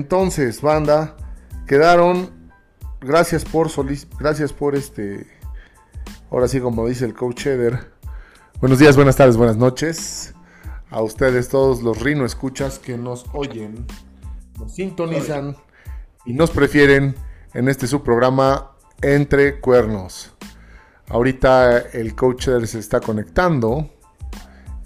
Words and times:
Entonces, 0.00 0.62
banda, 0.62 1.14
quedaron. 1.66 2.30
Gracias 3.02 3.44
por 3.44 3.68
gracias 4.18 4.50
por 4.50 4.74
este. 4.74 5.26
Ahora 6.30 6.48
sí, 6.48 6.58
como 6.58 6.88
dice 6.88 7.04
el 7.04 7.12
coach 7.12 7.44
Eder. 7.44 7.92
Buenos 8.62 8.78
días, 8.78 8.96
buenas 8.96 9.16
tardes, 9.16 9.36
buenas 9.36 9.58
noches. 9.58 10.32
A 10.88 11.02
ustedes, 11.02 11.50
todos 11.50 11.82
los 11.82 12.00
Rino 12.00 12.24
escuchas 12.24 12.78
que 12.78 12.96
nos 12.96 13.26
oyen, 13.34 13.86
nos 14.58 14.74
sintonizan 14.74 15.54
y 16.24 16.32
nos 16.32 16.50
prefieren 16.50 17.14
en 17.52 17.68
este 17.68 17.86
subprograma 17.86 18.70
Entre 19.02 19.60
Cuernos. 19.60 20.34
Ahorita 21.08 21.76
el 21.78 22.14
coach 22.14 22.48
Eder 22.48 22.66
se 22.66 22.78
está 22.78 23.00
conectando. 23.00 23.90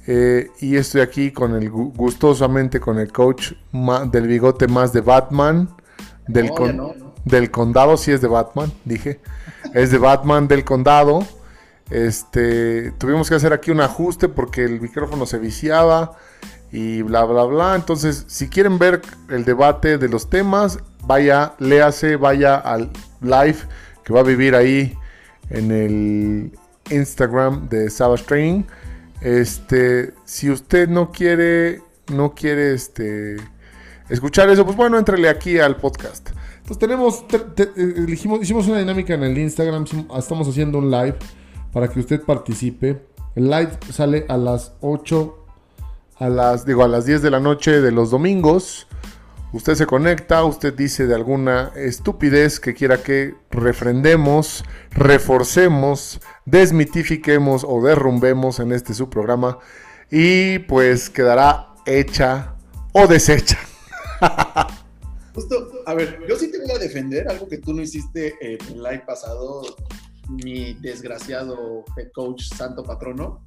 Eh, 0.07 0.51
y 0.61 0.77
estoy 0.77 1.01
aquí 1.01 1.31
con 1.31 1.55
el 1.55 1.71
gustosamente 1.71 2.79
con 2.79 2.99
el 2.99 3.11
coach 3.11 3.53
del 4.11 4.27
bigote 4.27 4.69
más 4.69 4.93
de 4.93 5.01
Batman. 5.01 5.69
Del, 6.27 6.51
del 7.25 7.51
condado, 7.51 7.97
sí 7.97 8.13
es 8.13 8.21
de 8.21 8.29
Batman, 8.29 8.73
dije. 8.85 9.21
Es 9.73 9.91
de 9.91 9.99
Batman 9.99 10.49
del 10.49 10.65
condado. 10.65 11.27
Este, 11.91 12.93
tuvimos 12.93 13.29
que 13.29 13.35
hacer 13.35 13.53
aquí 13.53 13.71
un 13.71 13.81
ajuste 13.81 14.29
porque 14.29 14.65
el 14.65 14.81
micrófono 14.81 15.27
se 15.27 15.39
viciaba 15.39 16.17
y 16.73 17.03
bla 17.03 17.25
bla 17.25 17.45
bla. 17.45 17.75
Entonces, 17.75 18.25
si 18.27 18.49
quieren 18.49 18.79
ver 18.79 19.03
el 19.29 19.45
debate 19.45 19.99
de 19.99 20.09
los 20.09 20.29
temas, 20.29 20.79
vaya, 21.07 21.55
léase, 21.59 22.17
vaya 22.17 22.57
al 22.57 22.91
live 23.21 23.59
que 24.05 24.13
va 24.13 24.21
a 24.21 24.25
vivir 24.25 24.55
ahí 24.55 24.97
en 25.51 25.71
el 25.71 26.59
Instagram 26.91 27.69
de 27.69 27.91
Savage 27.91 28.25
Training. 28.25 28.65
Este, 29.25 30.13
si 30.27 30.51
usted 30.51 30.89
no 30.89 31.11
quiere, 31.11 31.81
no 32.13 32.35
quiere 32.35 32.75
este, 32.75 33.37
escuchar 34.11 34.51
eso, 34.51 34.67
pues 34.67 34.77
bueno, 34.77 34.99
entrele 34.99 35.31
aquí 35.31 35.59
al 35.59 35.77
podcast. 35.77 36.29
Entonces 36.59 36.79
tenemos, 36.79 37.25
elegimos, 37.75 38.43
hicimos 38.43 38.69
una 38.69 38.79
dinámica 38.79 39.15
en 39.15 39.25
el 39.25 39.37
Instagram, 39.37 39.87
estamos 40.19 40.47
haciendo 40.47 40.79
un 40.79 40.91
live 40.91 41.17
para 41.73 41.89
que 41.89 42.01
usted 42.01 42.21
participe. 42.21 43.03
El 43.35 43.51
live 43.51 43.71
sale 43.91 44.27
a 44.29 44.37
las 44.37 44.75
8, 44.83 45.39
a 46.19 46.29
las, 46.29 46.67
digo, 46.67 46.85
a 46.85 46.89
las 46.89 47.07
10 47.07 47.23
de 47.23 47.31
la 47.31 47.41
noche 47.41 47.81
de 47.81 47.93
los 47.93 48.11
domingos. 48.11 48.87
Usted 49.55 49.77
se 49.77 49.87
conecta, 49.87 50.43
usted 50.43 50.75
dice 50.75 51.07
de 51.07 51.15
alguna 51.15 51.71
estupidez 51.77 52.59
que 52.59 52.75
quiera 52.75 53.05
que 53.05 53.37
refrendemos, 53.53 54.65
reforcemos, 54.91 56.21
desmitifiquemos 56.45 57.65
o 57.65 57.81
derrumbemos 57.81 58.59
en 58.59 58.73
este 58.73 58.95
su 58.95 59.09
programa 59.09 59.61
y 60.11 60.59
pues 60.59 61.09
quedará 61.09 61.73
hecha 61.87 62.57
o 62.91 63.07
deshecha. 63.07 63.61
Justo, 65.37 65.71
a 65.87 65.95
ver, 65.95 66.19
yo 66.29 66.35
sí 66.35 66.51
te 66.51 66.59
voy 66.59 66.73
a 66.73 66.79
defender 66.79 67.29
algo 67.29 67.47
que 67.47 67.59
tú 67.59 67.73
no 67.75 67.83
hiciste 67.83 68.35
en 68.41 68.59
el 68.73 68.83
live 68.83 69.05
pasado, 69.07 69.63
mi 70.31 70.75
desgraciado 70.75 71.85
head 71.97 72.11
coach 72.13 72.43
santo 72.43 72.83
patrono 72.83 73.47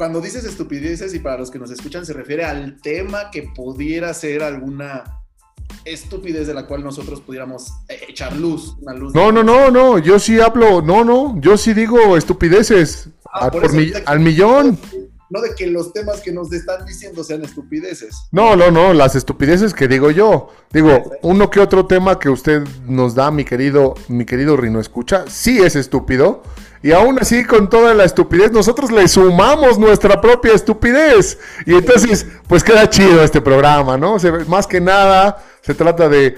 cuando 0.00 0.22
dices 0.22 0.46
estupideces 0.46 1.12
y 1.12 1.18
para 1.18 1.36
los 1.36 1.50
que 1.50 1.58
nos 1.58 1.70
escuchan 1.70 2.06
se 2.06 2.14
refiere 2.14 2.42
al 2.42 2.80
tema 2.80 3.30
que 3.30 3.42
pudiera 3.54 4.14
ser 4.14 4.42
alguna 4.42 5.20
estupidez 5.84 6.46
de 6.46 6.54
la 6.54 6.66
cual 6.66 6.82
nosotros 6.82 7.20
pudiéramos 7.20 7.70
eh, 7.86 8.00
echar 8.08 8.34
luz, 8.34 8.78
una 8.80 8.94
luz. 8.94 9.14
No, 9.14 9.30
no, 9.30 9.42
no, 9.42 9.70
no, 9.70 9.98
yo 9.98 10.18
sí 10.18 10.40
hablo, 10.40 10.80
no, 10.80 11.04
no, 11.04 11.38
yo 11.42 11.58
sí 11.58 11.74
digo 11.74 12.16
estupideces 12.16 13.10
ah, 13.30 13.50
al 14.06 14.20
millón. 14.20 14.78
No 15.28 15.42
de 15.42 15.54
que 15.54 15.66
los 15.66 15.92
temas 15.92 16.22
que 16.22 16.32
nos 16.32 16.50
están 16.50 16.86
diciendo 16.86 17.22
sean 17.22 17.44
estupideces. 17.44 18.16
No, 18.32 18.56
no, 18.56 18.70
no, 18.70 18.94
las 18.94 19.14
estupideces 19.16 19.74
que 19.74 19.86
digo 19.86 20.10
yo. 20.10 20.48
Digo, 20.72 21.12
uno 21.20 21.50
que 21.50 21.60
otro 21.60 21.84
tema 21.86 22.18
que 22.18 22.30
usted 22.30 22.62
nos 22.86 23.14
da, 23.14 23.30
mi 23.30 23.44
querido, 23.44 23.96
mi 24.08 24.24
querido 24.24 24.56
Rino 24.56 24.80
Escucha, 24.80 25.26
sí 25.28 25.58
es 25.58 25.76
estúpido 25.76 26.42
y 26.82 26.92
aún 26.92 27.18
así, 27.20 27.44
con 27.44 27.68
toda 27.68 27.92
la 27.92 28.04
estupidez, 28.04 28.52
nosotros 28.52 28.90
le 28.90 29.06
sumamos 29.06 29.78
nuestra 29.78 30.20
propia 30.20 30.54
estupidez. 30.54 31.38
Y 31.66 31.74
entonces, 31.74 32.26
pues 32.46 32.64
queda 32.64 32.88
chido 32.88 33.22
este 33.22 33.42
programa, 33.42 33.98
¿no? 33.98 34.16
más 34.46 34.66
que 34.66 34.80
nada, 34.80 35.44
se 35.60 35.74
trata 35.74 36.08
de, 36.08 36.36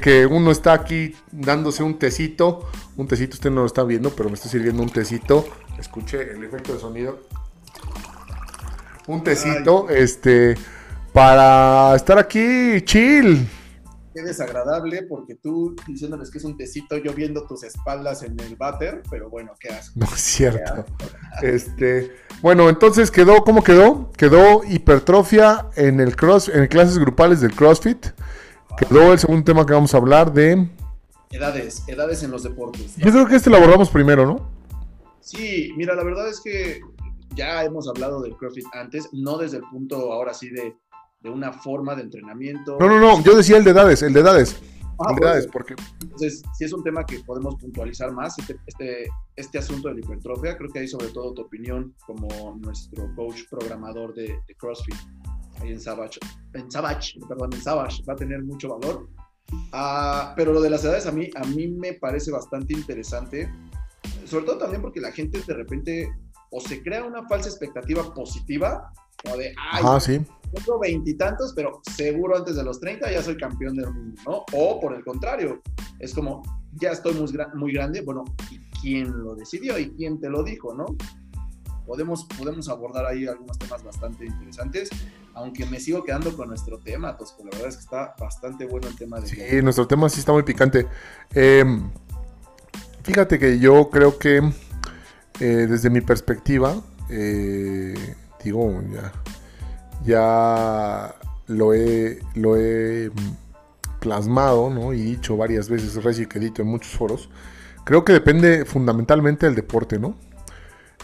que 0.00 0.24
uno 0.24 0.50
está 0.50 0.72
aquí 0.72 1.14
dándose 1.30 1.82
un 1.82 1.98
tecito. 1.98 2.70
Un 2.96 3.06
tecito, 3.06 3.34
usted 3.34 3.50
no 3.50 3.60
lo 3.60 3.66
está 3.66 3.84
viendo, 3.84 4.10
pero 4.10 4.30
me 4.30 4.34
estoy 4.34 4.50
sirviendo 4.50 4.82
un 4.82 4.90
tecito. 4.90 5.46
Escuche 5.78 6.32
el 6.32 6.42
efecto 6.42 6.72
de 6.72 6.80
sonido. 6.80 7.20
Un 9.08 9.22
tecito, 9.22 9.90
este, 9.90 10.54
para 11.12 11.94
estar 11.96 12.18
aquí 12.18 12.80
chill 12.82 13.46
qué 14.12 14.22
desagradable 14.22 15.02
porque 15.04 15.34
tú 15.34 15.74
diciéndoles 15.86 16.30
que 16.30 16.38
es 16.38 16.44
un 16.44 16.56
tecito, 16.56 16.96
yo 16.98 17.12
viendo 17.12 17.46
tus 17.46 17.62
espaldas 17.64 18.22
en 18.22 18.38
el 18.40 18.56
váter, 18.56 19.02
pero 19.10 19.30
bueno, 19.30 19.52
qué 19.58 19.68
asco. 19.68 19.98
No 19.98 20.06
es 20.06 20.20
cierto. 20.20 20.84
este, 21.42 22.12
bueno, 22.40 22.68
entonces 22.68 23.10
quedó, 23.10 23.44
¿cómo 23.44 23.62
quedó? 23.62 24.10
Quedó 24.12 24.62
hipertrofia 24.64 25.68
en 25.76 26.00
el 26.00 26.16
cross, 26.16 26.48
en 26.48 26.66
clases 26.66 26.98
grupales 26.98 27.40
del 27.40 27.54
CrossFit. 27.54 28.06
Quedó 28.78 29.12
el 29.12 29.18
segundo 29.18 29.44
tema 29.44 29.66
que 29.66 29.74
vamos 29.74 29.94
a 29.94 29.98
hablar 29.98 30.32
de 30.32 30.70
edades, 31.30 31.82
edades 31.86 32.22
en 32.22 32.30
los 32.30 32.42
deportes. 32.42 32.96
Yo 32.96 33.10
creo 33.10 33.26
que 33.26 33.36
este 33.36 33.50
lo 33.50 33.56
abordamos 33.56 33.90
primero, 33.90 34.26
¿no? 34.26 34.50
Sí, 35.20 35.72
mira, 35.76 35.94
la 35.94 36.04
verdad 36.04 36.28
es 36.28 36.40
que 36.40 36.80
ya 37.34 37.64
hemos 37.64 37.88
hablado 37.88 38.20
del 38.22 38.36
CrossFit 38.36 38.66
antes, 38.72 39.08
no 39.12 39.38
desde 39.38 39.58
el 39.58 39.62
punto 39.70 40.12
ahora 40.12 40.34
sí 40.34 40.50
de 40.50 40.76
de 41.22 41.30
una 41.30 41.52
forma 41.52 41.94
de 41.94 42.02
entrenamiento. 42.02 42.76
No, 42.78 42.88
no, 42.88 42.98
no, 42.98 43.22
yo 43.22 43.36
decía 43.36 43.56
el 43.56 43.64
de 43.64 43.70
edades, 43.70 44.02
el 44.02 44.12
de 44.12 44.20
edades. 44.20 44.60
Ah, 44.98 45.10
el 45.10 45.16
de 45.16 45.22
edades, 45.22 45.46
porque... 45.46 45.74
Entonces, 46.02 46.42
si 46.56 46.64
es 46.64 46.72
un 46.72 46.82
tema 46.82 47.04
que 47.04 47.20
podemos 47.20 47.56
puntualizar 47.56 48.12
más, 48.12 48.38
este, 48.38 48.56
este, 48.66 49.08
este, 49.36 49.58
asunto 49.58 49.88
de 49.88 49.94
la 49.94 50.00
hipertrofia, 50.00 50.56
creo 50.56 50.70
que 50.70 50.80
hay 50.80 50.88
sobre 50.88 51.08
todo 51.08 51.32
tu 51.32 51.42
opinión 51.42 51.94
como 52.06 52.28
nuestro 52.60 53.08
coach 53.14 53.42
programador 53.50 54.14
de, 54.14 54.38
CrossFit, 54.58 54.96
ahí 55.60 55.72
en 55.72 55.80
Savage, 55.80 56.18
en 56.54 56.70
Savage, 56.70 57.18
perdón, 57.28 57.50
en 57.52 57.62
Savage, 57.62 58.02
va 58.08 58.14
a 58.14 58.16
tener 58.16 58.42
mucho 58.42 58.76
valor. 58.78 59.08
Ah, 59.72 60.34
pero 60.36 60.52
lo 60.52 60.60
de 60.60 60.70
las 60.70 60.84
edades 60.84 61.06
a 61.06 61.12
mí, 61.12 61.28
a 61.34 61.44
mí 61.44 61.68
me 61.68 61.94
parece 61.94 62.30
bastante 62.30 62.72
interesante, 62.74 63.52
sobre 64.24 64.46
todo 64.46 64.58
también 64.58 64.82
porque 64.82 65.00
la 65.00 65.12
gente 65.12 65.40
de 65.46 65.54
repente 65.54 66.08
o 66.52 66.60
se 66.60 66.82
crea 66.82 67.04
una 67.04 67.26
falsa 67.26 67.48
expectativa 67.48 68.14
positiva, 68.14 68.92
o 69.30 69.36
de, 69.36 69.54
ay, 69.72 70.00
sí 70.00 70.20
tengo 70.52 70.78
veintitantos, 70.78 71.52
pero 71.54 71.80
seguro 71.96 72.36
antes 72.36 72.56
de 72.56 72.62
los 72.62 72.78
30 72.80 73.10
ya 73.10 73.22
soy 73.22 73.36
campeón 73.36 73.76
del 73.76 73.92
mundo, 73.92 74.20
¿no? 74.26 74.44
O 74.52 74.80
por 74.80 74.94
el 74.94 75.04
contrario, 75.04 75.62
es 75.98 76.14
como, 76.14 76.42
ya 76.74 76.90
estoy 76.90 77.14
muy, 77.14 77.32
muy 77.54 77.72
grande, 77.72 78.02
bueno, 78.02 78.24
¿y 78.50 78.58
quién 78.80 79.22
lo 79.22 79.34
decidió 79.34 79.78
y 79.78 79.90
quién 79.92 80.20
te 80.20 80.28
lo 80.28 80.42
dijo, 80.42 80.74
no? 80.74 80.86
Podemos, 81.86 82.24
podemos 82.38 82.68
abordar 82.68 83.06
ahí 83.06 83.26
algunos 83.26 83.58
temas 83.58 83.82
bastante 83.82 84.26
interesantes, 84.26 84.90
aunque 85.34 85.66
me 85.66 85.80
sigo 85.80 86.04
quedando 86.04 86.36
con 86.36 86.48
nuestro 86.48 86.78
tema, 86.78 87.16
Tosco. 87.16 87.44
La 87.44 87.50
verdad 87.50 87.68
es 87.68 87.76
que 87.76 87.82
está 87.82 88.14
bastante 88.18 88.66
bueno 88.66 88.88
el 88.88 88.96
tema 88.96 89.18
de. 89.18 89.26
Sí, 89.26 89.62
nuestro 89.62 89.86
tema 89.86 90.08
sí 90.08 90.20
está 90.20 90.32
muy 90.32 90.42
picante. 90.44 90.86
Em, 91.34 91.90
fíjate 93.02 93.38
que 93.38 93.58
yo 93.58 93.90
creo 93.90 94.18
que 94.18 94.38
eh, 95.40 95.44
desde 95.44 95.90
mi 95.90 96.02
perspectiva, 96.02 96.80
eh, 97.10 98.14
digo, 98.44 98.82
ya 98.92 99.12
ya 100.04 101.14
lo 101.46 101.74
he, 101.74 102.18
lo 102.34 102.56
he 102.56 103.10
plasmado 104.00 104.70
¿no? 104.70 104.92
y 104.92 105.02
dicho 105.02 105.36
varias 105.36 105.68
veces, 105.68 106.02
Reci 106.02 106.26
que 106.26 106.38
edito 106.38 106.62
en 106.62 106.68
muchos 106.68 106.92
foros, 106.92 107.30
creo 107.84 108.04
que 108.04 108.12
depende 108.12 108.64
fundamentalmente 108.64 109.46
del 109.46 109.54
deporte, 109.54 109.98
¿no? 109.98 110.16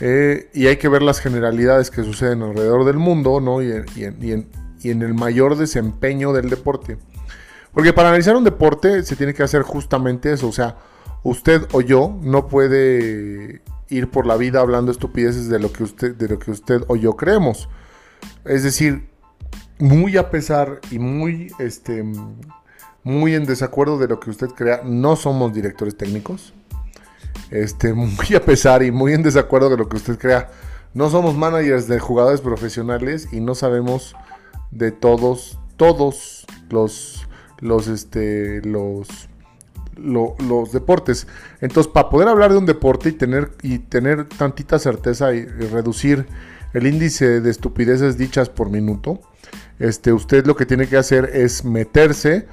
Eh, 0.01 0.49
y 0.55 0.67
hay 0.67 0.77
que 0.77 0.89
ver 0.89 1.03
las 1.03 1.19
generalidades 1.19 1.91
que 1.91 2.05
suceden 2.05 2.43
alrededor 2.43 2.85
del 2.85 2.99
mundo, 2.99 3.41
¿no? 3.41 3.63
Y, 3.63 3.73
en, 3.73 5.03
el 5.03 5.15
mayor 5.15 5.57
desempeño 5.57 6.33
del 6.33 6.51
deporte. 6.51 6.99
Porque 7.73 7.93
para 7.93 8.11
analizar 8.11 8.37
un 8.37 8.45
deporte 8.45 9.03
se 9.03 9.17
tiene 9.17 9.35
que 9.35 9.43
hacer 9.43 9.63
justamente 9.63 10.33
eso, 10.33 10.49
o 10.49 10.53
sea, 10.53 10.77
usted 11.25 11.67
o 11.73 11.81
yo 11.81 12.17
no 12.23 12.47
puede 12.47 13.61
ir 13.91 14.11
por 14.11 14.27
la 14.27 14.37
vida 14.37 14.61
hablando 14.61 14.93
estupideces 14.93 15.49
de 15.49 15.59
lo 15.59 15.73
que 15.73 15.83
usted, 15.83 16.15
de 16.15 16.29
lo 16.29 16.39
que 16.39 16.51
usted 16.51 16.83
o 16.89 16.97
yo 16.97 17.17
creemos. 17.17 17.69
Es 18.45 18.63
decir, 18.63 19.09
muy 19.79 20.17
a 20.17 20.31
pesar 20.31 20.81
y 20.91 20.99
muy, 20.99 21.53
este, 21.59 22.05
muy 23.05 23.35
en 23.35 23.47
desacuerdo 23.47 23.99
de 23.99 24.09
lo 24.09 24.21
que 24.21 24.31
usted 24.31 24.49
crea, 24.49 24.83
no 24.85 25.17
somos 25.17 25.53
directores 25.53 25.97
técnicos. 25.97 26.53
Este, 27.51 27.93
muy 27.95 28.35
a 28.37 28.45
pesar 28.45 28.83
y 28.83 28.91
muy 28.91 29.13
en 29.15 29.23
desacuerdo 29.23 29.71
de 29.71 29.77
lo 29.77 29.89
que 29.89 29.97
usted 29.97 30.19
crea, 30.19 30.51
no 30.95 31.11
somos 31.11 31.37
managers 31.37 31.87
de 31.87 31.99
jugadores 31.99 32.41
profesionales 32.41 33.29
y 33.33 33.41
no 33.41 33.55
sabemos 33.55 34.15
de 34.71 34.91
todos, 34.91 35.59
todos 35.77 36.47
los, 36.71 37.27
los, 37.61 37.89
este, 37.89 38.63
los, 38.63 39.28
los 39.99 40.73
deportes. 40.73 41.27
Entonces, 41.61 41.93
para 41.93 42.11
poder 42.11 42.29
hablar 42.29 42.53
de 42.53 42.59
un 42.59 42.67
deporte 42.67 43.11
y 43.11 43.13
tener, 43.13 43.51
y 43.63 43.79
tener 43.79 44.29
tantita 44.29 44.79
certeza 44.79 45.33
y 45.35 45.45
reducir 45.45 46.27
el 46.75 46.87
índice 46.87 47.41
de 47.41 47.51
estupideces 47.51 48.19
dichas 48.19 48.49
por 48.49 48.71
minuto, 48.71 49.21
este, 49.79 50.13
usted 50.13 50.47
lo 50.47 50.57
que 50.57 50.67
tiene 50.67 50.87
que 50.87 50.97
hacer 50.97 51.31
es 51.35 51.65
meterse 51.65 52.47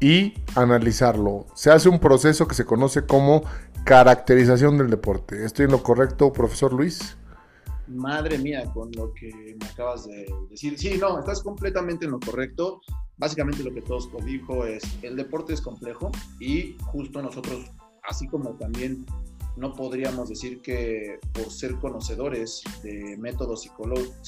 y 0.00 0.34
analizarlo. 0.56 1.46
Se 1.54 1.70
hace 1.70 1.88
un 1.88 2.00
proceso 2.00 2.48
que 2.48 2.54
se 2.54 2.64
conoce 2.64 3.06
como 3.06 3.44
caracterización 3.84 4.78
del 4.78 4.90
deporte. 4.90 5.44
¿Estoy 5.44 5.66
en 5.66 5.72
lo 5.72 5.82
correcto, 5.82 6.32
profesor 6.32 6.72
Luis? 6.72 7.16
Madre 7.96 8.38
mía, 8.38 8.64
con 8.72 8.90
lo 8.92 9.12
que 9.14 9.56
me 9.60 9.66
acabas 9.66 10.06
de 10.06 10.26
decir. 10.50 10.78
Sí, 10.78 10.98
no, 10.98 11.18
estás 11.18 11.42
completamente 11.42 12.04
en 12.04 12.12
lo 12.12 12.20
correcto. 12.20 12.80
Básicamente 13.16 13.62
lo 13.62 13.72
que 13.72 13.82
todos 13.82 14.10
dijo 14.24 14.66
es, 14.66 14.82
el 15.02 15.16
deporte 15.16 15.52
es 15.52 15.60
complejo 15.60 16.10
y 16.40 16.76
justo 16.86 17.22
nosotros, 17.22 17.70
así 18.02 18.26
como 18.26 18.50
también 18.56 19.06
no 19.56 19.74
podríamos 19.74 20.28
decir 20.28 20.60
que 20.62 21.18
por 21.32 21.50
ser 21.50 21.76
conocedores 21.76 22.62
de 22.82 23.16
métodos 23.18 23.68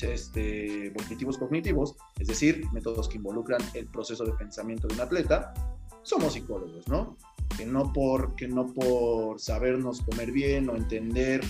este, 0.02 0.92
cognitivos 0.92 1.38
cognitivos, 1.38 1.96
es 2.18 2.28
decir, 2.28 2.66
métodos 2.72 3.08
que 3.08 3.16
involucran 3.16 3.60
el 3.74 3.86
proceso 3.86 4.24
de 4.24 4.32
pensamiento 4.32 4.86
de 4.86 4.94
un 4.94 5.00
atleta, 5.00 5.54
somos 6.02 6.34
psicólogos, 6.34 6.86
¿no? 6.88 7.16
Que 7.56 7.64
no 7.64 7.92
por, 7.92 8.34
que 8.34 8.48
no 8.48 8.72
por 8.72 9.40
sabernos 9.40 10.02
comer 10.02 10.30
bien 10.30 10.68
o 10.68 10.76
entender 10.76 11.40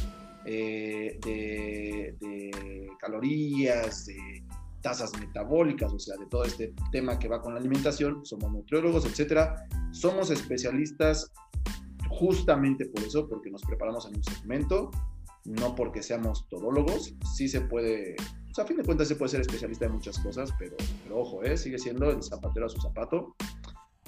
eh, 0.46 1.18
de, 1.24 2.16
de 2.20 2.88
calorías, 2.98 4.06
de 4.06 4.44
tasas 4.84 5.18
metabólicas, 5.18 5.92
o 5.92 5.98
sea, 5.98 6.16
de 6.18 6.26
todo 6.26 6.44
este 6.44 6.74
tema 6.92 7.18
que 7.18 7.26
va 7.26 7.40
con 7.40 7.54
la 7.54 7.60
alimentación, 7.60 8.24
somos 8.24 8.52
nutriólogos, 8.52 9.06
etcétera. 9.06 9.66
Somos 9.92 10.30
especialistas 10.30 11.32
justamente 12.10 12.84
por 12.86 13.02
eso, 13.02 13.26
porque 13.26 13.50
nos 13.50 13.62
preparamos 13.62 14.06
en 14.06 14.16
un 14.16 14.24
segmento, 14.24 14.90
no 15.44 15.74
porque 15.74 16.02
seamos 16.02 16.46
todólogos, 16.48 17.14
sí 17.34 17.48
se 17.48 17.62
puede, 17.62 18.14
pues 18.44 18.58
a 18.58 18.66
fin 18.66 18.76
de 18.76 18.84
cuentas 18.84 19.08
se 19.08 19.16
puede 19.16 19.30
ser 19.30 19.40
especialista 19.40 19.86
en 19.86 19.92
muchas 19.92 20.18
cosas, 20.18 20.50
pero, 20.58 20.76
pero 21.02 21.18
ojo, 21.18 21.42
¿eh? 21.42 21.56
sigue 21.56 21.78
siendo 21.78 22.10
el 22.10 22.22
zapatero 22.22 22.66
a 22.66 22.68
su 22.68 22.80
zapato. 22.80 23.34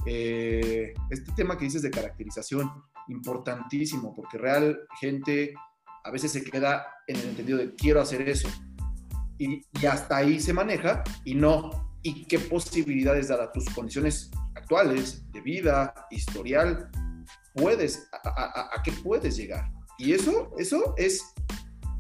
Eh, 0.05 0.95
este 1.11 1.33
tema 1.33 1.59
que 1.59 1.65
dices 1.65 1.83
de 1.83 1.91
caracterización, 1.91 2.71
importantísimo, 3.09 4.15
porque 4.15 4.39
real 4.39 4.79
gente 5.01 5.55
a 6.07 6.11
veces 6.11 6.33
se 6.33 6.45
queda 6.45 6.87
en 7.07 7.17
el 7.17 7.29
entendido 7.31 7.59
de 7.59 7.75
quiero 7.75 8.01
hacer 8.01 8.29
eso. 8.29 8.49
Y, 9.39 9.63
y 9.81 9.87
hasta 9.87 10.17
ahí 10.17 10.41
se 10.41 10.53
maneja 10.53 11.03
y 11.25 11.35
no, 11.35 11.87
y 12.07 12.25
qué 12.27 12.39
posibilidades, 12.39 13.33
a 13.33 13.51
tus 13.51 13.65
condiciones 13.71 14.31
actuales 14.55 15.25
de 15.33 15.41
vida, 15.41 15.93
historial, 16.11 16.89
puedes, 17.53 18.09
a, 18.13 18.81
qué 18.85 18.93
puedes 19.03 19.37
llegar. 19.37 19.69
Y 19.99 20.13
eso, 20.13 20.53
eso 20.57 20.95
es 20.97 21.35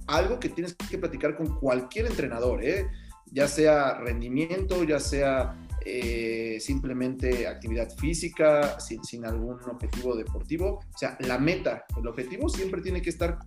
algo 0.06 0.38
que 0.38 0.50
tienes 0.50 0.74
que 0.74 0.98
platicar 0.98 1.36
con 1.36 1.58
cualquier 1.58 2.06
entrenador, 2.06 2.64
¿eh? 2.64 2.86
ya 3.32 3.48
sea 3.48 3.94
rendimiento, 3.94 4.84
ya 4.84 5.00
sea 5.00 5.56
eh, 5.84 6.58
simplemente 6.60 7.48
actividad 7.48 7.90
física, 7.96 8.78
sin, 8.78 9.02
sin, 9.02 9.24
algún 9.24 9.58
objetivo 9.68 10.14
deportivo. 10.14 10.78
O 10.94 10.98
sea, 10.98 11.16
la 11.20 11.38
meta, 11.38 11.84
el 11.96 12.06
objetivo 12.06 12.48
siempre 12.48 12.80
tiene 12.80 13.02
que 13.02 13.10
estar 13.10 13.38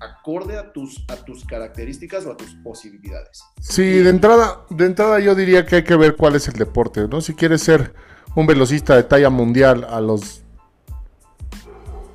acorde 0.00 0.58
a 0.58 0.72
tus, 0.72 1.04
a 1.08 1.16
tus 1.16 1.44
características 1.44 2.24
o 2.26 2.32
a 2.32 2.36
tus 2.36 2.54
posibilidades. 2.56 3.42
Sí, 3.60 3.84
de 3.84 4.10
entrada, 4.10 4.64
de 4.70 4.86
entrada 4.86 5.20
yo 5.20 5.34
diría 5.34 5.66
que 5.66 5.76
hay 5.76 5.84
que 5.84 5.96
ver 5.96 6.16
cuál 6.16 6.36
es 6.36 6.48
el 6.48 6.54
deporte, 6.54 7.06
¿no? 7.06 7.20
Si 7.20 7.34
quieres 7.34 7.62
ser 7.62 7.94
un 8.34 8.46
velocista 8.46 8.96
de 8.96 9.02
talla 9.02 9.30
mundial 9.30 9.84
a 9.88 10.00
los 10.00 10.42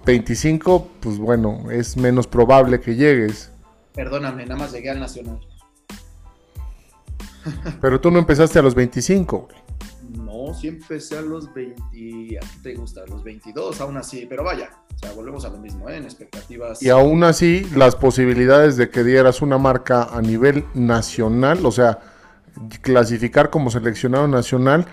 25, 0.05 0.89
pues 0.99 1.17
bueno, 1.17 1.69
es 1.71 1.97
menos 1.97 2.27
probable 2.27 2.79
que 2.79 2.95
llegues. 2.95 3.51
Perdóname, 3.93 4.45
nada 4.45 4.59
más 4.59 4.71
llegué 4.71 4.89
al 4.89 4.99
Nacional. 4.99 5.39
Pero 7.81 8.01
tú 8.01 8.11
no 8.11 8.19
empezaste 8.19 8.59
a 8.59 8.61
los 8.61 8.75
25, 8.75 9.47
güey. 9.47 9.64
No, 10.45 10.53
sí 10.53 10.67
empecé 10.67 11.17
a 11.17 11.21
los 11.21 11.53
20. 11.53 11.81
¿A 12.37 12.39
qué 12.39 12.59
te 12.61 12.75
gusta? 12.75 13.01
Los 13.07 13.23
22, 13.23 13.81
aún 13.81 13.97
así. 13.97 14.25
Pero 14.27 14.43
vaya, 14.43 14.69
o 14.95 14.99
sea, 14.99 15.11
volvemos 15.13 15.45
a 15.45 15.49
lo 15.49 15.57
mismo, 15.57 15.89
¿eh? 15.89 15.97
En 15.97 16.03
expectativas. 16.03 16.81
Y 16.83 16.89
aún 16.89 17.23
así, 17.23 17.67
las 17.75 17.95
posibilidades 17.95 18.77
de 18.77 18.89
que 18.89 19.03
dieras 19.03 19.41
una 19.41 19.57
marca 19.57 20.03
a 20.03 20.21
nivel 20.21 20.65
nacional, 20.73 21.65
o 21.65 21.71
sea, 21.71 21.99
clasificar 22.81 23.49
como 23.49 23.71
seleccionado 23.71 24.27
nacional, 24.27 24.85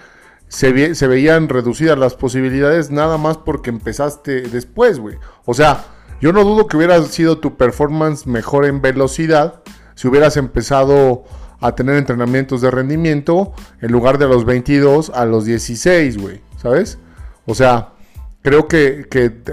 se, 0.48 0.72
veían 0.72 1.48
reducidas 1.48 1.98
las 1.98 2.14
posibilidades 2.14 2.90
nada 2.90 3.16
más 3.16 3.38
porque 3.38 3.70
empezaste 3.70 4.42
después, 4.42 4.98
güey. 4.98 5.16
O 5.46 5.54
sea, 5.54 5.84
yo 6.20 6.32
no 6.32 6.44
dudo 6.44 6.66
que 6.66 6.76
hubiera 6.76 7.00
sido 7.04 7.38
tu 7.38 7.56
performance 7.56 8.26
mejor 8.26 8.66
en 8.66 8.82
velocidad 8.82 9.62
si 9.94 10.08
hubieras 10.08 10.36
empezado 10.36 11.24
a 11.62 11.74
tener 11.74 11.96
entrenamientos 11.96 12.60
de 12.60 12.70
rendimiento 12.70 13.52
en 13.80 13.92
lugar 13.92 14.18
de 14.18 14.26
los 14.26 14.44
22 14.44 15.10
a 15.10 15.24
los 15.24 15.44
16, 15.44 16.18
güey, 16.18 16.40
¿sabes? 16.56 16.98
O 17.46 17.54
sea, 17.54 17.92
creo 18.42 18.68
que, 18.68 19.06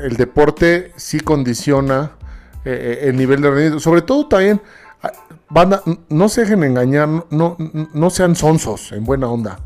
el 0.03 0.17
deporte 0.17 0.91
sí 0.95 1.19
condiciona 1.19 2.11
eh, 2.65 2.99
eh, 3.03 3.09
el 3.09 3.17
nivel 3.17 3.41
de 3.41 3.49
rendimiento. 3.49 3.79
Sobre 3.79 4.01
todo 4.01 4.27
también, 4.27 4.61
ah, 5.01 5.11
banda, 5.49 5.81
no 6.09 6.29
se 6.29 6.41
dejen 6.41 6.63
engañar, 6.63 7.07
no, 7.29 7.57
no 7.93 8.09
sean 8.09 8.35
sonsos 8.35 8.91
en 8.91 9.03
buena 9.05 9.27
onda. 9.27 9.59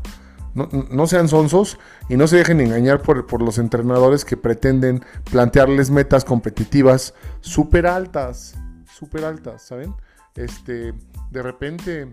No, 0.54 1.08
sean 1.08 1.26
sonsos 1.26 1.80
y 2.08 2.16
no 2.16 2.28
se 2.28 2.36
dejen 2.36 2.60
engañar 2.60 3.02
por, 3.02 3.42
los 3.42 3.58
entrenadores 3.58 4.24
que 4.24 4.36
pretenden 4.36 5.04
plantearles 5.28 5.90
metas 5.90 6.24
competitivas 6.24 7.12
súper 7.40 7.88
altas, 7.88 8.54
súper 8.84 9.24
altas, 9.24 9.62
¿saben? 9.62 9.96
Este, 10.36 10.94
de 11.32 11.42
repente, 11.42 12.12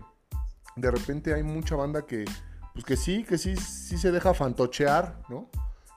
de 0.76 0.92
repente 0.92 1.34
hay 1.34 1.44
mucha 1.44 1.76
banda 1.76 2.06
que, 2.06 2.26
pues 2.74 2.86
que 2.86 2.96
sí, 2.98 3.24
que 3.24 3.38
sí, 3.38 3.56
sí 3.56 3.98
se 3.98 4.12
deja 4.12 4.34
fantochear, 4.34 5.22
¿no? 5.30 5.50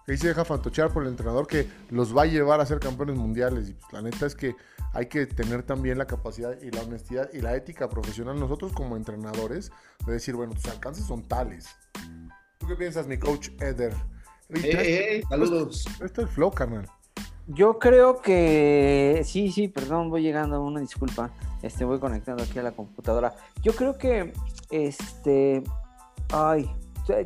Que 0.07 0.13
sí 0.17 0.23
se 0.23 0.29
deja 0.29 0.45
fantochear 0.45 0.93
por 0.93 1.03
el 1.03 1.09
entrenador 1.09 1.47
que 1.47 1.69
los 1.91 2.17
va 2.17 2.23
a 2.23 2.27
llevar 2.27 2.61
a 2.61 2.67
ser 2.67 2.81
campeones 2.81 3.17
mundiales. 3.17 3.71
Y 3.71 3.75
pues, 3.75 3.93
la 3.93 4.03
neta 4.03 4.27
es 4.27 4.35
que 4.35 4.55
hay 4.93 5.07
que 5.07 5.27
tener 5.27 5.63
también 5.63 5.99
la 5.99 6.07
capacidad 6.07 6.61
y 6.61 6.71
la 6.71 6.83
honestidad 6.83 7.31
y 7.33 7.41
la 7.41 7.57
ética 7.57 7.89
profesional 7.89 8.39
nosotros 8.39 8.73
como 8.73 8.97
entrenadores 8.97 9.73
de 10.07 10.13
decir, 10.13 10.35
bueno, 10.37 10.55
tus 10.55 10.67
alcances 10.67 11.05
son 11.07 11.23
tales, 11.23 11.69
¿Tú 12.65 12.69
qué 12.69 12.77
piensas, 12.77 13.07
mi 13.07 13.19
coach 13.19 13.51
Eder? 13.61 13.93
Hey, 14.49 15.23
saludos. 15.29 15.85
Esto 16.03 16.23
es 16.23 16.31
flow, 16.31 16.51
carnal. 16.51 16.89
Yo 17.47 17.79
creo 17.79 18.23
que 18.23 19.21
sí, 19.27 19.53
sí, 19.53 19.69
perdón, 19.69 20.09
voy 20.09 20.23
llegando, 20.23 20.63
una 20.63 20.81
disculpa. 20.81 21.31
Este, 21.61 21.85
voy 21.85 21.99
conectando 21.99 22.43
aquí 22.43 22.59
a 22.59 22.63
la 22.63 22.73
computadora. 22.73 23.35
Yo 23.63 23.75
creo 23.75 23.99
que, 23.99 24.33
este, 24.75 25.63
ay, 26.33 26.69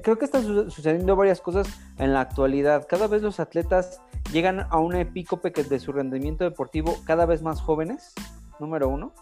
creo 0.03 0.19
que 0.19 0.27
están 0.27 0.45
sucediendo 0.71 1.17
varias 1.17 1.41
cosas 1.41 1.67
en 1.97 2.13
la 2.13 2.21
actualidad. 2.21 2.87
Cada 2.87 3.07
vez 3.07 3.23
los 3.23 3.41
atletas 3.41 4.03
llegan 4.33 4.67
a 4.69 4.79
un 4.79 4.95
epícope 4.95 5.51
de 5.51 5.79
su 5.79 5.93
rendimiento 5.93 6.45
deportivo 6.45 6.97
cada 7.07 7.25
vez 7.25 7.43
más 7.43 7.63
jóvenes, 7.63 8.13
número 8.61 8.89
uno. 8.89 9.15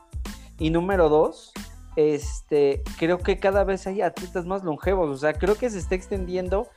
Y 0.58 0.70
número 0.70 1.08
dos, 1.08 1.52
este, 1.94 2.82
creo 2.98 3.18
que 3.18 3.38
cada 3.38 3.62
vez 3.62 3.86
hay 3.86 4.02
atletas 4.02 4.44
más 4.44 4.64
longevos, 4.64 5.08
o 5.08 5.16
sea, 5.16 5.34
creo 5.34 5.54
que 5.54 5.70
se 5.70 5.78
está 5.78 5.94
extendiendo 5.94 6.68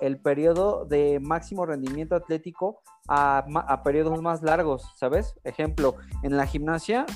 el 0.00 0.18
periodo 0.18 0.86
de 0.86 1.20
máximo 1.20 1.66
rendimiento 1.66 2.16
atlético 2.16 2.82
a, 3.06 3.44
a, 3.68 3.82
periodos 3.82 4.20
más 4.22 4.42
largos, 4.42 4.90
¿sabes? 4.96 5.34
Ejemplo, 5.44 5.96
en 6.22 6.36
la 6.36 6.46
gimnasia, 6.46 7.06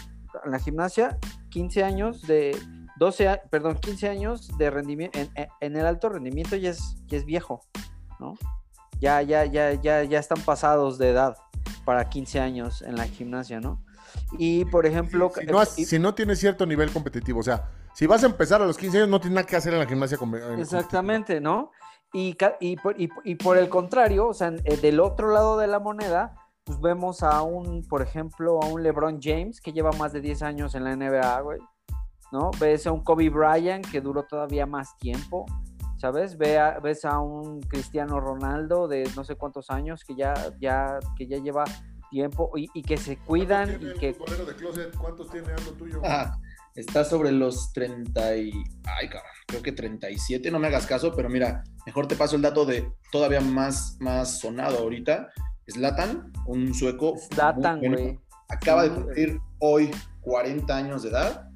en 0.44 0.52
la 0.52 0.58
gimnasia, 0.58 1.18
15 1.50 1.84
años 1.84 2.22
de 2.22 2.56
12, 2.98 3.42
perdón, 3.50 3.78
15 3.78 4.08
años 4.08 4.56
de 4.58 4.70
rendimiento, 4.70 5.18
en, 5.60 5.76
el 5.76 5.86
alto 5.86 6.08
rendimiento 6.08 6.56
ya 6.56 6.70
es, 6.70 6.96
ya 7.06 7.16
es 7.16 7.24
viejo, 7.24 7.62
¿no? 8.18 8.34
Ya, 9.00 9.22
ya, 9.22 9.44
ya, 9.44 9.72
ya, 9.74 10.02
ya 10.02 10.18
están 10.18 10.40
pasados 10.40 10.98
de 10.98 11.10
edad 11.10 11.36
para 11.84 12.08
15 12.08 12.40
años 12.40 12.82
en 12.82 12.96
la 12.96 13.06
gimnasia, 13.06 13.60
¿no? 13.60 13.84
Y 14.32 14.64
por 14.66 14.86
ejemplo. 14.86 15.30
Si 15.34 15.46
no, 15.46 15.64
si 15.64 15.98
no 15.98 16.14
tienes 16.14 16.38
cierto 16.38 16.66
nivel 16.66 16.90
competitivo, 16.92 17.40
o 17.40 17.42
sea, 17.42 17.70
si 17.94 18.06
vas 18.06 18.22
a 18.24 18.26
empezar 18.26 18.60
a 18.62 18.66
los 18.66 18.76
15 18.76 18.98
años, 18.98 19.08
no 19.08 19.20
tienes 19.20 19.36
nada 19.36 19.46
que 19.46 19.56
hacer 19.56 19.72
en 19.72 19.80
la 19.80 19.86
gimnasia. 19.86 20.18
Exactamente, 20.58 21.40
¿no? 21.40 21.70
Y, 22.12 22.36
y, 22.60 22.76
y, 23.24 23.34
por 23.34 23.58
el 23.58 23.68
contrario, 23.68 24.28
o 24.28 24.34
sea, 24.34 24.52
eh, 24.64 24.76
del 24.78 24.98
otro 24.98 25.30
lado 25.30 25.58
de 25.58 25.66
la 25.66 25.78
moneda, 25.78 26.34
pues 26.64 26.80
vemos 26.80 27.22
a 27.22 27.42
un, 27.42 27.86
por 27.86 28.00
ejemplo, 28.00 28.62
a 28.62 28.66
un 28.66 28.82
LeBron 28.82 29.20
James 29.20 29.60
que 29.60 29.72
lleva 29.72 29.92
más 29.92 30.12
de 30.12 30.20
10 30.20 30.42
años 30.42 30.74
en 30.74 30.84
la 30.84 30.96
NBA, 30.96 31.40
güey. 31.42 31.58
¿No? 32.32 32.50
Ves 32.60 32.86
a 32.86 32.92
un 32.92 33.02
Kobe 33.02 33.30
Bryant 33.30 33.86
que 33.90 34.00
duró 34.00 34.24
todavía 34.24 34.66
más 34.66 34.96
tiempo. 34.98 35.46
¿sabes? 35.98 36.38
Ve 36.38 36.58
ves 36.82 37.04
a 37.04 37.18
un 37.18 37.60
Cristiano 37.60 38.20
Ronaldo 38.20 38.88
de 38.88 39.10
no 39.16 39.24
sé 39.24 39.34
cuántos 39.34 39.68
años 39.70 40.04
que 40.04 40.14
ya, 40.14 40.34
ya, 40.60 40.98
que 41.16 41.26
ya 41.26 41.38
lleva 41.38 41.64
tiempo 42.10 42.50
y, 42.54 42.82
que 42.82 42.96
se 42.96 43.18
cuidan. 43.18 43.80
y 43.80 43.98
que... 43.98 44.12
de 44.12 44.54
closet? 44.56 44.96
¿Cuántos 44.96 45.30
tiene 45.30 45.52
algo 45.52 45.72
tuyo? 45.72 46.00
Ah, 46.04 46.38
está 46.74 47.04
sobre 47.04 47.32
los 47.32 47.72
30 47.72 48.36
y... 48.36 48.50
Ay, 48.84 49.08
cabrón, 49.08 49.32
creo 49.46 49.62
que 49.62 49.72
37, 49.72 50.50
no 50.50 50.58
me 50.58 50.68
hagas 50.68 50.86
caso, 50.86 51.12
pero 51.14 51.28
mira, 51.28 51.62
mejor 51.84 52.06
te 52.06 52.16
paso 52.16 52.36
el 52.36 52.42
dato 52.42 52.64
de 52.64 52.90
todavía 53.12 53.40
más, 53.40 53.96
más 54.00 54.40
sonado 54.40 54.78
ahorita. 54.78 55.28
Zlatan, 55.70 56.32
un 56.46 56.72
sueco. 56.72 57.16
Zlatan, 57.34 57.80
güey. 57.80 58.18
Acaba 58.48 58.84
de 58.84 58.90
cumplir 58.90 59.38
hoy 59.58 59.90
40 60.22 60.74
años 60.74 61.02
de 61.02 61.10
edad 61.10 61.47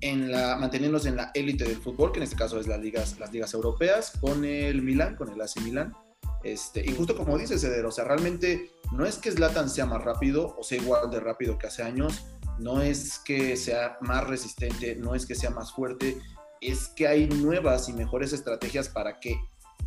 en 0.00 0.30
la, 0.30 0.56
manteniéndose 0.56 1.08
en 1.08 1.16
la 1.16 1.30
élite 1.34 1.64
del 1.64 1.76
fútbol, 1.76 2.12
que 2.12 2.18
en 2.18 2.24
este 2.24 2.36
caso 2.36 2.58
es 2.58 2.66
las 2.66 2.80
ligas, 2.80 3.18
las 3.18 3.32
ligas 3.32 3.52
europeas, 3.54 4.12
con 4.20 4.44
el 4.44 4.82
Milan, 4.82 5.16
con 5.16 5.30
el 5.30 5.40
AC 5.40 5.60
Milan. 5.62 5.94
Este, 6.42 6.84
y 6.84 6.94
justo 6.94 7.16
como 7.16 7.36
dice 7.36 7.58
Ceder, 7.58 7.84
o 7.84 7.90
sea, 7.90 8.04
realmente 8.04 8.70
no 8.92 9.04
es 9.04 9.18
que 9.18 9.30
Zlatan 9.30 9.68
sea 9.68 9.84
más 9.84 10.02
rápido 10.02 10.56
o 10.58 10.62
sea 10.62 10.78
igual 10.78 11.10
de 11.10 11.20
rápido 11.20 11.58
que 11.58 11.66
hace 11.66 11.82
años, 11.82 12.24
no 12.58 12.80
es 12.80 13.18
que 13.18 13.56
sea 13.56 13.98
más 14.00 14.26
resistente, 14.26 14.96
no 14.96 15.14
es 15.14 15.26
que 15.26 15.34
sea 15.34 15.50
más 15.50 15.72
fuerte, 15.72 16.18
es 16.60 16.88
que 16.88 17.08
hay 17.08 17.26
nuevas 17.26 17.88
y 17.88 17.92
mejores 17.92 18.32
estrategias 18.32 18.88
para 18.88 19.20
que 19.20 19.38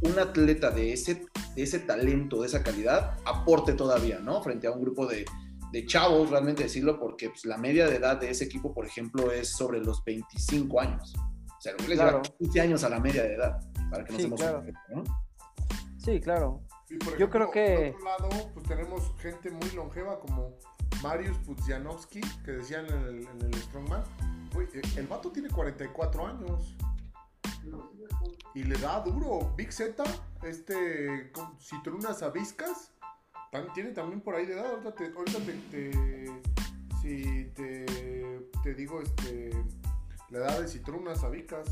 un 0.02 0.20
atleta 0.20 0.70
de 0.70 0.94
ese, 0.94 1.26
de 1.56 1.64
ese 1.64 1.80
talento, 1.80 2.42
de 2.42 2.48
esa 2.48 2.64
calidad, 2.64 3.18
aporte 3.26 3.74
todavía, 3.74 4.20
¿no? 4.20 4.42
Frente 4.44 4.68
a 4.68 4.72
un 4.72 4.82
grupo 4.82 5.06
de, 5.06 5.26
de 5.74 5.88
chavos, 5.88 6.30
realmente 6.30 6.62
decirlo, 6.62 7.00
porque 7.00 7.30
pues, 7.30 7.46
la 7.46 7.58
media 7.58 7.88
de 7.88 7.96
edad 7.96 8.18
de 8.18 8.30
ese 8.30 8.44
equipo, 8.44 8.76
por 8.76 8.86
ejemplo, 8.86 9.32
es 9.32 9.50
sobre 9.50 9.80
los 9.80 10.04
25 10.04 10.80
años. 10.80 11.16
O 11.18 11.62
sea, 11.62 11.74
les 11.88 11.98
claro. 11.98 12.22
15 12.38 12.62
años 12.62 12.84
a 12.84 12.90
la 12.90 13.00
media 13.00 13.24
de 13.24 13.34
edad, 13.34 13.60
para 13.90 14.06
que 14.06 14.14
sí, 14.16 14.30
claro. 14.30 14.64
¿no? 14.90 15.04
Sí, 15.98 16.20
claro. 16.20 16.62
Ejemplo, 16.86 17.18
Yo 17.18 17.28
creo 17.28 17.50
que... 17.50 17.96
Por 17.98 18.08
otro 18.08 18.28
lado, 18.30 18.52
pues 18.54 18.68
tenemos 18.68 19.12
gente 19.18 19.50
muy 19.50 19.72
longeva 19.72 20.20
como 20.20 20.60
Marius 21.02 21.40
Pudzianowski, 21.40 22.22
que 22.46 22.52
decían 22.52 22.86
en 22.86 23.02
el, 23.08 23.28
en 23.28 23.42
el 23.42 23.54
Strongman. 23.56 24.04
Uy, 24.56 24.68
el 24.96 25.08
vato 25.08 25.32
tiene 25.32 25.50
44 25.50 26.28
años. 26.28 26.78
Y 28.54 28.64
le 28.64 28.78
da 28.78 29.00
duro. 29.00 29.52
Big 29.58 29.74
Z, 29.74 30.04
este, 30.44 31.32
Citrunas 31.60 32.22
Aviscas, 32.22 32.93
tiene 33.74 33.92
también 33.92 34.22
por 34.22 34.36
ahí 34.36 34.46
de 34.46 34.54
edad. 34.54 34.66
Ahorita 34.66 34.96
te, 34.96 35.06
ahorita 35.16 35.40
te, 35.40 35.54
te 35.70 36.54
si 37.02 37.52
te, 37.56 37.86
te, 38.64 38.74
digo, 38.74 39.02
este, 39.02 39.52
la 40.30 40.40
edad 40.40 40.62
de 40.62 40.68
Citrunas 40.68 41.24
Avicas, 41.24 41.68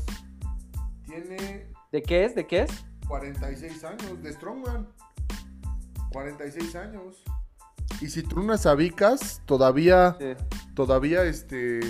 tiene... 1.04 1.72
¿De 1.90 2.02
qué 2.02 2.24
es? 2.26 2.34
¿De 2.34 2.46
qué 2.46 2.62
es? 2.62 2.84
46 3.08 3.84
años, 3.84 4.22
de 4.22 4.32
Strongman. 4.32 4.88
46 6.12 6.76
años. 6.76 7.22
Y 8.00 8.08
Citrunas 8.08 8.66
Avicas 8.66 9.40
todavía, 9.46 10.16
sí. 10.18 10.34
todavía, 10.74 11.24
este, 11.24 11.80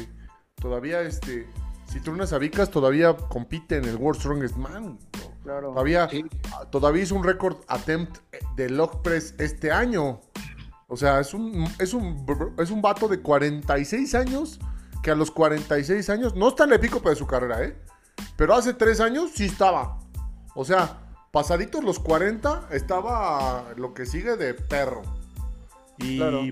todavía, 0.55 1.01
este, 1.03 1.49
Citrunas 1.89 2.33
Avicas 2.33 2.71
todavía 2.71 3.17
compite 3.17 3.79
en 3.79 3.87
el 3.87 3.97
World 3.97 4.21
Strongest 4.21 4.57
Man. 4.57 4.99
Claro. 5.43 5.71
Todavía, 5.71 6.09
sí. 6.09 6.25
todavía 6.71 7.03
hizo 7.03 7.15
un 7.17 7.25
récord 7.25 7.57
attempt 7.69 8.19
de 8.57 8.71
log 8.71 9.03
press 9.03 9.35
este 9.39 9.73
año. 9.73 10.21
O 10.89 10.97
sea, 10.97 11.21
es 11.21 11.35
un, 11.35 11.67
es 11.79 11.95
un, 11.95 12.55
es 12.59 12.71
un 12.71 12.83
vato 12.83 13.09
de 13.09 13.21
46 13.21 14.15
años 14.15 14.61
que 15.03 15.11
a 15.11 15.15
los 15.17 15.31
46 15.33 16.09
años, 16.11 16.37
no 16.37 16.49
está 16.49 16.65
en 16.65 16.73
el 16.75 16.81
pico 16.81 17.01
de 17.01 17.17
su 17.17 17.27
carrera, 17.27 17.65
¿eh? 17.65 17.77
Pero 18.37 18.55
hace 18.55 18.73
3 18.75 19.01
años 19.01 19.31
sí 19.35 19.47
estaba. 19.47 19.99
O 20.55 20.65
sea, 20.65 20.99
pasaditos 21.33 21.83
los 21.83 21.99
40 21.99 22.69
estaba 22.71 23.65
lo 23.77 23.95
que 23.95 24.07
sigue 24.07 24.37
de 24.37 24.55
perro. 24.55 25.03
Y, 25.99 26.19
Claro. 26.19 26.43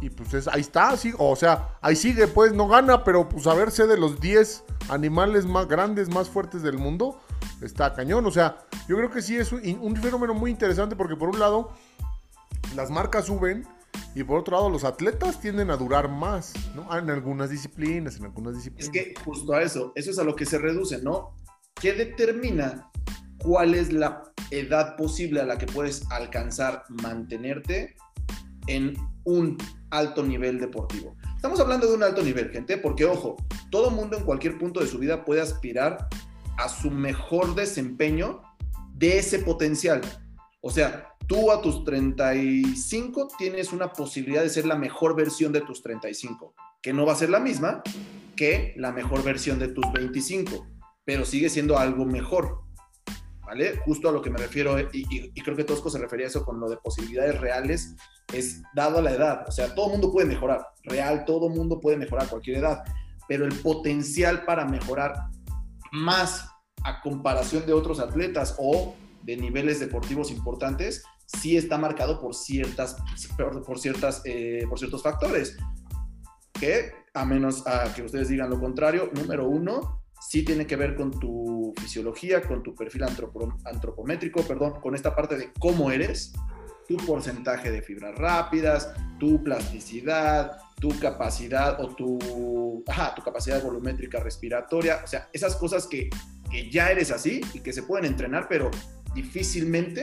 y 0.00 0.10
pues 0.10 0.34
es- 0.34 0.48
ahí 0.48 0.62
está, 0.62 0.96
sí, 0.96 1.12
o 1.18 1.36
sea, 1.36 1.76
ahí 1.82 1.94
sigue, 1.94 2.26
pues 2.26 2.52
no 2.52 2.66
gana, 2.68 3.04
pero 3.04 3.28
pues 3.28 3.46
a 3.46 3.54
verse 3.54 3.86
de 3.86 3.96
los 3.98 4.18
10 4.20 4.64
animales 4.88 5.44
más 5.46 5.68
grandes, 5.68 6.08
más 6.08 6.28
fuertes 6.30 6.62
del 6.62 6.78
mundo, 6.78 7.20
está 7.62 7.92
cañón. 7.92 8.24
O 8.26 8.30
sea, 8.30 8.58
yo 8.88 8.96
creo 8.96 9.10
que 9.10 9.22
sí 9.22 9.36
es 9.36 9.52
un, 9.52 9.60
un 9.80 9.96
fenómeno 9.96 10.34
muy 10.34 10.50
interesante 10.50 10.96
porque 10.96 11.16
por 11.16 11.28
un 11.28 11.38
lado 11.38 11.72
las 12.74 12.90
marcas 12.90 13.26
suben 13.26 13.66
y 14.14 14.24
por 14.24 14.38
otro 14.40 14.56
lado 14.56 14.70
los 14.70 14.84
atletas 14.84 15.40
tienden 15.40 15.70
a 15.70 15.76
durar 15.76 16.08
más, 16.08 16.52
¿no? 16.74 16.96
En 16.96 17.10
algunas 17.10 17.50
disciplinas, 17.50 18.16
en 18.16 18.24
algunas 18.24 18.56
Es 18.56 18.64
disciplinas. 18.64 18.92
que 18.92 19.14
justo 19.24 19.52
a 19.52 19.62
eso, 19.62 19.92
eso 19.94 20.10
es 20.10 20.18
a 20.18 20.24
lo 20.24 20.34
que 20.36 20.46
se 20.46 20.58
reduce, 20.58 21.00
¿no? 21.02 21.34
¿Qué 21.74 21.92
determina 21.92 22.90
cuál 23.38 23.74
es 23.74 23.92
la 23.92 24.22
edad 24.50 24.96
posible 24.96 25.40
a 25.40 25.46
la 25.46 25.58
que 25.58 25.66
puedes 25.66 26.10
alcanzar, 26.10 26.84
mantenerte 27.02 27.96
en 28.66 28.96
un 29.24 29.56
alto 29.90 30.22
nivel 30.24 30.58
deportivo? 30.58 31.16
Estamos 31.36 31.58
hablando 31.60 31.86
de 31.86 31.94
un 31.94 32.02
alto 32.02 32.22
nivel, 32.22 32.50
gente, 32.50 32.76
porque 32.78 33.04
ojo, 33.06 33.36
todo 33.70 33.90
mundo 33.90 34.16
en 34.18 34.24
cualquier 34.24 34.58
punto 34.58 34.80
de 34.80 34.86
su 34.86 34.98
vida 34.98 35.24
puede 35.24 35.40
aspirar 35.40 36.08
a 36.64 36.68
su 36.68 36.90
mejor 36.90 37.54
desempeño 37.54 38.42
de 38.94 39.18
ese 39.18 39.38
potencial. 39.40 40.00
O 40.60 40.70
sea, 40.70 41.08
tú 41.26 41.50
a 41.50 41.62
tus 41.62 41.84
35 41.84 43.28
tienes 43.38 43.72
una 43.72 43.92
posibilidad 43.92 44.42
de 44.42 44.50
ser 44.50 44.66
la 44.66 44.76
mejor 44.76 45.16
versión 45.16 45.52
de 45.52 45.60
tus 45.62 45.82
35, 45.82 46.54
que 46.82 46.92
no 46.92 47.06
va 47.06 47.12
a 47.14 47.16
ser 47.16 47.30
la 47.30 47.40
misma 47.40 47.82
que 48.36 48.74
la 48.76 48.92
mejor 48.92 49.22
versión 49.22 49.58
de 49.58 49.68
tus 49.68 49.84
25, 49.92 50.66
pero 51.04 51.24
sigue 51.24 51.48
siendo 51.50 51.78
algo 51.78 52.04
mejor. 52.04 52.62
¿Vale? 53.44 53.78
Justo 53.84 54.08
a 54.08 54.12
lo 54.12 54.22
que 54.22 54.30
me 54.30 54.38
refiero, 54.38 54.78
y, 54.78 54.84
y- 55.10 55.32
y 55.34 55.40
creo 55.42 55.56
que 55.56 55.64
Tosco 55.64 55.90
se 55.90 55.98
refería 55.98 56.26
a 56.26 56.28
eso 56.28 56.44
con 56.44 56.60
lo 56.60 56.68
de 56.70 56.76
posibilidades 56.76 57.40
reales, 57.40 57.96
es 58.32 58.62
dado 58.76 58.98
a 58.98 59.02
la 59.02 59.10
edad. 59.10 59.44
O 59.48 59.50
sea, 59.50 59.74
todo 59.74 59.88
mundo 59.88 60.12
puede 60.12 60.26
mejorar, 60.28 60.64
real, 60.84 61.24
todo 61.24 61.48
mundo 61.48 61.80
puede 61.80 61.96
mejorar 61.96 62.26
a 62.26 62.30
cualquier 62.30 62.58
edad, 62.58 62.82
pero 63.26 63.44
el 63.44 63.54
potencial 63.60 64.44
para 64.44 64.64
mejorar 64.64 65.14
más 65.90 66.49
a 66.84 67.00
comparación 67.00 67.66
de 67.66 67.72
otros 67.72 68.00
atletas 68.00 68.56
o 68.58 68.94
de 69.22 69.36
niveles 69.36 69.80
deportivos 69.80 70.30
importantes, 70.30 71.04
sí 71.26 71.56
está 71.56 71.78
marcado 71.78 72.20
por 72.20 72.34
ciertas, 72.34 72.96
por, 73.66 73.78
ciertas, 73.78 74.22
eh, 74.24 74.64
por 74.68 74.78
ciertos 74.78 75.02
factores. 75.02 75.56
Que, 76.52 76.92
a 77.14 77.24
menos 77.24 77.66
a 77.66 77.92
que 77.94 78.02
ustedes 78.02 78.28
digan 78.28 78.50
lo 78.50 78.60
contrario, 78.60 79.10
número 79.14 79.48
uno, 79.48 80.02
sí 80.20 80.44
tiene 80.44 80.66
que 80.66 80.76
ver 80.76 80.94
con 80.94 81.10
tu 81.10 81.72
fisiología, 81.80 82.42
con 82.42 82.62
tu 82.62 82.74
perfil 82.74 83.02
antropo- 83.02 83.56
antropométrico, 83.64 84.42
perdón, 84.42 84.80
con 84.80 84.94
esta 84.94 85.14
parte 85.14 85.36
de 85.36 85.52
cómo 85.58 85.90
eres, 85.90 86.32
tu 86.86 86.96
porcentaje 86.98 87.70
de 87.70 87.82
fibras 87.82 88.16
rápidas, 88.16 88.92
tu 89.18 89.42
plasticidad, 89.42 90.58
tu 90.80 90.88
capacidad 90.98 91.80
o 91.80 91.94
tu, 91.94 92.82
ajá, 92.88 93.14
tu 93.14 93.22
capacidad 93.22 93.62
volumétrica 93.62 94.18
respiratoria, 94.20 95.00
o 95.04 95.06
sea, 95.06 95.28
esas 95.32 95.56
cosas 95.56 95.86
que, 95.86 96.10
que 96.50 96.70
ya 96.70 96.90
eres 96.90 97.10
así 97.10 97.40
y 97.54 97.60
que 97.60 97.72
se 97.72 97.82
pueden 97.82 98.06
entrenar, 98.06 98.46
pero 98.48 98.70
difícilmente 99.14 100.02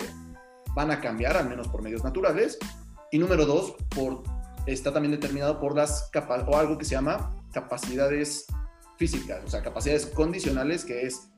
van 0.76 0.92
a 0.92 1.02
cambiar, 1.02 1.38
al 1.38 1.50
menos 1.50 1.68
por 1.68 1.82
medios 1.82 2.04
naturales. 2.04 2.58
Y 3.12 3.20
número 3.20 3.46
dos, 3.46 3.76
por, 3.90 4.24
está 4.66 4.94
también 4.94 5.12
determinado 5.12 5.60
por 5.60 5.76
las 5.76 6.10
o 6.48 6.58
algo 6.58 6.78
que 6.78 6.86
se 6.86 6.92
llama 6.92 7.36
capacidades 7.52 8.46
físicas, 8.98 9.44
o 9.46 9.50
sea, 9.50 9.62
capacidades 9.62 10.08
condicionales, 10.08 10.84
que 10.84 11.04
es 11.06 11.30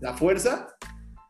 la 0.00 0.14
fuerza, 0.14 0.68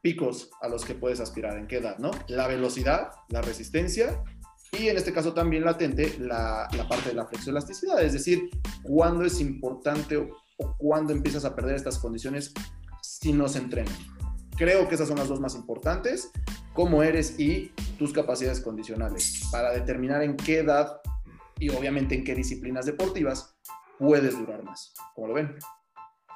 picos 0.03 0.51
a 0.61 0.69
los 0.69 0.85
que 0.85 0.95
puedes 0.95 1.21
aspirar, 1.21 1.57
en 1.57 1.67
qué 1.67 1.79
edad, 1.79 1.99
¿no? 1.99 2.11
La 2.29 2.47
velocidad, 2.47 3.11
la 3.29 3.41
resistencia 3.41 4.23
y 4.73 4.89
en 4.89 4.97
este 4.97 5.13
caso 5.13 5.33
también 5.33 5.65
latente 5.65 6.19
la, 6.19 6.69
la 6.77 6.89
parte 6.89 7.11
de 7.11 7.15
la 7.15 7.27
flexoelasticidad, 7.27 8.03
es 8.03 8.13
decir, 8.13 8.51
cuándo 8.83 9.25
es 9.25 9.41
importante 9.41 10.17
o, 10.17 10.29
o 10.59 10.77
cuándo 10.77 11.13
empiezas 11.13 11.45
a 11.45 11.55
perder 11.55 11.77
estas 11.77 11.99
condiciones 11.99 12.53
si 13.21 13.33
no 13.33 13.49
se 13.49 13.59
entrenan. 13.59 13.94
Creo 14.56 14.88
que 14.88 14.94
esas 14.94 15.09
son 15.09 15.18
las 15.18 15.28
dos 15.28 15.40
más 15.40 15.54
importantes, 15.54 16.30
cómo 16.73 17.02
eres 17.02 17.38
y 17.38 17.73
tus 17.99 18.12
capacidades 18.12 18.61
condicionales, 18.61 19.49
para 19.50 19.73
determinar 19.73 20.23
en 20.23 20.37
qué 20.37 20.59
edad 20.59 21.00
y 21.59 21.71
obviamente 21.71 22.14
en 22.14 22.25
qué 22.25 22.35
disciplinas 22.35 22.87
deportivas 22.87 23.56
puedes 23.99 24.38
durar 24.38 24.62
más. 24.64 24.92
¿Cómo 25.14 25.28
lo 25.28 25.35
ven? 25.35 25.56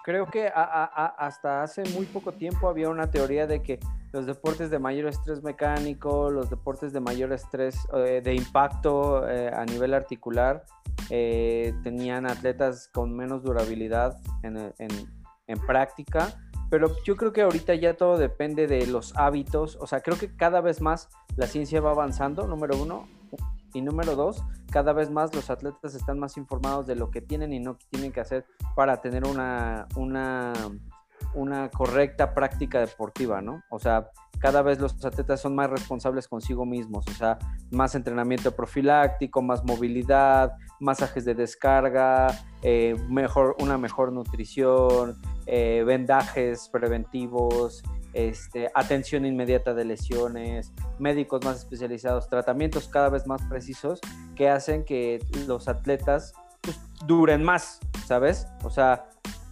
Creo 0.04 0.26
que 0.26 0.50
hasta 0.54 1.62
hace 1.62 1.82
muy 1.94 2.06
poco 2.06 2.32
tiempo 2.32 2.68
había 2.68 2.88
una 2.88 3.11
teoría 3.11 3.47
de 3.47 3.62
que 3.62 3.78
los 4.12 4.25
deportes 4.25 4.70
de 4.70 4.78
mayor 4.78 5.06
estrés 5.08 5.42
mecánico, 5.42 6.30
los 6.30 6.49
deportes 6.49 6.92
de 6.94 7.00
mayor 7.00 7.32
estrés 7.32 7.76
eh, 7.94 8.23
de 8.25 8.35
impacto 8.35 9.28
eh, 9.28 9.50
a 9.52 9.66
nivel 9.66 9.92
articular, 9.92 10.64
eh, 11.11 11.75
tenían 11.82 12.26
atletas 12.26 12.88
con 12.94 13.14
menos 13.14 13.42
durabilidad 13.42 14.16
en, 14.42 14.56
en- 14.78 15.18
en 15.49 15.59
práctica. 15.59 16.40
Pero 16.71 16.95
yo 17.02 17.17
creo 17.17 17.33
que 17.33 17.43
ahorita 17.43 17.75
ya 17.75 17.97
todo 17.97 18.19
depende 18.19 18.67
de 18.67 18.87
los 18.87 19.17
hábitos. 19.17 19.76
O 19.81 19.87
sea, 19.87 20.00
creo 20.00 20.19
que 20.19 20.37
cada 20.37 20.61
vez 20.61 20.81
más 20.81 21.09
la 21.37 21.47
ciencia 21.47 21.81
va 21.81 21.90
avanzando, 21.90 22.47
número 22.47 22.81
uno. 22.81 23.09
Y 23.75 23.83
número 23.83 24.17
dos, 24.17 24.43
cada 24.71 24.95
vez 24.95 25.11
más 25.11 25.35
los 25.35 25.50
atletas 25.50 25.95
están 25.95 26.19
más 26.19 26.38
informados 26.38 26.87
de 26.87 26.97
lo 26.97 27.11
que 27.11 27.21
tienen 27.21 27.52
y 27.52 27.61
no 27.61 27.76
tienen 27.90 28.12
que 28.12 28.21
hacer 28.21 28.47
para 28.75 29.02
tener 29.02 29.26
una, 29.26 29.87
una, 29.95 30.55
una 31.35 31.70
correcta 31.70 32.35
práctica 32.35 32.80
deportiva, 32.80 33.40
¿no? 33.40 33.62
O 33.70 33.78
sea, 33.78 34.11
cada 34.38 34.62
vez 34.62 34.78
los 34.78 35.04
atletas 35.04 35.40
son 35.40 35.54
más 35.54 35.68
responsables 35.70 36.28
consigo 36.28 36.64
mismos, 36.64 37.06
o 37.08 37.12
sea, 37.12 37.38
más 37.70 37.94
entrenamiento 37.94 38.54
profiláctico, 38.54 39.42
más 39.42 39.64
movilidad, 39.64 40.52
masajes 40.80 41.25
de 41.25 41.35
descarga, 41.35 42.28
eh, 42.62 42.97
mejor, 43.08 43.56
una 43.61 43.78
mejor 43.78 44.12
nutrición, 44.12 45.16
eh, 45.47 45.82
vendajes 45.87 46.68
preventivos, 46.68 47.82
este, 48.12 48.70
atención 48.75 49.26
inmediata 49.26 49.75
de 49.75 49.85
lesiones, 49.85 50.73
médicos 50.99 51.44
más 51.44 51.58
especializados, 51.58 52.28
tratamientos 52.28 52.88
cada 52.88 53.11
vez 53.11 53.26
más 53.26 53.42
precisos 53.49 54.00
que 54.35 54.49
hacen 54.49 54.85
que 54.85 55.18
los 55.47 55.68
atletas 55.68 56.32
pues, 56.61 56.80
duren 57.06 57.42
más, 57.42 57.80
¿sabes? 58.06 58.47
O 58.64 58.70
sea, 58.70 59.08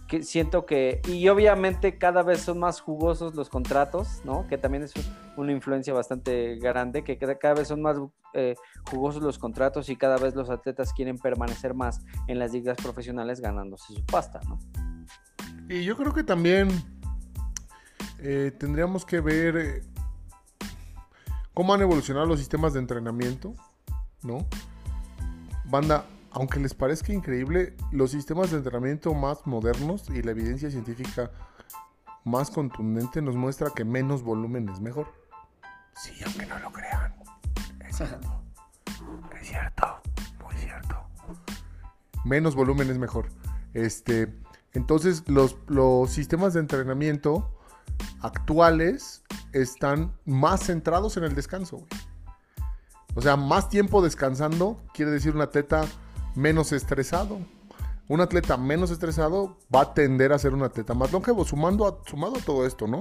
que 0.07 0.23
siento 0.23 0.65
que, 0.65 1.01
y 1.07 1.27
obviamente 1.27 1.97
cada 1.97 2.23
vez 2.23 2.41
son 2.41 2.59
más 2.59 2.79
jugosos 2.79 3.35
los 3.35 3.49
contratos, 3.49 4.21
¿no? 4.23 4.47
Que 4.47 4.57
también 4.57 4.83
es 4.83 4.93
una 5.35 5.51
influencia 5.51 5.93
bastante 5.93 6.55
grande, 6.55 7.03
que 7.03 7.17
cada 7.17 7.53
vez 7.53 7.67
son 7.67 7.81
más 7.81 7.97
eh, 8.33 8.55
jugosos 8.89 9.21
los 9.21 9.37
contratos 9.37 9.89
y 9.89 9.97
cada 9.97 10.17
vez 10.17 10.35
los 10.35 10.49
atletas 10.49 10.93
quieren 10.93 11.17
permanecer 11.17 11.73
más 11.73 12.01
en 12.27 12.39
las 12.39 12.53
ligas 12.53 12.77
profesionales 12.77 13.41
ganándose 13.41 13.93
su 13.93 14.05
pasta, 14.05 14.39
¿no? 14.47 14.59
Y 15.69 15.83
yo 15.83 15.97
creo 15.97 16.13
que 16.13 16.23
también 16.23 16.69
eh, 18.19 18.51
tendríamos 18.57 19.05
que 19.05 19.19
ver 19.19 19.57
eh, 19.57 19.83
cómo 21.53 21.73
han 21.73 21.81
evolucionado 21.81 22.25
los 22.25 22.39
sistemas 22.39 22.73
de 22.73 22.79
entrenamiento, 22.79 23.53
¿no? 24.23 24.45
Banda, 25.65 26.05
aunque 26.31 26.59
les 26.59 26.73
parezca 26.73 27.13
increíble, 27.13 27.75
los 27.91 28.11
sistemas 28.11 28.51
de 28.51 28.57
entrenamiento 28.57 29.13
más 29.13 29.45
modernos 29.45 30.09
y 30.09 30.21
la 30.21 30.31
evidencia 30.31 30.69
científica 30.69 31.31
más 32.23 32.51
contundente 32.51 33.21
nos 33.21 33.35
muestra 33.35 33.71
que 33.73 33.85
menos 33.85 34.21
volumen 34.21 34.67
es 34.69 34.79
mejor. 34.81 35.07
Sí, 35.95 36.11
aunque 36.25 36.45
no 36.45 36.59
lo 36.59 36.71
crean. 36.71 37.15
Es 37.87 37.97
cierto. 37.97 38.43
Es 39.39 39.47
cierto. 39.47 40.01
Muy 40.43 40.55
cierto. 40.57 41.07
Menos 42.25 42.55
volumen 42.55 42.89
es 42.89 42.97
mejor. 42.97 43.29
Este, 43.73 44.35
entonces, 44.73 45.23
los, 45.27 45.57
los 45.67 46.11
sistemas 46.11 46.53
de 46.53 46.59
entrenamiento 46.59 47.57
actuales 48.21 49.23
están 49.53 50.13
más 50.25 50.65
centrados 50.65 51.17
en 51.17 51.23
el 51.23 51.33
descanso. 51.33 51.85
O 53.15 53.21
sea, 53.21 53.35
más 53.35 53.69
tiempo 53.69 54.01
descansando 54.01 54.83
quiere 54.93 55.11
decir 55.11 55.33
un 55.33 55.41
atleta 55.41 55.85
menos 56.37 56.71
estresado. 56.71 57.39
Un 58.07 58.21
atleta 58.21 58.55
menos 58.55 58.91
estresado 58.91 59.57
va 59.73 59.81
a 59.81 59.93
tender 59.93 60.31
a 60.31 60.39
ser 60.39 60.53
un 60.53 60.63
atleta 60.63 60.93
más 60.93 61.11
longevo, 61.11 61.43
sumando 61.43 61.85
a, 61.87 62.09
sumado 62.09 62.37
a 62.37 62.41
todo 62.41 62.65
esto, 62.65 62.87
¿no? 62.87 62.99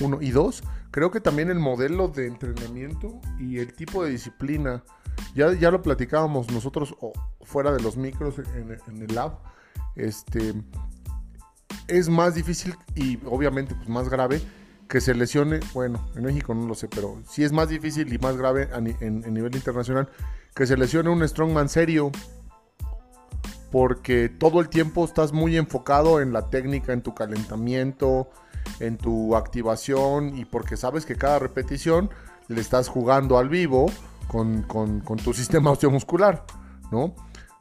Uno. 0.00 0.18
Y 0.20 0.30
dos, 0.30 0.62
creo 0.92 1.10
que 1.10 1.20
también 1.20 1.50
el 1.50 1.58
modelo 1.58 2.06
de 2.08 2.26
entrenamiento 2.28 3.20
y 3.38 3.58
el 3.58 3.74
tipo 3.74 4.04
de 4.04 4.10
disciplina, 4.10 4.84
ya, 5.34 5.52
ya 5.54 5.72
lo 5.72 5.82
platicábamos 5.82 6.52
nosotros 6.52 6.94
fuera 7.42 7.72
de 7.72 7.80
los 7.80 7.96
micros 7.96 8.38
en, 8.38 8.78
en 8.86 9.02
el 9.02 9.14
lab, 9.14 9.38
este, 9.96 10.54
es 11.88 12.08
más 12.08 12.34
difícil 12.34 12.76
y 12.94 13.18
obviamente 13.24 13.74
pues, 13.74 13.88
más 13.88 14.08
grave 14.08 14.40
que 14.88 15.00
se 15.00 15.14
lesione, 15.14 15.60
bueno, 15.74 16.08
en 16.16 16.24
México 16.24 16.54
no 16.54 16.66
lo 16.66 16.74
sé, 16.74 16.88
pero 16.88 17.20
sí 17.28 17.44
es 17.44 17.52
más 17.52 17.68
difícil 17.68 18.12
y 18.12 18.18
más 18.18 18.36
grave 18.36 18.68
en, 18.72 19.34
nivel 19.34 19.54
internacional 19.54 20.08
que 20.54 20.66
se 20.66 20.76
lesione 20.76 21.10
un 21.10 21.26
strongman 21.28 21.68
serio. 21.68 22.10
Porque 23.70 24.28
todo 24.28 24.60
el 24.60 24.68
tiempo 24.68 25.04
estás 25.04 25.32
muy 25.32 25.56
enfocado 25.56 26.20
en 26.20 26.32
la 26.32 26.48
técnica, 26.48 26.92
en 26.92 27.02
tu 27.02 27.14
calentamiento, 27.14 28.30
en 28.80 28.96
tu 28.96 29.36
activación 29.36 30.36
y 30.38 30.44
porque 30.44 30.76
sabes 30.76 31.04
que 31.04 31.16
cada 31.16 31.38
repetición 31.38 32.10
le 32.48 32.60
estás 32.60 32.88
jugando 32.88 33.38
al 33.38 33.48
vivo 33.48 33.86
con, 34.26 34.64
tu 35.22 35.32
sistema 35.34 35.70
osteomuscular, 35.70 36.44
¿no? 36.90 37.14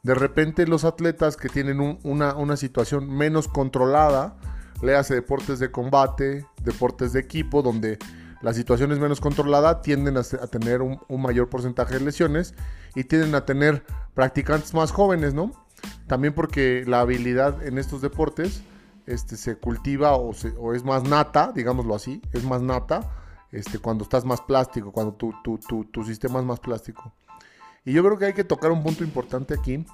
de 0.08 0.15
repente 0.15 0.65
los 0.67 0.86
atletas 0.86 1.36
que 1.36 1.49
tienen 1.49 1.99
una, 2.01 2.58
situación 2.58 3.10
menos 3.10 3.49
controlada, 3.49 4.38
le 4.82 4.95
hace 4.95 5.15
deportes 5.15 5.60
de 5.60 5.69
combate, 5.69 6.45
deportes 6.63 7.12
de 7.12 7.19
equipo, 7.19 7.62
donde 7.62 7.99
la 8.41 8.53
situación 8.53 8.93
es 8.93 8.99
menos 8.99 9.19
controlada, 9.19 9.82
tienden 9.82 10.15
a, 10.15 10.23
tener 10.23 10.82
un, 10.82 11.01
mayor 11.10 11.49
porcentaje 11.49 11.95
de 11.95 12.05
lesiones 12.05 12.53
y 12.95 13.03
tienden 13.03 13.36
a 13.36 13.43
tener 13.43 13.84
practicantes 14.13 14.73
más 14.73 14.91
jóvenes, 14.91 15.34
¿no? 15.34 15.51
También 16.08 16.34
porque 16.34 16.84
la 16.88 17.02
habilidad 17.02 17.65
en 17.65 17.78
estos 17.78 18.02
deportes 18.02 18.62
este, 19.06 19.38
se 19.38 19.58
cultiva 19.58 20.15
o, 20.15 20.34
es 20.74 20.84
más 20.84 21.04
nata, 21.04 21.52
digámoslo 21.54 21.96
así, 21.96 22.22
es 22.34 22.43
más 22.43 22.62
nata 22.62 23.12
este, 23.52 23.80
cuando 23.80 24.04
estás 24.04 24.26
más 24.26 24.41
plástico, 24.41 24.91
cuando 24.91 25.13
tu, 25.13 25.34
tu 25.91 26.04
sistema 26.04 26.39
es 26.39 26.46
más 26.46 26.60
plástico. 26.60 27.13
Y 27.88 27.93
yo 27.93 28.04
creo 28.04 28.17
que 28.17 28.26
hay 28.26 28.34
que 28.34 28.43
tocar 28.43 28.72
un 28.72 28.84
punto 28.84 29.06
importante 29.06 29.54
aquí, 29.54 29.86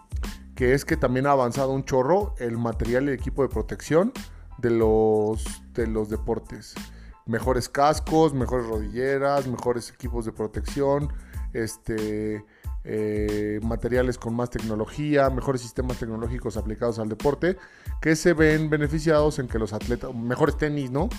que 0.55 0.73
es 0.73 0.83
que 0.83 0.97
también 0.97 1.27
ha 1.27 1.31
avanzado 1.31 1.71
un 1.71 1.83
chorro 1.83 2.33
el 2.39 2.57
material 2.57 3.03
y 3.03 3.07
el 3.09 3.13
equipo 3.13 3.43
de 3.43 3.49
protección 3.49 4.11
de 4.57 4.71
los, 4.71 5.61
de 5.73 5.85
los 5.85 6.09
deportes. 6.09 6.73
Mejores 7.27 7.69
cascos, 7.69 8.33
mejores 8.33 8.65
rodilleras, 8.65 9.47
mejores 9.47 9.91
equipos 9.91 10.25
de 10.25 10.31
protección, 10.31 11.13
este, 11.53 12.43
eh, 12.83 13.59
materiales 13.63 14.17
con 14.17 14.35
más 14.35 14.49
tecnología, 14.49 15.29
mejores 15.29 15.61
sistemas 15.61 15.99
tecnológicos 15.99 16.57
aplicados 16.57 16.99
al 16.99 17.09
deporte, 17.09 17.57
que 18.01 18.15
se 18.15 18.33
ven 18.33 18.69
beneficiados 18.69 19.39
en 19.39 19.47
que 19.47 19.59
los 19.59 19.73
atletas, 19.73 20.13
mejores 20.13 20.57
tenis, 20.57 20.91
¿no? 20.91 21.09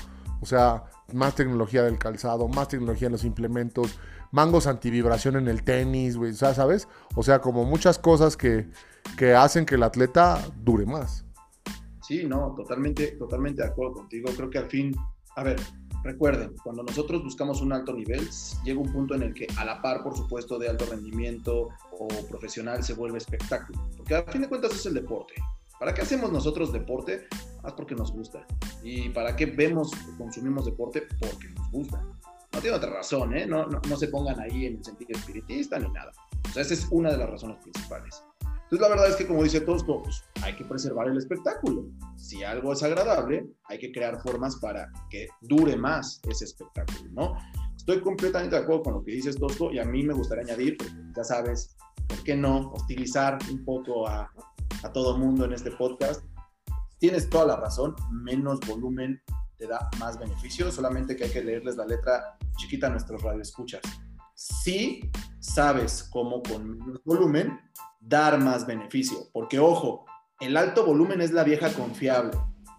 O 0.40 0.46
sea, 0.46 0.84
más 1.12 1.34
tecnología 1.34 1.82
del 1.82 1.98
calzado, 1.98 2.48
más 2.48 2.68
tecnología 2.68 3.06
en 3.06 3.12
los 3.12 3.24
implementos, 3.24 3.98
mangos 4.30 4.66
antivibración 4.66 5.36
en 5.36 5.48
el 5.48 5.62
tenis, 5.62 6.16
güey, 6.16 6.34
¿sabes? 6.34 6.88
O 7.14 7.22
sea, 7.22 7.40
como 7.40 7.64
muchas 7.64 7.98
cosas 7.98 8.36
que, 8.36 8.68
hacen 9.34 9.64
que 9.64 9.76
el 9.76 9.82
atleta 9.82 10.38
dure 10.62 10.84
más. 10.84 11.24
Sí, 12.02 12.26
no, 12.26 12.54
totalmente, 12.54 13.12
totalmente 13.12 13.62
de 13.62 13.68
acuerdo 13.68 13.94
contigo. 13.94 14.28
Creo 14.36 14.50
que 14.50 14.58
al 14.58 14.68
fin, 14.68 14.94
a 15.36 15.42
ver, 15.42 15.60
recuerden, 16.02 16.54
cuando 16.62 16.82
nosotros 16.82 17.22
buscamos 17.22 17.60
un 17.60 17.72
alto 17.72 17.92
nivel, 17.92 18.28
llega 18.64 18.80
un 18.80 18.92
punto 18.92 19.14
en 19.14 19.22
el 19.22 19.34
que 19.34 19.46
a 19.56 19.64
la 19.64 19.80
par, 19.82 20.02
por 20.02 20.16
supuesto, 20.16 20.58
de 20.58 20.68
alto 20.68 20.86
rendimiento 20.86 21.68
o 21.98 22.08
profesional 22.28 22.82
se 22.84 22.94
vuelve 22.94 23.18
espectáculo. 23.18 23.88
Porque 23.96 24.14
al 24.14 24.24
fin 24.30 24.42
de 24.42 24.48
cuentas 24.48 24.74
es 24.74 24.86
el 24.86 24.94
deporte. 24.94 25.34
¿Para 25.78 25.92
qué 25.92 26.02
hacemos 26.02 26.30
nosotros 26.30 26.72
deporte? 26.72 27.26
Más 27.62 27.72
porque 27.72 27.94
nos 27.94 28.12
gusta. 28.12 28.46
¿Y 28.82 29.08
para 29.08 29.34
qué 29.34 29.46
vemos, 29.46 29.90
consumimos 30.16 30.66
deporte? 30.66 31.02
Porque 31.20 31.48
nos 31.48 31.70
gusta. 31.70 32.00
No 32.52 32.60
tiene 32.60 32.76
otra 32.76 32.90
razón, 32.90 33.36
¿eh? 33.36 33.46
No, 33.46 33.66
no, 33.66 33.96
se 33.96 34.08
pongan 34.08 34.38
ahí 34.38 34.66
en 34.66 34.76
el 34.76 34.84
sentido 34.84 35.18
espiritista 35.18 35.78
ni 35.78 35.90
nada. 35.90 36.12
O 36.48 36.52
sea, 36.52 36.62
esa 36.62 36.74
es 36.74 36.86
una 36.90 37.10
de 37.10 37.18
las 37.18 37.28
razones 37.28 37.56
principales. 37.60 38.22
Entonces, 38.64 38.80
la 38.80 38.88
verdad 38.88 39.10
es 39.10 39.16
que, 39.16 39.26
como 39.26 39.42
dice 39.42 39.60
Tosco, 39.60 40.02
pues, 40.02 40.24
hay 40.42 40.56
que 40.56 40.64
preservar 40.64 41.08
el 41.08 41.18
espectáculo. 41.18 41.86
Si 42.16 42.42
algo 42.42 42.72
es 42.72 42.82
agradable, 42.82 43.46
hay 43.64 43.78
que 43.78 43.92
crear 43.92 44.20
formas 44.20 44.56
para 44.56 44.90
que 45.10 45.28
dure 45.40 45.76
más 45.76 46.20
ese 46.28 46.46
espectáculo, 46.46 47.10
¿no? 47.12 47.36
Estoy 47.76 48.00
completamente 48.00 48.56
de 48.56 48.62
acuerdo 48.62 48.82
con 48.82 48.94
lo 48.94 49.04
que 49.04 49.12
dices, 49.12 49.36
Tosco, 49.36 49.70
y 49.70 49.78
a 49.78 49.84
mí 49.84 50.02
me 50.02 50.14
gustaría 50.14 50.44
añadir, 50.44 50.78
ya 51.14 51.24
sabes, 51.24 51.76
¿por 52.08 52.22
qué 52.24 52.34
no 52.34 52.72
hostilizar 52.72 53.38
un 53.50 53.64
poco 53.64 54.08
a, 54.08 54.32
a 54.82 54.92
todo 54.92 55.18
mundo 55.18 55.44
en 55.44 55.52
este 55.52 55.70
podcast? 55.70 56.24
Tienes 56.98 57.28
toda 57.28 57.46
la 57.46 57.56
razón, 57.56 57.94
menos 58.10 58.60
volumen 58.66 59.20
te 59.56 59.66
da 59.66 59.88
más 59.98 60.18
beneficio, 60.18 60.70
solamente 60.72 61.16
que 61.16 61.24
hay 61.24 61.30
que 61.30 61.44
leerles 61.44 61.76
la 61.76 61.86
letra 61.86 62.36
chiquita 62.56 62.88
a 62.88 62.90
nuestros 62.90 63.22
radioescuchas. 63.22 63.82
Si 64.34 65.10
sabes 65.38 66.08
cómo 66.10 66.42
con 66.42 66.78
menos 66.78 67.02
volumen 67.04 67.60
dar 68.06 68.38
más 68.38 68.66
beneficio, 68.66 69.28
porque 69.32 69.58
ojo, 69.58 70.04
el 70.40 70.56
alto 70.56 70.84
volumen 70.84 71.20
es 71.20 71.32
la 71.32 71.44
vieja 71.44 71.72
confiable. 71.72 72.32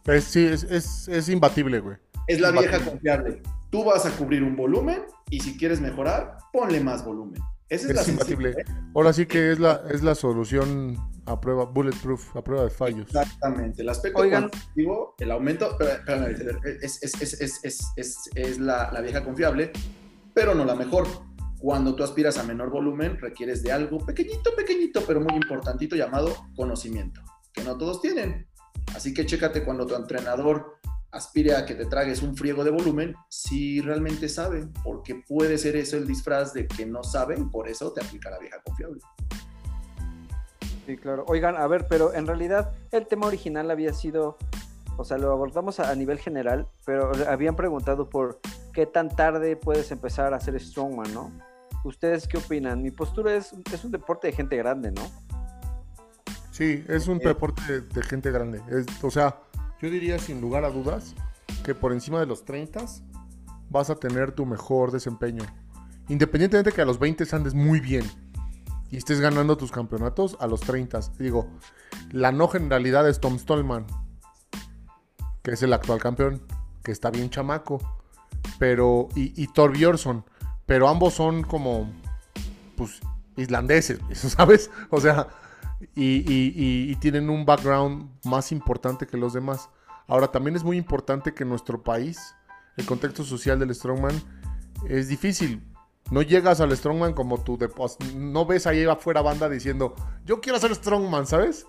Pues 0.03 0.23
sí, 0.25 0.45
es, 0.45 1.29
imbatible, 1.29 1.79
güey. 1.79 1.97
Es 2.27 2.39
la 2.39 2.51
vieja 2.51 2.79
confiable. 2.79 3.41
Tú 3.71 3.83
vas 3.83 4.05
a 4.05 4.11
cubrir 4.11 4.43
un 4.43 4.55
volumen 4.55 5.03
y 5.29 5.39
si 5.39 5.57
quieres 5.57 5.81
mejorar, 5.81 6.37
ponle 6.53 6.79
más 6.79 7.03
volumen. 7.03 7.41
Esa 7.67 7.89
es, 7.89 7.95
la 7.95 8.03
imbatible. 8.03 8.49
¿eh? 8.51 8.65
Ahora 8.93 9.11
sí 9.13 9.25
que 9.25 9.51
es 9.51 9.59
la, 9.59 9.81
es 9.89 10.03
la 10.03 10.13
solución 10.13 10.95
a 11.25 11.41
prueba, 11.41 11.65
bulletproof, 11.65 12.35
a 12.35 12.43
prueba 12.43 12.65
de 12.65 12.69
fallos. 12.69 13.07
Exactamente. 13.07 13.81
El 13.81 13.89
aspecto 13.89 14.19
cuantitativo, 14.19 15.15
el 15.17 15.31
aumento, 15.31 15.75
es, 16.81 16.99
es, 18.35 18.59
la, 18.59 18.91
la, 18.91 19.01
vieja 19.01 19.23
confiable, 19.23 19.71
pero 20.35 20.53
no 20.53 20.65
la 20.65 20.75
mejor. 20.75 21.07
Cuando 21.65 21.95
tú 21.95 22.03
aspiras 22.03 22.37
a 22.37 22.43
menor 22.43 22.69
volumen, 22.69 23.17
requieres 23.17 23.63
de 23.63 23.71
algo 23.71 23.97
pequeñito, 23.97 24.55
pequeñito, 24.55 25.01
pero 25.07 25.19
muy 25.19 25.33
importantito 25.33 25.95
llamado 25.95 26.31
conocimiento, 26.55 27.21
que 27.51 27.63
no 27.63 27.75
todos 27.75 28.03
tienen. 28.03 28.47
Así 28.93 29.15
que 29.15 29.25
chécate 29.25 29.63
cuando 29.63 29.87
tu 29.87 29.95
entrenador 29.95 30.75
aspire 31.09 31.55
a 31.55 31.65
que 31.65 31.73
te 31.73 31.87
tragues 31.87 32.21
un 32.21 32.37
friego 32.37 32.63
de 32.63 32.69
volumen, 32.69 33.15
si 33.29 33.81
realmente 33.81 34.29
sabe, 34.29 34.67
porque 34.83 35.23
puede 35.27 35.57
ser 35.57 35.75
eso 35.75 35.97
el 35.97 36.05
disfraz 36.05 36.53
de 36.53 36.67
que 36.67 36.85
no 36.85 37.03
saben, 37.03 37.49
por 37.49 37.67
eso 37.67 37.91
te 37.91 38.05
aplica 38.05 38.29
la 38.29 38.37
vieja 38.37 38.61
confiable. 38.63 39.01
Sí, 40.85 40.97
claro. 40.97 41.25
Oigan, 41.27 41.55
a 41.55 41.65
ver, 41.65 41.87
pero 41.89 42.13
en 42.13 42.27
realidad 42.27 42.75
el 42.91 43.07
tema 43.07 43.25
original 43.25 43.71
había 43.71 43.91
sido, 43.91 44.37
o 44.97 45.03
sea, 45.03 45.17
lo 45.17 45.31
abordamos 45.31 45.79
a, 45.79 45.95
nivel 45.95 46.19
general, 46.19 46.67
pero 46.85 47.11
habían 47.27 47.55
preguntado 47.55 48.07
por 48.07 48.39
qué 48.71 48.85
tan 48.85 49.09
tarde 49.09 49.55
puedes 49.55 49.89
empezar 49.89 50.31
a 50.31 50.37
hacer 50.37 50.61
strongman, 50.61 51.11
¿no? 51.11 51.31
¿Ustedes 51.85 52.27
qué 52.27 52.39
opinan? 52.39 52.81
Mi 52.81 52.89
postura 52.89 53.35
es, 53.35 53.53
es 53.71 53.85
un 53.85 53.91
deporte 53.91 54.25
de 54.27 54.33
gente 54.33 54.57
grande, 54.57 54.91
¿no? 54.91 55.03
Sí, 56.49 56.83
es 56.87 57.07
un 57.07 57.17
eh, 57.17 57.27
deporte 57.27 57.81
de, 57.81 58.01
gente 58.01 58.31
grande. 58.31 58.59
o 59.03 59.11
sea, 59.11 59.39
yo 59.79 59.91
diría 59.91 60.17
sin 60.17 60.41
lugar 60.41 60.65
a 60.65 60.71
dudas 60.71 61.13
que 61.63 61.75
por 61.75 61.93
encima 61.93 62.19
de 62.19 62.25
los 62.25 62.43
30 62.43 62.85
vas 63.69 63.91
a 63.91 63.95
tener 63.97 64.31
tu 64.31 64.47
mejor 64.47 64.91
desempeño. 64.91 65.43
Independientemente 66.09 66.71
que 66.71 66.81
a 66.81 66.85
los 66.85 66.97
20 66.97 67.23
andes 67.35 67.53
muy 67.53 67.79
bien 67.79 68.03
y 68.89 68.97
estés 68.97 69.19
ganando 69.19 69.55
tus 69.55 69.71
campeonatos 69.71 70.37
a 70.39 70.47
los 70.47 70.61
30. 70.61 70.99
Digo, 71.19 71.51
la 72.11 72.31
no 72.31 72.47
generalidad 72.47 73.07
es 73.07 73.19
Tom 73.19 73.37
Stallman, 73.37 73.85
que 75.43 75.51
es 75.51 75.61
el 75.61 75.71
actual 75.71 75.99
campeón, 75.99 76.41
que 76.83 76.91
está 76.91 77.11
bien 77.11 77.29
chamaco, 77.29 77.79
pero 78.57 79.07
y, 79.15 79.39
y 79.39 79.47
Thor 79.47 79.77
Bjornsson, 79.77 80.25
pero 80.65 80.87
ambos 80.87 81.13
son 81.13 81.43
como, 81.43 81.91
pues, 82.75 82.99
islandeses, 83.37 83.99
¿sabes? 84.13 84.71
O 84.89 84.99
sea, 84.99 85.27
y, 85.95 86.95
tienen 86.97 87.29
un 87.29 87.45
background 87.45 88.09
más 88.23 88.51
importante 88.51 89.05
que 89.05 89.17
los 89.17 89.33
demás. 89.33 89.69
Ahora, 90.07 90.27
también 90.27 90.55
es 90.55 90.63
muy 90.63 90.77
importante 90.77 91.33
que 91.33 91.45
nuestro 91.45 91.83
país, 91.83 92.35
el 92.77 92.85
contexto 92.85 93.23
social 93.23 93.59
del 93.59 93.73
Strongman, 93.73 94.15
es 94.87 95.07
difícil. 95.07 95.63
No 96.11 96.21
llegas 96.21 96.61
al 96.61 96.75
Strongman 96.75 97.13
como 97.13 97.43
tú, 97.43 97.57
no 98.15 98.45
ves 98.45 98.67
ahí 98.67 98.85
afuera 98.85 99.21
banda 99.21 99.49
diciendo, 99.49 99.95
yo 100.23 100.39
quiero 100.39 100.59
ser 100.59 100.73
Strongman, 100.75 101.25
¿sabes? 101.25 101.65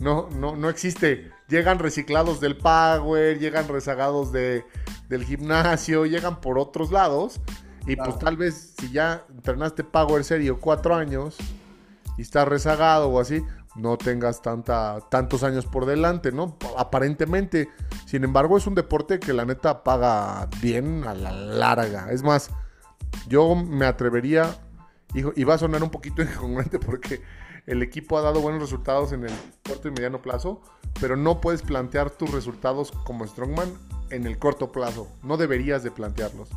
No, 0.00 0.28
no, 0.30 0.56
no 0.56 0.68
existe. 0.68 1.30
Llegan 1.48 1.78
reciclados 1.78 2.40
del 2.40 2.56
Power, 2.56 3.38
llegan 3.38 3.68
rezagados 3.68 4.32
de, 4.32 4.64
del 5.08 5.24
gimnasio, 5.24 6.06
llegan 6.06 6.40
por 6.40 6.58
otros 6.58 6.90
lados. 6.90 7.40
Y 7.88 7.96
pues 7.96 8.18
tal 8.18 8.36
vez 8.36 8.74
si 8.78 8.92
ya 8.92 9.24
entrenaste 9.30 9.82
Power 9.82 10.22
serio 10.22 10.60
cuatro 10.60 10.94
años, 10.94 11.36
y 12.18 12.22
estás 12.22 12.46
rezagado 12.46 13.08
o 13.08 13.20
así, 13.20 13.42
no 13.76 13.96
tengas 13.96 14.42
tanta, 14.42 15.00
tantos 15.08 15.42
años 15.42 15.64
por 15.64 15.86
delante, 15.86 16.32
¿no? 16.32 16.56
Aparentemente. 16.76 17.68
Sin 18.06 18.24
embargo, 18.24 18.58
es 18.58 18.66
un 18.66 18.74
deporte 18.74 19.20
que 19.20 19.32
la 19.32 19.44
neta 19.44 19.84
paga 19.84 20.48
bien 20.60 21.04
a 21.06 21.14
la 21.14 21.32
larga. 21.32 22.10
Es 22.10 22.22
más, 22.22 22.50
yo 23.28 23.54
me 23.54 23.86
atrevería, 23.86 24.58
y 25.14 25.44
va 25.44 25.54
a 25.54 25.58
sonar 25.58 25.82
un 25.82 25.90
poquito 25.90 26.22
incongruente 26.22 26.78
porque 26.78 27.22
el 27.66 27.82
equipo 27.82 28.18
ha 28.18 28.22
dado 28.22 28.40
buenos 28.40 28.60
resultados 28.62 29.12
en 29.12 29.24
el 29.24 29.32
corto 29.66 29.88
y 29.88 29.90
mediano 29.92 30.20
plazo, 30.20 30.60
pero 31.00 31.16
no 31.16 31.40
puedes 31.40 31.62
plantear 31.62 32.10
tus 32.10 32.32
resultados 32.32 32.92
como 33.04 33.26
Strongman 33.26 33.72
en 34.10 34.26
el 34.26 34.38
corto 34.38 34.72
plazo. 34.72 35.06
No 35.22 35.36
deberías 35.36 35.82
de 35.82 35.90
plantearlos. 35.90 36.48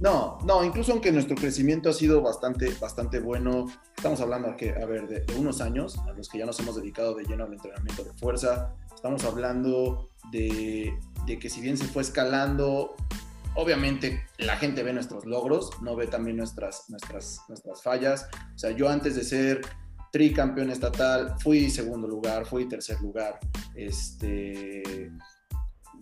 No, 0.00 0.38
no, 0.44 0.62
incluso 0.62 0.92
aunque 0.92 1.10
nuestro 1.10 1.36
crecimiento 1.36 1.88
ha 1.88 1.92
sido 1.92 2.20
bastante, 2.20 2.70
bastante 2.80 3.18
bueno, 3.18 3.66
estamos 3.96 4.20
hablando 4.20 4.54
que, 4.56 4.70
a 4.70 4.84
ver, 4.84 5.08
de, 5.08 5.24
unos 5.36 5.60
años 5.62 5.96
a 5.98 6.12
los 6.12 6.28
que 6.28 6.38
ya 6.38 6.44
nos 6.44 6.60
hemos 6.60 6.76
dedicado 6.76 7.14
de 7.14 7.24
lleno 7.24 7.44
al 7.44 7.52
entrenamiento 7.54 8.04
de 8.04 8.12
fuerza, 8.12 8.74
estamos 8.94 9.24
hablando 9.24 10.10
de, 10.30 10.98
que 11.40 11.48
si 11.48 11.62
bien 11.62 11.78
se 11.78 11.86
fue 11.86 12.02
escalando, 12.02 12.94
obviamente 13.54 14.26
la 14.36 14.56
gente 14.56 14.82
ve 14.82 14.92
nuestros 14.92 15.24
logros, 15.24 15.70
no 15.80 15.96
ve 15.96 16.06
también 16.06 16.36
nuestras, 16.36 16.90
nuestras, 16.90 17.40
nuestras 17.48 17.82
fallas. 17.82 18.28
O 18.54 18.58
sea, 18.58 18.72
yo 18.72 18.90
antes 18.90 19.16
de 19.16 19.24
ser 19.24 19.62
tricampeón 20.12 20.70
estatal, 20.70 21.36
fui 21.40 21.70
segundo 21.70 22.06
lugar, 22.06 22.46
fui 22.46 22.68
tercer 22.68 23.00
lugar. 23.00 23.38
Este, 23.74 25.10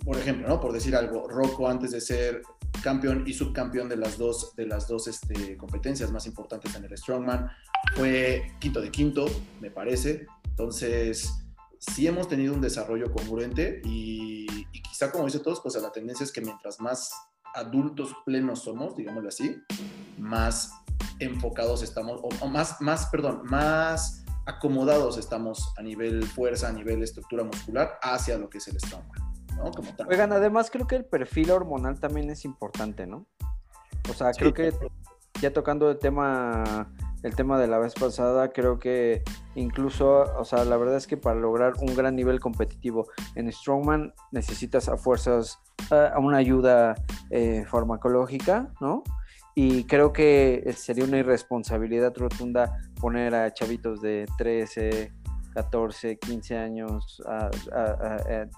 por 0.04 0.18
ejemplo, 0.18 0.48
¿no? 0.48 0.60
Por 0.60 0.72
decir 0.72 0.96
algo, 0.96 1.28
Rocco 1.28 1.68
antes 1.68 1.90
de 1.90 2.00
ser 2.00 2.42
campeón 2.82 3.24
y 3.26 3.32
subcampeón 3.32 3.88
de 3.88 3.96
las 3.96 4.18
dos, 4.18 4.54
de 4.56 4.66
las 4.66 4.88
dos 4.88 5.08
este, 5.08 5.56
competencias 5.56 6.10
más 6.10 6.26
importantes 6.26 6.74
en 6.74 6.84
el 6.84 6.96
Strongman. 6.96 7.50
Fue 7.94 8.52
quinto 8.58 8.80
de 8.80 8.90
quinto, 8.90 9.26
me 9.60 9.70
parece. 9.70 10.26
Entonces, 10.44 11.32
sí 11.78 12.06
hemos 12.06 12.28
tenido 12.28 12.54
un 12.54 12.60
desarrollo 12.60 13.12
congruente 13.12 13.80
y, 13.84 14.46
quizá, 14.82 15.10
como 15.10 15.24
dice 15.24 15.40
todos, 15.40 15.60
pues 15.60 15.74
la 15.80 15.92
tendencia 15.92 16.24
es 16.24 16.32
que 16.32 16.40
mientras 16.40 16.80
más 16.80 17.12
adultos 17.54 18.14
plenos 18.24 18.62
somos, 18.62 18.96
digámoslo 18.96 19.28
así, 19.28 19.56
más 20.18 20.72
enfocados 21.18 21.82
estamos, 21.82 22.20
o, 22.22 22.48
más, 22.48 22.80
más, 22.80 23.06
perdón, 23.06 23.42
más 23.44 24.24
acomodados 24.46 25.16
estamos 25.16 25.72
a 25.76 25.82
nivel 25.82 26.24
fuerza, 26.24 26.68
a 26.68 26.72
nivel 26.72 27.02
estructura 27.02 27.44
muscular 27.44 27.98
hacia 28.02 28.36
lo 28.36 28.50
que 28.50 28.58
es 28.58 28.68
el 28.68 28.78
Strongman. 28.78 29.23
Oigan, 30.08 30.32
además 30.32 30.70
creo 30.70 30.86
que 30.86 30.96
el 30.96 31.04
perfil 31.04 31.50
hormonal 31.50 31.98
también 31.98 32.30
es 32.30 32.44
importante, 32.44 33.06
¿no? 33.06 33.26
O 34.10 34.12
sea, 34.12 34.32
creo 34.32 34.52
que 34.52 34.72
ya 35.40 35.52
tocando 35.52 35.90
el 35.90 35.98
tema, 35.98 36.90
el 37.22 37.34
tema 37.34 37.58
de 37.58 37.66
la 37.66 37.78
vez 37.78 37.94
pasada, 37.94 38.50
creo 38.50 38.78
que 38.78 39.22
incluso, 39.54 40.24
o 40.38 40.44
sea, 40.44 40.64
la 40.64 40.76
verdad 40.76 40.96
es 40.96 41.06
que 41.06 41.16
para 41.16 41.38
lograr 41.38 41.74
un 41.80 41.94
gran 41.94 42.16
nivel 42.16 42.40
competitivo 42.40 43.08
en 43.34 43.50
Strongman 43.50 44.12
necesitas 44.30 44.88
a 44.88 44.96
fuerzas 44.96 45.58
a 45.90 46.18
una 46.18 46.38
ayuda 46.38 46.94
eh, 47.30 47.64
farmacológica, 47.68 48.72
¿no? 48.80 49.02
Y 49.54 49.84
creo 49.84 50.12
que 50.12 50.74
sería 50.76 51.04
una 51.04 51.18
irresponsabilidad 51.18 52.12
rotunda 52.16 52.78
poner 53.00 53.34
a 53.34 53.52
chavitos 53.54 54.00
de 54.00 54.26
13, 54.36 55.12
14, 55.54 56.18
15 56.18 56.56
años, 56.58 57.22
a, 57.26 57.50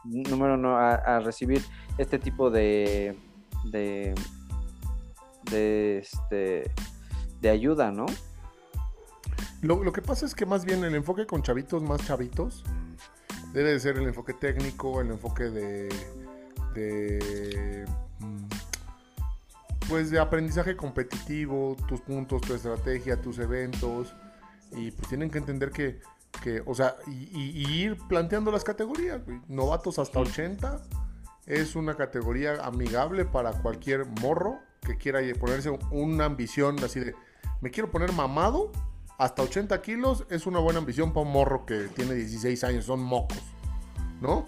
número 0.05 0.57
no, 0.57 0.77
a, 0.79 1.21
recibir 1.21 1.63
este 1.99 2.19
tipo 2.19 2.51
de, 2.51 3.17
de, 3.65 4.15
de, 5.51 5.99
este, 5.99 6.71
de 7.41 7.51
ayuda, 7.51 7.93
¿no? 7.93 8.07
Lo, 9.63 9.93
que 9.93 10.03
pasa 10.03 10.27
es 10.27 10.35
que 10.35 10.47
más 10.47 10.65
bien 10.65 10.85
el 10.85 10.95
enfoque 10.95 11.27
con 11.27 11.43
chavitos 11.43 11.83
más 11.83 12.07
chavitos 12.07 12.65
debe 13.53 13.73
de 13.73 13.81
ser 13.81 13.99
el 13.99 14.07
enfoque 14.07 14.33
técnico, 14.33 15.01
el 15.01 15.11
enfoque 15.11 15.45
de, 15.45 15.89
de 16.75 17.85
mm, 18.21 18.45
pues 19.89 20.11
de 20.11 20.19
aprendizaje 20.19 20.77
competitivo, 20.77 21.77
tus 21.89 22.01
puntos, 22.01 22.43
tu 22.43 22.55
estrategia, 22.55 23.21
tus 23.21 23.39
eventos 23.39 24.15
y 24.73 24.91
pues 24.91 25.09
tienen 25.09 25.31
que 25.31 25.39
entender 25.39 25.71
que 25.71 26.01
o 26.67 26.75
sea, 26.75 26.97
y, 27.07 27.83
ir 27.83 27.97
planteando 28.09 28.51
las 28.51 28.65
categorías, 28.65 29.21
Novatos 29.49 29.99
hasta 29.99 30.21
80 30.21 30.81
es 31.47 31.77
una 31.77 31.95
categoría 31.95 32.65
amigable 32.65 33.25
para 33.25 33.53
cualquier 33.53 34.07
morro 34.21 34.59
que 34.83 34.97
quiera 34.97 35.21
ponerse 35.39 35.71
una 35.91 36.25
ambición 36.25 36.83
así 36.85 37.01
de, 37.01 37.15
me 37.61 37.71
quiero 37.71 37.91
poner 37.91 38.13
mamado 38.13 38.73
hasta 39.19 39.43
80 39.43 39.81
kilos, 39.83 40.27
es 40.31 40.47
una 40.47 40.59
buena 40.59 40.79
ambición 40.79 41.13
para 41.13 41.27
un 41.27 41.33
morro 41.33 41.65
que 41.65 41.89
tiene 41.95 42.15
16 42.15 42.65
años, 42.65 42.85
son 42.85 43.01
mocos, 43.01 43.43
¿no? 44.21 44.47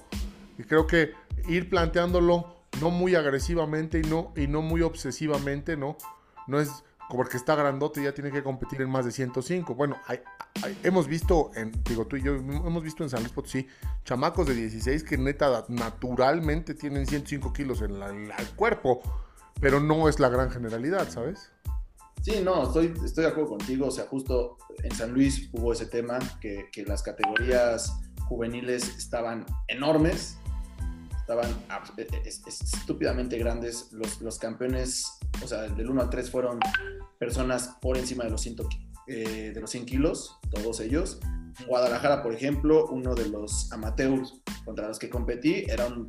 Y 0.58 0.64
creo 0.64 0.86
que 0.86 1.12
ir 1.48 1.70
planteándolo 1.70 2.58
no 2.80 2.90
muy 2.90 3.14
agresivamente 3.14 4.00
y 4.00 4.02
no, 4.02 4.32
y 4.36 4.46
no 4.46 4.62
muy 4.62 4.82
obsesivamente, 4.82 5.76
¿no? 5.76 5.96
No 6.46 6.60
es 6.60 6.84
porque 7.10 7.36
está 7.36 7.54
grandote 7.54 8.00
y 8.00 8.04
ya 8.04 8.12
tiene 8.12 8.30
que 8.30 8.42
competir 8.42 8.82
en 8.82 8.90
más 8.90 9.04
de 9.04 9.12
105. 9.12 9.74
Bueno, 9.74 9.96
hemos 10.82 11.06
visto, 11.06 11.50
en, 11.54 11.72
digo 11.84 12.06
tú 12.06 12.16
y 12.16 12.22
yo, 12.22 12.34
hemos 12.34 12.82
visto 12.82 13.02
en 13.02 13.10
San 13.10 13.20
Luis 13.20 13.32
Potosí 13.32 13.66
chamacos 14.04 14.46
de 14.46 14.54
16 14.54 15.04
que 15.04 15.16
neta 15.16 15.64
naturalmente 15.68 16.74
tienen 16.74 17.06
105 17.06 17.52
kilos 17.52 17.82
en, 17.82 18.02
el 18.02 18.48
cuerpo, 18.56 19.00
pero 19.60 19.80
no 19.80 20.08
es 20.08 20.20
la 20.20 20.28
gran 20.28 20.50
generalidad, 20.50 21.08
¿sabes? 21.10 21.50
Sí, 22.22 22.40
no, 22.42 22.64
estoy, 22.64 22.92
estoy 23.04 23.24
de 23.24 23.30
acuerdo 23.30 23.50
contigo. 23.50 23.86
O 23.86 23.90
sea, 23.90 24.06
justo 24.06 24.58
en 24.82 24.94
San 24.94 25.12
Luis 25.12 25.48
hubo 25.52 25.72
ese 25.72 25.86
tema, 25.86 26.18
que 26.40 26.84
las 26.86 27.02
categorías 27.02 27.92
juveniles 28.28 28.96
estaban 28.98 29.46
enormes 29.68 30.38
estaban 31.28 31.50
e, 31.98 32.02
e, 32.02 32.28
estúpidamente 32.28 33.36
grandes. 33.36 33.92
Los, 33.92 34.22
los 34.22 34.38
campeones, 34.38 35.18
o 35.44 35.46
sea, 35.46 35.68
del 35.68 35.90
1 35.90 36.00
al 36.00 36.10
3 36.10 36.30
fueron 36.30 36.58
personas 37.18 37.76
por 37.82 37.98
encima 37.98 38.24
de 38.24 38.30
los, 38.30 38.40
100, 38.40 38.56
eh, 39.08 39.52
de 39.54 39.60
los 39.60 39.70
100 39.70 39.84
kilos, 39.84 40.38
todos 40.50 40.80
ellos. 40.80 41.20
Guadalajara, 41.66 42.22
por 42.22 42.32
ejemplo, 42.32 42.86
uno 42.86 43.14
de 43.14 43.28
los 43.28 43.70
amateurs 43.72 44.40
contra 44.64 44.88
los 44.88 44.98
que 44.98 45.10
competí 45.10 45.64
eran 45.68 46.08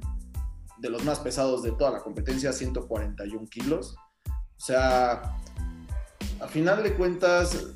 de 0.78 0.90
los 0.90 1.04
más 1.04 1.20
pesados 1.20 1.64
de 1.64 1.74
toda 1.74 1.92
la 1.92 2.00
competencia, 2.00 2.54
141 2.54 3.46
kilos. 3.48 3.98
O 4.26 4.62
sea, 4.62 5.38
a 6.40 6.48
final 6.48 6.82
de 6.82 6.94
cuentas, 6.94 7.68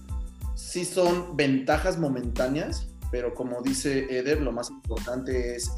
sí 0.56 0.86
son 0.86 1.36
ventajas 1.36 2.00
momentáneas, 2.00 2.88
pero 3.14 3.36
como 3.36 3.62
dice 3.62 4.08
Eder, 4.10 4.42
lo 4.42 4.52
más 4.52 4.72
importante 4.72 5.56
es 5.56 5.72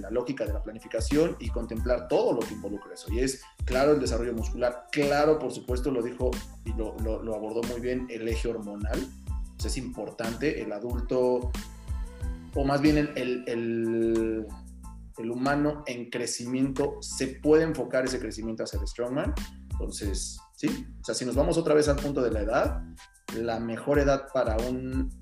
la 0.00 0.10
lógica 0.10 0.44
de 0.44 0.52
la 0.52 0.64
planificación 0.64 1.36
y 1.38 1.48
contemplar 1.48 2.08
todo 2.08 2.32
lo 2.32 2.40
que 2.40 2.54
involucra 2.54 2.92
eso. 2.92 3.06
Y 3.12 3.20
es, 3.20 3.40
claro, 3.64 3.92
el 3.92 4.00
desarrollo 4.00 4.32
muscular, 4.32 4.88
claro, 4.90 5.38
por 5.38 5.52
supuesto, 5.52 5.92
lo 5.92 6.02
dijo 6.02 6.32
y 6.64 6.72
lo, 6.72 6.96
abordó 7.36 7.62
muy 7.68 7.80
bien, 7.80 8.08
el 8.10 8.26
eje 8.26 8.48
hormonal. 8.48 8.98
es 9.64 9.76
importante, 9.76 10.60
el 10.60 10.72
adulto, 10.72 11.52
o 12.56 12.64
más 12.64 12.80
bien 12.80 13.12
el, 13.14 13.44
el, 13.46 14.44
humano 15.30 15.84
en 15.86 16.10
crecimiento, 16.10 16.98
se 17.00 17.28
puede 17.28 17.62
enfocar 17.62 18.06
ese 18.06 18.18
crecimiento 18.18 18.64
hacia 18.64 18.80
el 18.80 18.88
strongman. 18.88 19.32
Entonces, 19.70 20.40
sí, 20.56 20.84
o 21.00 21.04
sea, 21.04 21.14
si 21.14 21.24
nos 21.24 21.36
vamos 21.36 21.58
otra 21.58 21.74
vez 21.74 21.86
al 21.88 21.94
punto 21.94 22.22
de 22.22 22.32
la 22.32 22.40
edad, 22.40 22.82
la 23.36 23.60
mejor 23.60 24.00
edad 24.00 24.26
para 24.34 24.56
un 24.56 25.12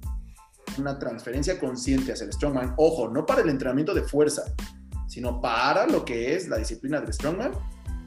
una 0.79 0.99
transferencia 0.99 1.59
consciente 1.59 2.13
hacia 2.13 2.25
el 2.25 2.33
strongman. 2.33 2.75
Ojo, 2.77 3.09
no 3.09 3.27
para 3.27 3.43
el 3.43 3.49
entrenamiento 3.49 3.95
de 3.95 4.03
fuerza, 4.03 4.43
sino 5.07 5.41
para 5.41 5.87
lo 5.87 6.05
que 6.05 6.35
es 6.35 6.49
la 6.49 6.59
disciplina 6.59 7.01
del 7.01 7.13
strongman, 7.13 7.53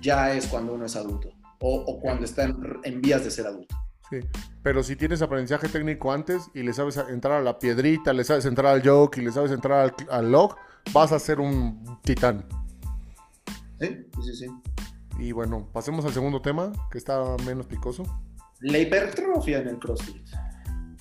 ya 0.01 0.33
es 0.33 0.47
cuando 0.47 0.73
uno 0.73 0.85
es 0.85 0.95
adulto 0.95 1.29
o, 1.59 1.99
cuando 1.99 2.25
está 2.25 2.43
en, 2.83 3.01
vías 3.01 3.23
de 3.23 3.31
ser 3.31 3.47
adulto. 3.47 3.75
Sí, 4.09 4.19
pero 4.61 4.83
si 4.83 4.95
tienes 4.95 5.21
aprendizaje 5.21 5.67
técnico 5.67 6.11
antes 6.11 6.43
y 6.53 6.63
le 6.63 6.73
sabes 6.73 6.97
entrar 6.97 7.39
a 7.39 7.41
la 7.41 7.59
piedrita, 7.59 8.13
le 8.13 8.23
sabes 8.23 8.45
entrar 8.45 8.73
al 8.73 8.81
yoke 8.81 9.17
y 9.17 9.21
le 9.21 9.31
sabes 9.31 9.51
entrar 9.51 9.79
al, 9.79 9.93
al 10.09 10.31
log, 10.31 10.55
vas 10.93 11.11
a 11.11 11.19
ser 11.19 11.39
un 11.39 11.99
titán. 12.03 12.45
Sí, 13.79 14.07
sí, 14.23 14.35
sí. 14.35 14.47
Y 15.19 15.31
bueno, 15.31 15.67
pasemos 15.73 16.05
al 16.05 16.13
segundo 16.13 16.41
tema, 16.41 16.71
que 16.91 16.97
está 16.97 17.35
menos 17.45 17.65
picoso. 17.65 18.03
La 18.61 18.77
hipertrofia 18.79 19.59
en 19.59 19.67
el 19.67 19.79
CrossFit. 19.79 20.27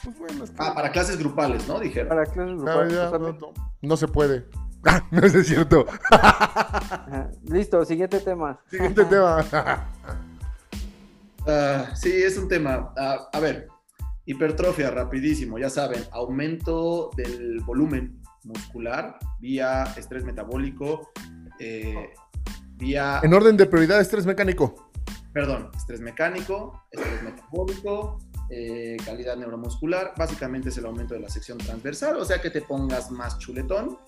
Pues 0.05 0.19
bueno, 0.19 0.45
Ah, 0.59 0.73
para 0.75 0.91
clases 0.93 1.19
grupales, 1.19 1.67
¿no? 1.69 1.79
Dijeron. 1.81 2.09
Para 2.09 2.25
clases 2.27 2.53
Ah, 2.53 2.57
grupales, 2.57 2.93
ya, 2.95 3.05
no, 3.07 3.11
también. 3.11 3.39
no, 3.41 3.53
no 3.83 3.97
se 3.97 4.09
puede. 4.09 4.47
Ah, 4.89 5.03
no 5.11 5.21
es 5.27 5.47
cierto. 5.49 5.85
Listo, 7.45 7.85
siguiente 7.85 8.21
tema. 8.21 8.61
Siguiente 8.71 9.05
tema. 9.11 9.45
Ah, 11.49 11.91
sí, 11.95 12.11
es 12.13 12.37
un 12.39 12.49
tema. 12.49 12.93
A 12.97 13.41
ver, 13.41 13.69
hipertrofia, 14.25 14.91
rapidísimo, 14.91 15.59
ya 15.59 15.71
saben, 15.71 16.03
aumento 16.13 17.11
del 17.17 17.61
volumen 17.65 18.21
muscular 18.45 19.17
vía 19.41 19.85
estrés 19.97 20.25
metabólico, 20.25 21.11
eh, 21.61 22.11
vía, 22.75 23.21
en 23.23 23.33
orden 23.33 23.57
de 23.57 23.67
prioridad, 23.67 24.01
estrés 24.01 24.27
mecánico. 24.27 24.91
perdón, 25.33 25.71
estrés 25.77 26.01
mecánico, 26.01 26.83
estrés 26.91 27.23
metabólico, 27.23 28.19
eh, 28.49 28.97
calidad 29.05 29.37
neuromuscular, 29.37 30.13
básicamente 30.17 30.69
es 30.69 30.79
el 30.79 30.87
aumento 30.87 31.15
de 31.15 31.21
la 31.21 31.29
sección 31.29 31.59
transversal, 31.59 32.17
o 32.17 32.25
sea 32.25 32.41
que 32.41 32.51
te 32.51 32.63
pongas 32.63 33.11
más 33.11 33.39
chuletón. 33.39 33.99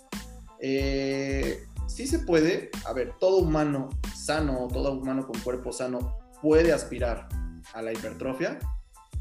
Eh, 0.61 1.65
sí 1.87 2.07
se 2.07 2.21
puede, 2.21 2.71
a 2.87 2.93
ver, 2.93 3.15
todo 3.19 3.39
humano 3.39 3.89
sano, 4.15 4.69
todo 4.73 4.93
humano 4.93 5.27
con 5.27 5.41
cuerpo 5.41 5.73
sano 5.73 6.19
puede 6.41 6.73
aspirar 6.73 7.29
a 7.75 7.83
la 7.83 7.93
hipertrofia. 7.93 8.59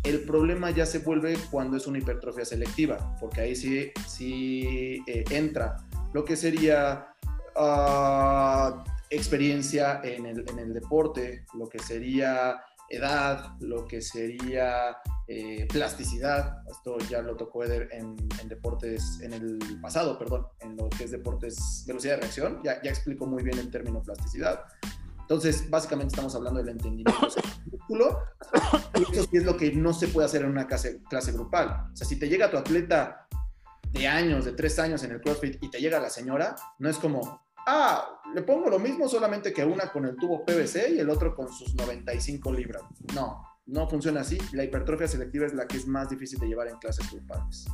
El 0.04 0.24
problema 0.24 0.70
ya 0.70 0.86
se 0.86 1.00
vuelve 1.00 1.38
cuando 1.50 1.78
es 1.78 1.88
una 1.88 1.98
hipertrofia 1.98 2.46
selectiva, 2.46 3.16
porque 3.20 3.42
ahí 3.42 3.56
sí, 3.56 3.92
sí 4.08 5.04
eh, 5.08 5.24
entra 5.32 5.78
lo 6.14 6.24
que 6.24 6.36
sería 6.36 7.08
ah, 7.56 8.84
experiencia 9.10 10.02
en 10.04 10.26
el, 10.26 10.46
en 10.50 10.60
el 10.60 10.74
deporte, 10.74 11.46
lo 11.56 11.68
que 11.68 11.80
sería 11.80 12.62
edad, 12.90 13.56
lo 13.60 13.86
que 13.86 14.02
sería 14.02 14.98
eh, 15.28 15.68
plasticidad. 15.72 16.64
Esto 16.70 16.98
ya 17.10 17.22
lo 17.22 17.36
tocó 17.36 17.64
Eder 17.64 17.90
en, 17.92 18.16
deportes, 18.48 19.20
en 19.22 19.34
el 19.34 19.60
pasado, 19.82 20.18
perdón, 20.18 20.48
en 20.60 20.78
lo 20.78 20.90
que 20.90 21.04
es 21.04 21.12
deportes 21.12 21.84
velocidad 21.88 22.16
de 22.16 22.22
reacción. 22.22 22.62
Ya, 22.64 22.82
ya 22.82 22.90
explicó 22.90 23.26
muy 23.26 23.44
bien 23.44 23.58
el 23.60 23.70
término 23.70 24.02
plasticidad. 24.02 24.62
Entonces, 25.22 25.70
básicamente 25.70 26.14
estamos 26.14 26.34
hablando 26.36 26.60
del 26.60 26.70
entendimiento 26.70 27.28
del 27.36 27.72
músculo. 27.72 28.20
Y 28.98 29.14
eso 29.14 29.28
sí 29.30 29.38
es 29.38 29.44
lo 29.44 29.58
que 29.58 29.74
no 29.74 29.92
se 29.92 30.08
puede 30.08 30.26
hacer 30.26 30.44
en 30.44 30.52
una 30.52 30.68
clase, 30.68 31.02
clase 31.10 31.34
grupal. 31.34 31.90
O 31.92 31.96
sea, 31.96 32.08
si 32.08 32.18
te 32.18 32.30
llega 32.30 32.50
tu 32.50 32.58
atleta 32.58 33.28
de 33.92 34.08
años, 34.08 34.46
de 34.46 34.54
tres 34.54 34.80
años 34.80 35.04
en 35.04 35.12
el 35.12 35.22
CrossFit 35.22 35.62
y 35.62 35.70
te 35.70 35.80
llega 35.80 36.00
la 36.00 36.10
señora, 36.10 36.56
no 36.80 36.90
es 36.90 36.98
como, 36.98 37.42
ah, 37.68 38.22
le 38.34 38.42
pongo 38.42 38.70
lo 38.70 38.80
mismo 38.80 39.08
solamente 39.08 39.54
que 39.54 39.64
una 39.64 39.92
con 39.92 40.06
el 40.06 40.16
tubo 40.16 40.44
PVC 40.44 40.90
y 40.96 41.00
el 41.00 41.10
otro 41.10 41.36
con 41.36 41.52
sus 41.52 41.76
95 41.76 42.52
libras. 42.52 42.82
No, 43.14 43.44
no 43.68 43.88
funciona 43.88 44.22
así. 44.22 44.38
La 44.54 44.64
hipertrofia 44.64 45.08
selectiva 45.08 45.46
es 45.46 45.54
la 45.54 45.68
que 45.68 45.78
es 45.78 45.86
más 45.86 46.10
difícil 46.10 46.40
de 46.40 46.48
llevar 46.48 46.68
en 46.68 46.78
clases 46.78 47.10
grupales. 47.12 47.66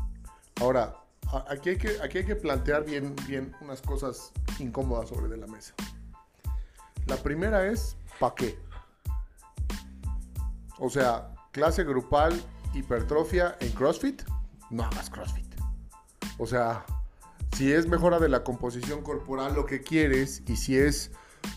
Ahora, 0.60 0.96
aquí 1.48 1.70
hay 1.70 1.78
que, 1.78 1.98
aquí 2.02 2.20
hay 2.20 2.26
que 2.26 2.36
plantear 2.36 2.84
bien, 2.84 3.16
bien 3.28 3.56
unas 3.62 3.82
cosas 3.82 4.32
incómodas 4.60 5.10
sobre 5.10 5.28
de 5.30 5.38
la 5.38 5.48
mesa. 5.48 5.74
La 7.06 7.18
primera 7.18 7.66
es, 7.68 7.96
¿para 8.20 8.36
qué? 8.36 8.58
O 10.80 10.90
sea, 10.90 11.30
clase 11.52 11.84
grupal, 11.84 12.42
hipertrofia 12.74 13.58
en 13.60 13.72
CrossFit, 13.72 14.24
no 14.70 14.84
hagas 14.84 15.10
CrossFit. 15.10 15.54
O 16.38 16.48
sea, 16.48 16.86
si 17.56 17.72
es 17.72 17.88
mejora 17.88 18.20
de 18.20 18.30
la 18.30 18.44
composición 18.44 19.02
corporal 19.02 19.54
lo 19.56 19.66
que 19.66 19.82
quieres 19.82 20.42
y 20.48 20.56
si 20.56 20.78
es 20.78 21.12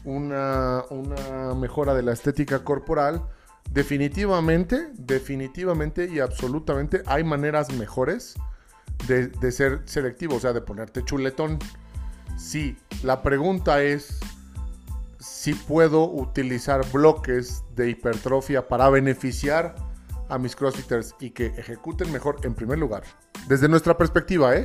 una, 0.05 0.85
mejora 1.57 1.95
de 1.95 2.03
la 2.03 2.13
estética 2.13 2.65
corporal, 2.65 3.23
definitivamente, 3.71 4.89
definitivamente 4.95 6.09
y 6.09 6.21
absolutamente 6.21 7.03
hay 7.07 7.25
maneras 7.25 7.73
mejores 7.73 8.35
de, 9.07 9.29
de, 9.29 9.53
ser 9.53 9.83
selectivo, 9.85 10.37
o 10.37 10.41
sea, 10.41 10.53
de 10.53 10.61
ponerte 10.61 11.05
chuletón. 11.05 11.59
Sí, 12.37 12.77
la 13.03 13.23
pregunta 13.23 13.83
es 13.83 14.19
si 15.19 15.55
puedo 15.55 16.11
utilizar 16.11 16.85
bloques 16.93 17.63
de 17.75 17.91
hipertrofia 17.91 18.69
para 18.69 18.91
beneficiar 18.91 19.75
a 20.29 20.39
mis 20.39 20.57
crossfitters 20.57 21.15
y 21.21 21.31
que 21.31 21.47
ejecuten 21.47 22.13
mejor 22.13 22.39
en 22.43 22.55
primer 22.55 22.79
lugar. 22.79 23.05
Desde 23.49 23.69
nuestra 23.69 23.97
perspectiva, 23.97 24.57
¿eh? 24.57 24.65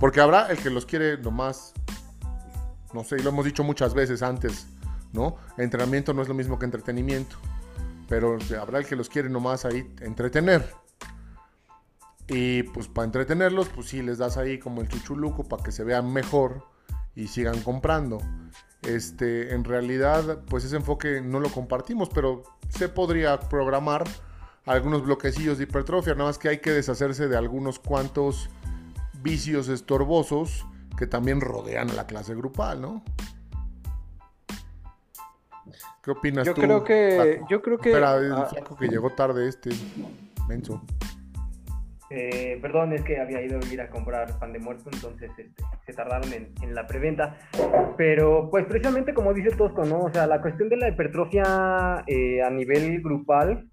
Porque 0.00 0.20
habrá 0.20 0.50
el 0.50 0.58
que 0.58 0.70
los 0.70 0.86
quiere 0.86 1.18
nomás, 1.18 1.74
no 2.92 3.04
sé, 3.04 3.16
y 3.18 3.22
lo 3.22 3.30
hemos 3.30 3.44
dicho 3.44 3.64
muchas 3.64 3.94
veces 3.94 4.22
antes, 4.22 4.66
¿no? 5.12 5.36
Entrenamiento 5.56 6.14
no 6.14 6.22
es 6.22 6.28
lo 6.28 6.34
mismo 6.34 6.58
que 6.58 6.64
entretenimiento, 6.64 7.36
pero 8.08 8.38
habrá 8.60 8.78
el 8.78 8.86
que 8.86 8.96
los 8.96 9.08
quiere 9.08 9.28
nomás 9.28 9.64
ahí 9.64 9.92
entretener. 10.00 10.72
Y 12.28 12.62
pues 12.64 12.88
para 12.88 13.06
entretenerlos, 13.06 13.68
pues 13.70 13.88
sí, 13.88 14.02
les 14.02 14.18
das 14.18 14.36
ahí 14.36 14.58
como 14.58 14.82
el 14.82 14.88
chuchuluco 14.88 15.44
para 15.44 15.62
que 15.62 15.72
se 15.72 15.82
vean 15.82 16.12
mejor 16.12 16.62
y 17.14 17.26
sigan 17.26 17.60
comprando. 17.62 18.18
Este, 18.82 19.54
en 19.54 19.64
realidad, 19.64 20.44
pues 20.46 20.64
ese 20.64 20.76
enfoque 20.76 21.20
no 21.20 21.40
lo 21.40 21.50
compartimos, 21.50 22.10
pero 22.10 22.44
se 22.68 22.88
podría 22.88 23.40
programar 23.40 24.04
algunos 24.66 25.02
bloquecillos 25.02 25.56
de 25.56 25.64
hipertrofia, 25.64 26.14
nada 26.14 26.28
más 26.28 26.38
que 26.38 26.50
hay 26.50 26.58
que 26.58 26.70
deshacerse 26.70 27.26
de 27.26 27.36
algunos 27.36 27.78
cuantos 27.78 28.50
vicios 29.22 29.68
estorbosos 29.68 30.66
que 30.96 31.06
también 31.06 31.40
rodean 31.40 31.90
a 31.90 31.94
la 31.94 32.06
clase 32.06 32.34
grupal, 32.34 32.80
¿no? 32.80 33.04
¿Qué 36.02 36.10
opinas 36.10 36.46
yo 36.46 36.54
tú? 36.54 36.62
Creo 36.62 36.84
que, 36.84 37.36
Paco? 37.36 37.46
yo 37.50 37.62
creo 37.62 37.78
que... 37.78 37.90
Espera, 37.90 38.16
el 38.16 38.32
ah, 38.32 38.48
que 38.78 38.88
llegó 38.88 39.10
tarde 39.10 39.48
este, 39.48 39.70
menso. 40.48 40.82
Eh, 42.10 42.58
perdón, 42.62 42.94
es 42.94 43.02
que 43.02 43.20
había 43.20 43.42
ido 43.42 43.60
a 43.60 43.64
ir 43.66 43.80
a 43.82 43.90
comprar 43.90 44.38
pan 44.38 44.52
de 44.52 44.58
muerto, 44.58 44.88
entonces 44.90 45.30
este, 45.36 45.50
se 45.84 45.92
tardaron 45.92 46.32
en, 46.32 46.54
en, 46.62 46.74
la 46.74 46.86
preventa. 46.86 47.36
Pero, 47.98 48.48
pues 48.50 48.64
precisamente 48.64 49.12
como 49.12 49.34
dice 49.34 49.50
Tosco, 49.50 49.84
¿no? 49.84 50.00
O 50.00 50.10
sea, 50.10 50.26
la 50.26 50.40
cuestión 50.40 50.70
de 50.70 50.78
la 50.78 50.88
hipertrofia 50.88 52.04
eh, 52.06 52.42
a 52.42 52.48
nivel 52.48 53.02
grupal, 53.02 53.68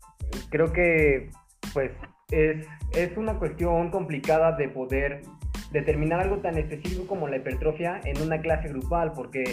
creo 0.50 0.74
que, 0.74 1.30
pues, 1.74 1.92
es, 2.32 2.68
es 2.94 3.16
una 3.16 3.40
cuestión 3.40 3.90
complicada 3.90 4.52
de 4.58 4.68
poder 4.68 5.22
determinar 5.76 6.22
algo 6.22 6.38
tan 6.38 6.58
específico 6.58 7.06
como 7.06 7.28
la 7.28 7.36
hipertrofia 7.36 8.00
en 8.06 8.22
una 8.22 8.40
clase 8.40 8.70
grupal, 8.70 9.12
porque 9.14 9.44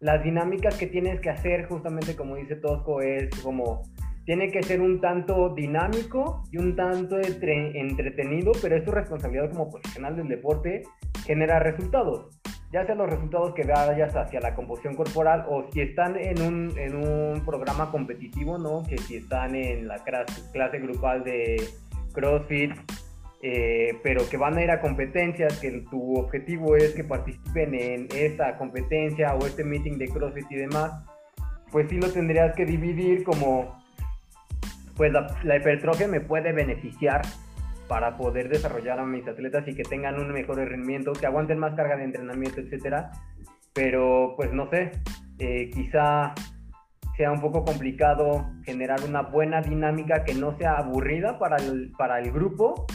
las 0.00 0.22
dinámicas 0.24 0.76
que 0.76 0.88
tienes 0.88 1.20
que 1.20 1.30
hacer, 1.30 1.66
justamente 1.66 2.16
como 2.16 2.34
dice 2.34 2.56
Tosco, 2.56 3.00
es 3.00 3.30
como 3.40 3.82
tiene 4.24 4.50
que 4.50 4.62
ser 4.62 4.80
un 4.80 5.00
tanto 5.00 5.54
dinámico 5.54 6.42
y 6.50 6.58
un 6.58 6.74
tanto 6.74 7.18
entre, 7.18 7.78
entretenido, 7.80 8.52
pero 8.60 8.76
es 8.76 8.84
tu 8.84 8.90
responsabilidad 8.90 9.50
como 9.50 9.70
profesional 9.70 10.16
del 10.16 10.28
deporte 10.28 10.82
generar 11.24 11.62
resultados. 11.62 12.36
Ya 12.72 12.84
sean 12.84 12.98
los 12.98 13.10
resultados 13.10 13.54
que 13.54 13.64
vayas 13.64 14.14
hacia 14.14 14.40
la 14.40 14.54
composición 14.54 14.94
corporal 14.94 15.46
o 15.48 15.64
si 15.72 15.80
están 15.80 16.16
en 16.16 16.42
un, 16.42 16.78
en 16.78 16.96
un 16.96 17.44
programa 17.44 17.90
competitivo, 17.90 18.58
¿no? 18.58 18.82
Que 18.88 18.98
si 18.98 19.16
están 19.16 19.54
en 19.54 19.88
la 19.88 19.98
clase, 20.04 20.42
clase 20.52 20.78
grupal 20.78 21.24
de 21.24 21.56
CrossFit, 22.12 22.72
eh, 23.42 23.98
pero 24.02 24.28
que 24.28 24.36
van 24.36 24.58
a 24.58 24.62
ir 24.62 24.70
a 24.70 24.80
competencias, 24.80 25.58
que 25.60 25.84
tu 25.90 26.18
objetivo 26.18 26.76
es 26.76 26.92
que 26.94 27.04
participen 27.04 27.74
en 27.74 28.08
esta 28.14 28.58
competencia 28.58 29.34
o 29.34 29.46
este 29.46 29.64
meeting 29.64 29.98
de 29.98 30.08
CrossFit 30.08 30.50
y 30.50 30.56
demás, 30.56 30.92
pues 31.72 31.88
sí 31.88 31.98
lo 31.98 32.10
tendrías 32.12 32.54
que 32.54 32.66
dividir 32.66 33.24
como 33.24 33.78
pues 34.96 35.12
la, 35.12 35.34
la, 35.44 35.56
hipertrofia 35.56 36.06
me 36.08 36.20
puede 36.20 36.52
beneficiar 36.52 37.22
para 37.88 38.18
poder 38.18 38.50
desarrollar 38.50 38.98
a 38.98 39.06
mis 39.06 39.26
atletas 39.26 39.66
y 39.66 39.74
que 39.74 39.82
tengan 39.82 40.20
un 40.20 40.30
mejor 40.32 40.58
rendimiento, 40.58 41.12
que 41.12 41.26
aguanten 41.26 41.58
más 41.58 41.74
carga 41.74 41.96
de 41.96 42.04
entrenamiento, 42.04 42.60
etcétera. 42.60 43.10
Pero 43.72 44.34
pues 44.36 44.52
no 44.52 44.68
sé, 44.68 44.90
eh, 45.38 45.70
quizá 45.72 46.34
sea 47.16 47.32
un 47.32 47.40
poco 47.40 47.64
complicado 47.64 48.50
generar 48.64 49.00
una 49.02 49.22
buena 49.22 49.60
dinámica 49.60 50.24
que 50.24 50.34
no 50.34 50.56
sea 50.58 50.74
aburrida 50.74 51.38
para 51.38 51.56
el, 51.56 51.92
para 51.96 52.18
el 52.18 52.30
grupo, 52.30 52.86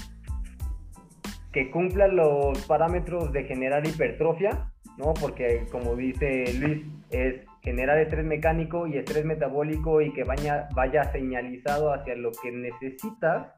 que 1.55 1.71
cumpla 1.71 2.09
los 2.09 2.67
parámetros 2.67 3.31
de 3.31 3.45
generar 3.45 3.87
hipertrofia, 3.87 4.73
¿no? 4.97 5.13
Porque 5.13 5.65
como 5.71 5.95
dice 5.95 6.53
Luis, 6.59 6.85
es 7.11 7.45
generar 7.61 7.97
estrés 7.97 8.25
mecánico 8.25 8.87
y 8.87 8.97
estrés 8.97 9.23
metabólico 9.23 10.01
y 10.01 10.11
que 10.11 10.25
vaya, 10.25 10.67
señalizado 11.13 11.93
hacia 11.93 12.13
lo 12.17 12.31
que 12.31 12.51
necesitas 12.51 13.53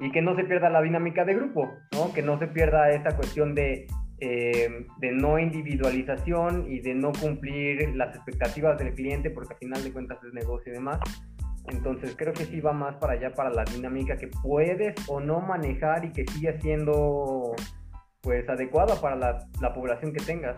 y 0.00 0.10
que 0.10 0.20
no 0.20 0.34
se 0.34 0.42
pierda 0.42 0.68
la 0.68 0.82
dinámica 0.82 1.24
de 1.24 1.34
grupo, 1.34 1.70
¿no? 1.92 2.12
que 2.12 2.22
no 2.22 2.40
se 2.40 2.48
pierda 2.48 2.90
esta 2.90 3.14
cuestión 3.14 3.54
de, 3.54 3.86
eh, 4.18 4.84
de 4.98 5.12
no 5.12 5.38
individualización 5.38 6.66
y 6.68 6.80
de 6.80 6.92
no 6.92 7.12
cumplir 7.12 7.94
las 7.94 8.16
expectativas 8.16 8.76
del 8.78 8.94
cliente 8.94 9.30
porque 9.30 9.54
al 9.54 9.60
final 9.60 9.84
de 9.84 9.92
cuentas 9.92 10.18
es 10.24 10.34
negocio 10.34 10.72
y 10.72 10.74
demás. 10.74 10.98
Entonces 11.70 12.14
creo 12.16 12.32
que 12.32 12.44
sí 12.44 12.60
va 12.60 12.72
más 12.72 12.96
para 12.96 13.14
allá, 13.14 13.32
para 13.32 13.50
la 13.50 13.64
dinámica 13.64 14.16
que 14.16 14.28
puedes 14.28 14.94
o 15.08 15.20
no 15.20 15.40
manejar 15.40 16.04
y 16.04 16.12
que 16.12 16.24
sigue 16.26 16.58
siendo 16.60 17.54
pues 18.20 18.48
adecuada 18.48 19.00
para 19.00 19.16
la, 19.16 19.48
la 19.60 19.72
población 19.72 20.12
que 20.12 20.24
tengas. 20.24 20.56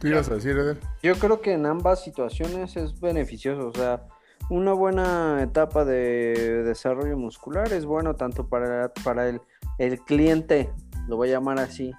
¿Qué 0.00 0.08
ibas 0.08 0.28
a 0.30 0.34
decir, 0.34 0.56
Eder? 0.56 0.78
Yo 1.02 1.14
creo 1.14 1.40
que 1.40 1.52
en 1.52 1.66
ambas 1.66 2.02
situaciones 2.02 2.76
es 2.76 3.00
beneficioso, 3.00 3.68
o 3.68 3.72
sea, 3.72 4.04
una 4.50 4.72
buena 4.72 5.40
etapa 5.42 5.84
de 5.84 6.64
desarrollo 6.64 7.16
muscular 7.16 7.72
es 7.72 7.84
bueno 7.84 8.16
tanto 8.16 8.48
para, 8.48 8.92
para 9.04 9.28
el, 9.28 9.40
el 9.78 10.00
cliente, 10.00 10.70
lo 11.08 11.16
voy 11.16 11.28
a 11.28 11.32
llamar 11.32 11.60
así, 11.60 11.92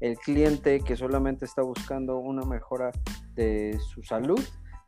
el 0.00 0.16
cliente 0.16 0.80
que 0.80 0.96
solamente 0.96 1.44
está 1.44 1.62
buscando 1.62 2.16
una 2.16 2.42
mejora 2.44 2.90
de 3.34 3.78
su 3.92 4.02
salud, 4.02 4.40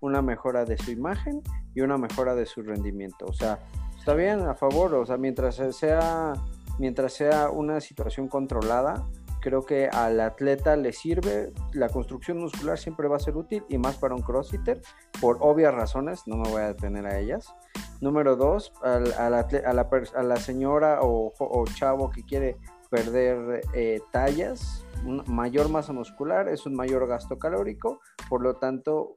una 0.02 0.20
mejora 0.20 0.66
de 0.66 0.76
su 0.76 0.90
imagen 0.90 1.40
y 1.74 1.80
una 1.80 1.96
mejora 1.96 2.34
de 2.34 2.44
su 2.44 2.62
rendimiento. 2.62 3.24
O 3.26 3.32
sea, 3.32 3.58
está 3.98 4.14
bien, 4.14 4.40
a 4.46 4.54
favor, 4.54 4.94
o 4.94 5.06
sea, 5.06 5.16
mientras 5.16 5.56
sea, 5.72 6.34
mientras 6.78 7.14
sea 7.14 7.50
una 7.50 7.80
situación 7.80 8.28
controlada, 8.28 9.06
creo 9.42 9.66
que 9.66 9.88
al 9.88 10.20
atleta 10.20 10.76
le 10.76 10.92
sirve, 10.92 11.52
la 11.72 11.88
construcción 11.88 12.38
muscular 12.38 12.78
siempre 12.78 13.08
va 13.08 13.16
a 13.16 13.20
ser 13.20 13.36
útil 13.36 13.64
y 13.68 13.76
más 13.76 13.96
para 13.96 14.14
un 14.14 14.22
crossfitter, 14.22 14.80
por 15.20 15.38
obvias 15.40 15.74
razones, 15.74 16.22
no 16.26 16.36
me 16.36 16.48
voy 16.48 16.62
a 16.62 16.68
detener 16.68 17.06
a 17.06 17.18
ellas. 17.18 17.52
Número 18.00 18.36
dos, 18.36 18.72
al, 18.82 19.12
a, 19.12 20.22
la, 20.22 20.36
señora 20.36 21.00
o, 21.02 21.64
chavo 21.74 22.10
que 22.10 22.24
quiere 22.24 22.56
perder 22.92 23.62
eh, 23.72 24.02
tallas, 24.10 24.84
mayor 25.26 25.70
masa 25.70 25.94
muscular 25.94 26.46
es 26.50 26.66
un 26.66 26.74
mayor 26.74 27.08
gasto 27.08 27.38
calórico, 27.38 28.00
por 28.28 28.42
lo 28.42 28.56
tanto 28.56 29.16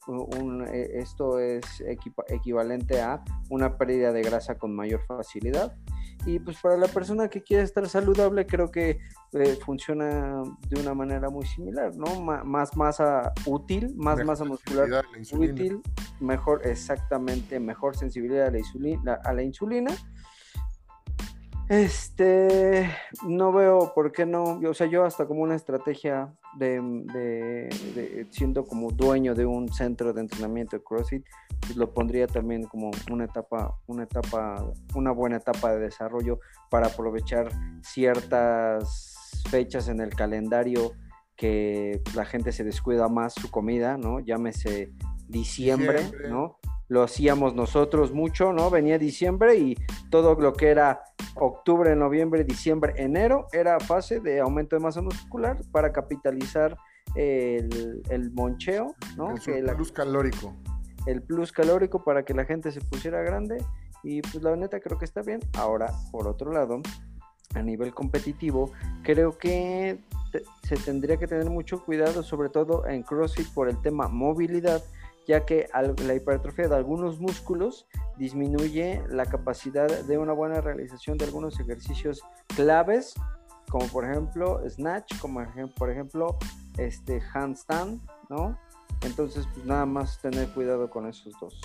eh, 0.72 0.92
esto 0.94 1.40
es 1.40 1.84
equivalente 2.30 3.02
a 3.02 3.22
una 3.50 3.78
pérdida 3.78 4.14
de 4.14 4.22
grasa 4.22 4.58
con 4.58 4.74
mayor 4.74 5.02
facilidad. 5.06 5.76
Y 6.26 6.40
pues 6.40 6.58
para 6.62 6.78
la 6.78 6.88
persona 6.88 7.28
que 7.28 7.44
quiere 7.44 7.64
estar 7.64 7.88
saludable 7.90 8.48
creo 8.48 8.72
que 8.72 9.00
eh, 9.34 9.58
funciona 9.66 10.42
de 10.70 10.80
una 10.80 10.94
manera 10.94 11.30
muy 11.30 11.46
similar, 11.46 11.94
¿no? 11.98 12.22
más 12.22 12.78
masa 12.78 13.34
útil, 13.46 13.94
más 13.98 14.24
masa 14.24 14.46
muscular 14.46 15.04
útil, 15.34 15.82
mejor, 16.22 16.66
exactamente, 16.66 17.60
mejor 17.60 17.98
sensibilidad 17.98 18.48
a 18.48 18.52
la 18.52 18.60
insulina, 18.60 19.20
a 19.26 19.34
la 19.34 19.44
insulina 19.44 19.92
este, 21.70 22.90
no 23.28 23.52
veo 23.52 23.92
por 23.96 24.12
qué 24.12 24.26
no, 24.26 24.60
o 24.60 24.74
sea, 24.74 24.88
yo 24.88 25.04
hasta 25.04 25.26
como 25.26 25.42
una 25.42 25.56
estrategia 25.56 26.34
de, 26.58 26.80
de, 27.14 28.28
siendo 28.30 28.66
como 28.66 28.92
dueño 28.92 29.34
de 29.34 29.46
un 29.46 29.72
centro 29.72 30.14
de 30.14 30.22
entrenamiento 30.22 30.78
de 30.78 30.84
CrossFit, 30.84 31.26
pues 31.62 31.76
lo 31.76 31.94
pondría 31.94 32.28
también 32.28 32.64
como 32.64 32.92
una 33.12 33.26
etapa, 33.26 33.76
una 33.88 34.04
etapa, 34.04 34.72
una 34.94 35.12
buena 35.12 35.38
etapa 35.38 35.74
de 35.74 35.80
desarrollo 35.80 36.40
para 36.70 36.88
aprovechar 36.88 37.50
ciertas 37.82 39.44
fechas 39.50 39.88
en 39.88 40.02
el 40.02 40.16
calendario 40.16 40.94
que 41.36 42.02
la 42.16 42.26
gente 42.26 42.52
se 42.52 42.64
descuida 42.64 43.10
más 43.10 43.34
su 43.34 43.52
comida, 43.52 43.98
¿no? 43.98 44.20
Llámese 44.20 44.94
diciembre, 45.28 46.04
diciembre. 46.04 46.30
¿no? 46.30 46.58
Lo 46.88 47.04
hacíamos 47.04 47.56
nosotros 47.56 48.12
mucho, 48.12 48.54
¿no? 48.54 48.70
Venía 48.70 48.98
diciembre 48.98 49.56
y 49.56 49.76
todo 50.10 50.36
lo 50.36 50.54
que 50.54 50.68
era 50.68 51.04
octubre, 51.36 51.96
noviembre, 51.96 52.44
diciembre, 52.44 52.94
enero 52.98 53.48
era 53.52 53.80
fase 53.80 54.20
de 54.20 54.40
aumento 54.40 54.76
de 54.76 54.82
masa 54.82 55.02
muscular 55.02 55.60
para 55.72 55.92
capitalizar 55.92 56.78
el, 57.16 58.32
moncheo, 58.34 58.96
¿no? 59.18 59.34
El 59.48 59.66
plus 59.76 59.92
calórico. 59.92 60.54
El 61.06 61.22
plus 61.22 61.52
calórico 61.52 62.04
para 62.04 62.24
que 62.24 62.34
la 62.34 62.46
gente 62.46 62.72
se 62.72 62.82
pusiera 62.82 63.22
grande 63.22 63.64
y 64.04 64.22
pues 64.22 64.44
la 64.44 64.56
neta 64.56 64.80
creo 64.80 64.98
que 64.98 65.06
está 65.06 65.22
bien. 65.22 65.40
Ahora, 65.58 65.92
por 66.12 66.28
otro 66.28 66.52
lado, 66.52 66.82
a 67.54 67.62
nivel 67.62 67.94
competitivo, 67.94 68.72
creo 69.04 69.38
que 69.38 70.00
se 70.64 70.76
tendría 70.78 71.18
que 71.18 71.28
tener 71.28 71.50
mucho 71.50 71.84
cuidado, 71.84 72.24
sobre 72.24 72.50
todo 72.50 72.86
en 72.88 73.04
CrossFit 73.04 73.48
por 73.54 73.70
el 73.70 73.82
tema 73.82 74.08
movilidad 74.08 74.84
ya 75.28 75.46
que 75.46 75.68
la 75.74 76.14
hipertrofia 76.14 76.68
de 76.68 76.76
algunos 76.76 77.20
músculos 77.20 77.88
disminuye 78.18 79.04
la 79.10 79.26
capacidad 79.26 79.88
de 79.88 80.18
una 80.18 80.34
buena 80.34 80.62
realización 80.62 81.18
de 81.18 81.26
algunos 81.26 81.60
ejercicios 81.60 82.22
claves, 82.56 83.14
como 83.70 83.88
por 83.88 84.06
ejemplo 84.06 84.62
snatch, 84.70 85.18
como 85.20 85.46
por 85.76 85.90
ejemplo 85.90 86.38
este 86.78 87.22
handstand, 87.34 88.02
¿no? 88.30 88.58
Entonces, 89.02 89.48
pues 89.54 89.66
nada 89.66 89.86
más 89.86 90.20
tener 90.22 90.48
cuidado 90.50 90.90
con 90.90 91.08
esos 91.08 91.34
dos. 91.40 91.60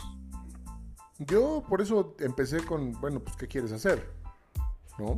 Yo 1.19 1.63
por 1.69 1.81
eso 1.81 2.17
empecé 2.21 2.65
con, 2.65 2.93
bueno, 3.01 3.21
pues 3.21 3.37
¿qué 3.37 3.47
quieres 3.47 3.73
hacer? 3.73 4.11
¿No? 4.99 5.17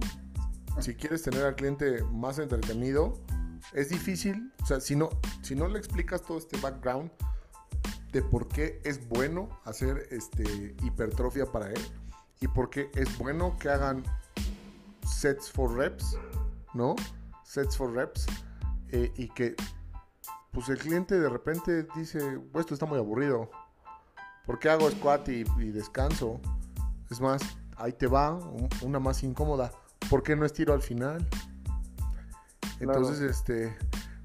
Si 0.81 0.94
quieres 0.94 1.22
tener 1.22 1.44
al 1.44 1.55
cliente 1.55 2.02
más 2.12 2.38
entretenido, 2.38 3.14
es 3.72 3.90
difícil, 3.90 4.52
o 4.62 4.66
sea, 4.66 4.81
si 4.81 4.96
no, 4.96 5.11
si 5.42 5.55
no 5.55 5.68
le 5.68 5.78
explicas 5.78 6.22
todo 6.22 6.38
este 6.38 6.59
background, 6.59 7.11
de 8.12 8.22
por 8.22 8.46
qué 8.46 8.81
es 8.85 9.09
bueno 9.09 9.48
hacer 9.64 10.07
este, 10.11 10.77
hipertrofia 10.83 11.46
para 11.46 11.70
él 11.70 11.81
y 12.40 12.48
por 12.48 12.68
qué 12.68 12.90
es 12.94 13.16
bueno 13.18 13.57
que 13.59 13.70
hagan 13.70 14.05
sets 15.07 15.51
for 15.51 15.75
reps, 15.75 16.18
¿no? 16.75 16.94
Sets 17.44 17.77
for 17.77 17.92
reps 17.92 18.27
eh, 18.88 19.12
y 19.16 19.29
que 19.29 19.57
pues 20.51 20.68
el 20.68 20.79
cliente 20.79 21.18
de 21.18 21.29
repente 21.31 21.87
dice, 21.96 22.38
pues 22.53 22.64
esto 22.64 22.75
está 22.75 22.85
muy 22.85 22.98
aburrido, 22.98 23.51
¿por 24.44 24.59
qué 24.59 24.68
hago 24.68 24.90
squat 24.90 25.27
y, 25.31 25.44
descanso? 25.70 26.40
Es 27.11 27.20
más, 27.20 27.40
ahí 27.77 27.92
te 27.92 28.07
va, 28.07 28.38
una 28.83 28.98
más 28.98 29.22
incómoda, 29.22 29.72
¿por 30.11 30.22
qué 30.22 30.37
no 30.37 30.44
estiro 30.44 30.75
al 30.75 30.83
final? 30.83 31.27
Entonces, 32.81 33.20
este, 33.20 33.75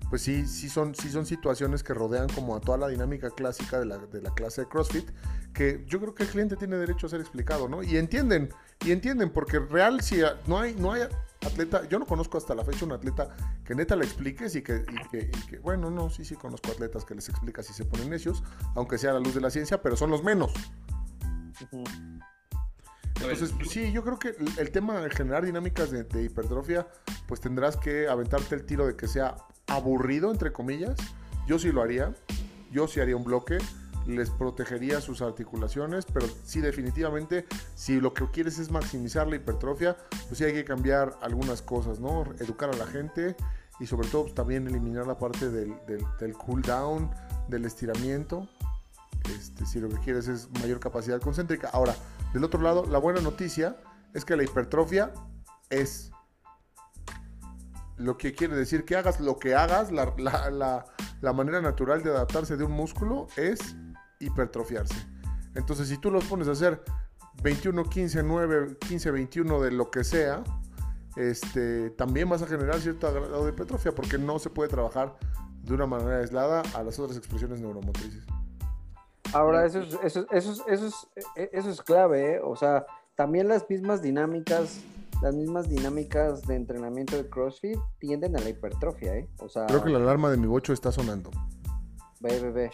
pues 0.10 0.22
sí, 0.22 0.48
sí 0.48 0.70
son, 0.70 0.96
sí 0.96 1.10
son 1.10 1.26
situaciones 1.26 1.84
que 1.84 1.94
rodean 1.94 2.30
como 2.30 2.56
a 2.56 2.62
toda 2.62 2.78
la 2.78 2.88
dinámica 2.88 3.30
clásica 3.30 3.80
de 3.80 3.86
la, 3.86 3.98
de 3.98 4.22
la 4.22 4.34
clase 4.34 4.62
de 4.62 4.68
CrossFit, 4.68 5.10
que 5.54 5.84
yo 5.88 6.00
creo 6.00 6.16
que 6.16 6.24
el 6.24 6.30
cliente 6.30 6.56
tiene 6.56 6.78
derecho 6.78 7.08
a 7.08 7.10
ser 7.10 7.20
explicado, 7.20 7.68
¿no? 7.68 7.84
Y 7.84 7.98
entienden, 7.98 8.50
y 8.86 8.92
entienden, 8.92 9.32
porque 9.32 9.60
real 9.60 10.02
si 10.02 10.22
no 10.46 10.60
hay, 10.60 10.76
no 10.76 10.94
hay 10.94 11.04
atleta, 11.46 11.88
yo 11.90 12.00
no 12.00 12.06
conozco 12.06 12.38
hasta 12.38 12.56
la 12.56 12.64
fecha 12.64 12.86
un 12.86 12.94
atleta 12.94 13.36
que 13.66 13.76
neta 13.76 13.96
le 13.96 14.06
expliques 14.06 14.56
y 14.56 14.62
que, 14.62 14.86
bueno, 15.62 15.90
no, 15.90 16.10
sí, 16.10 16.24
sí 16.24 16.36
conozco 16.36 16.72
atletas 16.72 17.04
que 17.04 17.16
les 17.16 17.28
explicas 17.28 17.70
y 17.70 17.74
se 17.74 17.86
ponen 17.86 18.10
necios, 18.10 18.44
aunque 18.76 18.98
sea 18.98 19.12
a 19.12 19.14
la 19.16 19.20
luz 19.20 19.36
de 19.36 19.42
la 19.42 19.50
ciencia, 19.50 19.82
pero 19.82 19.98
son 19.98 20.10
los 20.10 20.24
menos. 20.24 20.54
Entonces, 23.20 23.52
sí, 23.70 23.92
yo 23.92 24.04
creo 24.04 24.20
que 24.20 24.36
el, 24.58 24.72
tema 24.72 25.02
de 25.02 25.10
generar 25.10 25.44
dinámicas 25.44 25.92
de, 25.92 26.04
de, 26.04 26.24
hipertrofia, 26.24 26.88
pues 27.28 27.42
tendrás 27.42 27.76
que 27.76 28.08
aventarte 28.08 28.54
el 28.54 28.64
tiro 28.64 28.86
de 28.86 28.96
que 28.96 29.08
sea 29.08 29.36
aburrido, 29.68 30.32
entre 30.32 30.52
comillas. 30.52 30.96
Yo 31.48 31.60
sí 31.60 31.72
lo 31.72 31.82
haría. 31.82 32.14
Yo 32.72 32.88
sí 32.88 33.00
haría 33.00 33.16
un 33.16 33.24
bloque. 33.24 33.58
Les 34.06 34.30
protegería 34.30 35.02
sus 35.02 35.22
articulaciones, 35.22 36.06
pero 36.06 36.28
sí 36.46 36.62
definitivamente, 36.62 37.46
si 37.76 38.00
lo 38.00 38.14
que 38.14 38.26
quieres 38.32 38.58
es 38.58 38.72
maximizar 38.72 39.28
la 39.28 39.36
hipertrofia, 39.36 39.98
pues 40.28 40.38
sí 40.38 40.46
hay 40.46 40.54
que 40.54 40.64
cambiar 40.64 41.18
algunas 41.22 41.62
cosas, 41.62 42.00
¿no? 42.00 42.24
Educar 42.40 42.70
a 42.70 42.78
la 42.78 42.88
gente 42.88 43.36
y 43.80 43.86
sobre 43.86 44.08
todo 44.08 44.24
pues, 44.24 44.34
también 44.34 44.66
eliminar 44.68 45.06
la 45.08 45.18
parte 45.18 45.50
del, 45.50 45.76
del, 46.20 46.34
cool 46.34 46.62
down, 46.62 47.12
del 47.50 47.66
estiramiento. 47.66 48.48
Este, 49.38 49.66
si 49.66 49.80
lo 49.80 49.90
que 49.90 49.98
quieres 49.98 50.28
es 50.28 50.50
mayor 50.62 50.80
capacidad 50.80 51.20
concéntrica. 51.20 51.70
Ahora, 51.74 51.96
del 52.34 52.44
otro 52.44 52.62
lado, 52.62 52.86
la 52.86 53.00
buena 53.00 53.20
noticia 53.22 53.76
es 54.14 54.26
que 54.26 54.36
la 54.36 54.44
hipertrofia 54.44 55.12
es 55.70 56.12
lo 57.98 58.18
que 58.18 58.34
quiere 58.34 58.56
decir 58.56 58.86
que 58.86 58.96
hagas 58.96 59.20
lo 59.20 59.38
que 59.38 59.56
hagas, 59.56 59.92
la, 59.92 61.34
manera 61.34 61.62
natural 61.62 62.04
de 62.04 62.12
adaptarse 62.12 62.56
de 62.56 62.64
un 62.64 62.72
músculo 62.72 63.28
es 63.36 63.76
hipertrofiarse. 64.20 64.96
Entonces, 65.56 65.88
si 65.88 65.98
tú 65.98 66.12
los 66.12 66.24
pones 66.26 66.48
a 66.48 66.52
hacer 66.52 66.82
21, 67.42 67.84
15, 67.84 68.24
9, 68.24 68.78
15, 68.88 69.12
21 69.12 69.62
de 69.62 69.72
lo 69.72 69.90
que 69.90 70.04
sea, 70.04 70.44
este, 71.16 71.90
también 71.92 72.30
vas 72.30 72.44
a 72.44 72.48
generar 72.48 72.80
cierto 72.80 73.12
grado 73.12 73.46
de 73.46 73.52
hipertrofia 73.52 73.94
porque 73.94 74.20
no 74.20 74.38
se 74.38 74.52
puede 74.52 74.70
trabajar 74.70 75.16
de 75.64 75.74
una 75.74 75.88
manera 75.88 76.20
aislada 76.20 76.62
a 76.76 76.84
las 76.84 77.00
otras 77.00 77.18
expresiones 77.18 77.60
neuromotrices. 77.60 78.24
Ahora, 79.34 79.66
eso 79.66 79.82
es, 79.82 79.98
eso, 80.04 80.28
eso, 80.32 80.66
eso, 80.68 81.10
eso 81.36 81.70
es 81.70 81.82
clave, 81.82 82.36
¿eh? 82.36 82.40
o 82.42 82.56
sea, 82.56 82.86
también 83.16 83.48
las 83.48 83.68
mismas 83.70 84.02
dinámicas 84.02 84.80
las 85.22 85.34
mismas 85.34 85.70
dinámicas 85.70 86.44
de 86.44 86.56
entrenamiento 86.56 87.18
de 87.18 87.30
CrossFit 87.30 87.80
tienden 88.00 88.36
a 88.36 88.40
la 88.40 88.50
hipertrofia, 88.50 89.16
¿eh? 89.16 89.30
O 89.40 89.50
sea, 89.50 89.66
Creo 89.66 89.84
que 89.84 89.90
la 89.90 89.98
alarma 89.98 90.30
de 90.30 90.38
mi 90.38 90.48
bocho 90.48 90.74
está 90.74 90.92
sonando. 90.92 91.32
Ve, 92.20 92.40
ve, 92.40 92.52
ve. 92.52 92.72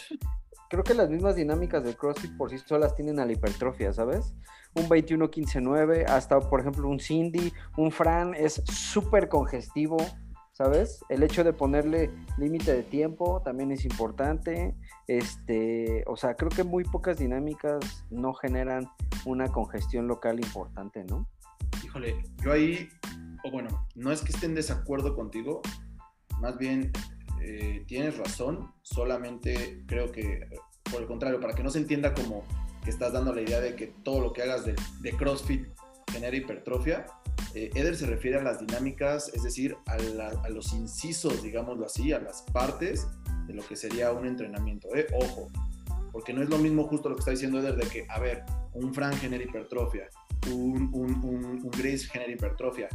Creo 0.70 0.84
que 0.84 0.94
las 0.94 1.10
mismas 1.10 1.36
dinámicas 1.36 1.84
de 1.84 1.96
CrossFit 1.96 2.36
por 2.36 2.50
sí 2.50 2.58
solas 2.58 2.96
tienen 2.96 3.20
a 3.20 3.26
la 3.26 3.32
hipertrofia, 3.32 3.94
¿sabes? 3.94 4.34
Un 4.74 4.90
21-15-9, 4.90 6.06
hasta 6.08 6.40
por 6.40 6.62
ejemplo 6.62 6.90
un 6.90 7.00
Cindy, 7.00 7.54
un 7.78 7.92
Fran 7.92 8.34
es 8.34 8.62
súper 8.66 9.30
congestivo, 9.30 9.98
¿sabes? 10.54 11.04
El 11.10 11.22
hecho 11.22 11.44
de 11.44 11.54
ponerle 11.54 12.12
límite 12.38 12.74
de 12.74 12.84
tiempo 12.84 13.42
también 13.44 13.72
es 13.72 13.86
importante. 13.86 14.76
Este, 15.08 16.04
o 16.08 16.18
sea, 16.18 16.36
creo 16.36 16.50
que 16.50 16.64
muy 16.64 16.84
pocas 16.86 17.18
dinámicas 17.20 18.06
no 18.10 18.34
generan 18.34 18.90
una 19.26 19.50
congestión 19.50 20.08
local 20.08 20.40
importante, 20.40 21.04
¿no? 21.04 21.28
Híjole, 21.94 22.26
yo 22.44 22.52
ahí, 22.52 22.90
o 23.44 23.52
bueno, 23.52 23.88
no 23.94 24.12
es 24.12 24.22
que 24.24 24.32
esté 24.32 24.48
en 24.48 24.56
desacuerdo 24.56 25.14
contigo, 25.16 25.62
más 26.40 26.58
bien 26.58 26.92
eh, 27.40 27.84
tienes 27.88 28.18
razón, 28.18 28.74
solamente 28.82 29.84
creo 29.86 30.12
que, 30.12 30.50
por 30.90 31.04
el 31.04 31.08
contrario, 31.08 31.40
para 31.40 31.54
que 31.54 31.62
no 31.62 31.70
se 31.70 31.78
entienda 31.78 32.16
como 32.16 32.46
que 32.84 32.90
estás 32.90 33.14
dando 33.14 33.32
la 33.32 33.44
idea 33.44 33.62
de 33.62 33.76
que 33.76 33.94
todo 34.04 34.22
lo 34.22 34.34
que 34.34 34.42
hagas 34.42 34.66
de, 34.66 34.76
CrossFit 35.20 35.68
genera 36.12 36.36
hipertrofia, 36.36 37.06
eh, 37.54 37.70
Eder 37.76 37.96
se 37.96 38.08
refiere 38.08 38.40
a 38.40 38.42
las 38.44 38.60
dinámicas, 38.60 39.30
es 39.32 39.44
decir, 39.44 39.78
a, 39.86 39.94
a, 39.94 40.50
los 40.50 40.74
incisos, 40.74 41.44
digámoslo 41.44 41.86
así, 41.86 42.12
a 42.12 42.20
las 42.20 42.42
partes 42.42 43.08
de 43.46 43.54
lo 43.54 43.62
que 43.62 43.76
sería 43.76 44.12
un 44.14 44.26
entrenamiento. 44.26 44.88
¿eh? 44.96 45.06
Ojo, 45.14 45.52
porque 46.12 46.34
no 46.34 46.42
es 46.42 46.50
lo 46.50 46.58
mismo 46.58 46.88
justo 46.88 47.10
lo 47.10 47.16
que 47.16 47.20
está 47.20 47.32
diciendo 47.32 47.60
Eder 47.60 47.76
de 47.76 47.88
que, 47.88 48.08
a 48.10 48.20
ver, 48.20 48.44
un 48.74 48.96
Fran 48.96 49.16
genera 49.18 49.44
hipertrofia, 49.44 50.10
un, 50.52 50.90
un, 50.94 51.24
un, 51.24 51.46
un 51.64 51.72
Grace 51.72 52.06
genera 52.12 52.32
hipertrofia. 52.32 52.90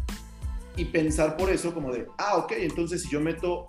Y 0.77 0.85
pensar 0.87 1.37
por 1.37 1.51
eso 1.51 1.75
como 1.75 1.93
de, 1.93 2.07
ah, 2.19 2.37
ok, 2.37 2.53
entonces 2.59 3.03
si 3.03 3.11
yo 3.11 3.21
meto 3.21 3.67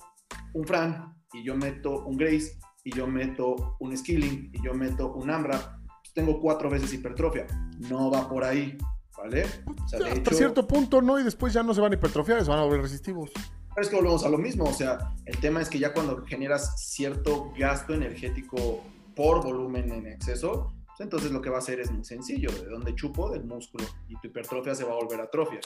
un 0.53 0.65
Fran 0.65 1.15
y 1.33 1.43
yo 1.43 1.55
meto 1.55 2.05
un 2.05 2.17
Grace 2.17 2.57
y 2.83 2.95
yo 2.95 3.07
meto 3.07 3.77
un 3.79 3.95
Skilling 3.97 4.51
y 4.53 4.63
yo 4.63 4.73
meto 4.73 5.13
un 5.13 5.29
AMRAP, 5.29 5.61
pues 5.61 6.13
tengo 6.13 6.39
cuatro 6.39 6.69
veces 6.69 6.93
hipertrofia. 6.93 7.47
No 7.89 8.11
va 8.11 8.29
por 8.29 8.43
ahí, 8.43 8.77
¿vale? 9.17 9.45
O 9.65 9.87
sea, 9.87 9.99
Hasta 9.99 10.13
hecho, 10.13 10.33
cierto 10.33 10.67
punto, 10.67 11.01
¿no? 11.01 11.19
Y 11.19 11.23
después 11.23 11.53
ya 11.53 11.63
no 11.63 11.73
se 11.73 11.81
van 11.81 11.91
a 11.91 11.95
hipertrofiar, 11.95 12.43
se 12.43 12.49
van 12.49 12.59
a 12.59 12.63
volver 12.63 12.81
resistivos. 12.81 13.31
Pero 13.33 13.81
es 13.81 13.89
que 13.89 13.95
volvemos 13.95 14.25
a 14.25 14.29
lo 14.29 14.37
mismo, 14.37 14.65
o 14.65 14.73
sea, 14.73 15.13
el 15.25 15.37
tema 15.37 15.61
es 15.61 15.69
que 15.69 15.79
ya 15.79 15.93
cuando 15.93 16.25
generas 16.25 16.91
cierto 16.91 17.53
gasto 17.57 17.93
energético 17.93 18.83
por 19.15 19.43
volumen 19.43 19.91
en 19.91 20.07
exceso, 20.07 20.73
entonces 21.03 21.31
lo 21.31 21.41
que 21.41 21.49
va 21.49 21.57
a 21.57 21.59
hacer 21.59 21.79
es 21.79 21.91
muy 21.91 22.03
sencillo, 22.03 22.51
de 22.51 22.69
dónde 22.69 22.95
chupo, 22.95 23.29
del 23.29 23.45
músculo, 23.45 23.85
y 24.07 24.15
tu 24.19 24.27
hipertrofia 24.27 24.75
se 24.75 24.83
va 24.83 24.91
a 24.91 24.95
volver 24.95 25.21
atrofia, 25.21 25.59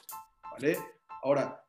¿vale? 0.51 0.77
Ahora, 1.23 1.63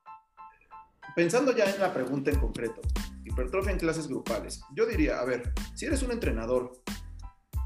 pensando 1.16 1.54
ya 1.56 1.70
en 1.70 1.80
la 1.80 1.92
pregunta 1.92 2.30
en 2.30 2.38
concreto, 2.38 2.80
hipertrofia 3.24 3.72
en 3.72 3.78
clases 3.78 4.08
grupales, 4.08 4.60
yo 4.74 4.86
diría, 4.86 5.20
a 5.20 5.24
ver, 5.24 5.52
si 5.74 5.86
eres 5.86 6.02
un 6.02 6.12
entrenador 6.12 6.72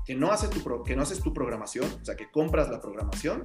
que 0.04 0.14
no, 0.14 0.30
hace 0.30 0.48
tu 0.48 0.84
que 0.84 0.96
no 0.96 1.02
haces 1.02 1.20
tu 1.20 1.34
programación, 1.34 1.90
o 2.00 2.04
sea, 2.04 2.16
que 2.16 2.30
compras 2.30 2.70
la 2.70 2.80
programación, 2.80 3.44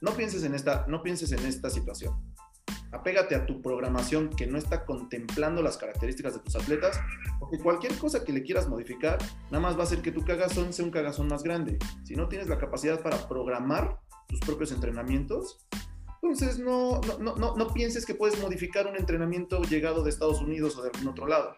no 0.00 0.12
pienses 0.12 0.44
en 0.44 0.54
esta, 0.54 0.86
no 0.88 1.02
pienses 1.02 1.32
en 1.32 1.46
esta 1.46 1.70
situación. 1.70 2.31
Apégate 2.92 3.34
a 3.34 3.46
tu 3.46 3.62
programación 3.62 4.28
que 4.28 4.46
no 4.46 4.58
está 4.58 4.84
contemplando 4.84 5.62
las 5.62 5.78
características 5.78 6.34
de 6.34 6.40
tus 6.40 6.56
atletas, 6.56 7.00
porque 7.40 7.58
cualquier 7.58 7.96
cosa 7.96 8.22
que 8.22 8.34
le 8.34 8.42
quieras 8.42 8.68
modificar, 8.68 9.18
nada 9.50 9.60
más 9.60 9.76
va 9.76 9.80
a 9.80 9.84
hacer 9.84 10.02
que 10.02 10.12
tu 10.12 10.22
cagazón 10.24 10.74
sea 10.74 10.84
un 10.84 10.90
cagazón 10.90 11.26
más 11.28 11.42
grande. 11.42 11.78
Si 12.04 12.14
no 12.14 12.28
tienes 12.28 12.48
la 12.48 12.58
capacidad 12.58 13.02
para 13.02 13.28
programar 13.28 13.98
tus 14.28 14.40
propios 14.40 14.72
entrenamientos, 14.72 15.66
entonces 16.22 16.58
no, 16.58 17.00
no, 17.18 17.34
no, 17.34 17.56
no 17.56 17.66
pienses 17.72 18.04
que 18.04 18.14
puedes 18.14 18.40
modificar 18.40 18.86
un 18.86 18.96
entrenamiento 18.96 19.62
llegado 19.62 20.04
de 20.04 20.10
Estados 20.10 20.42
Unidos 20.42 20.76
o 20.76 20.82
de 20.82 20.90
algún 20.94 21.08
otro 21.08 21.26
lado. 21.26 21.56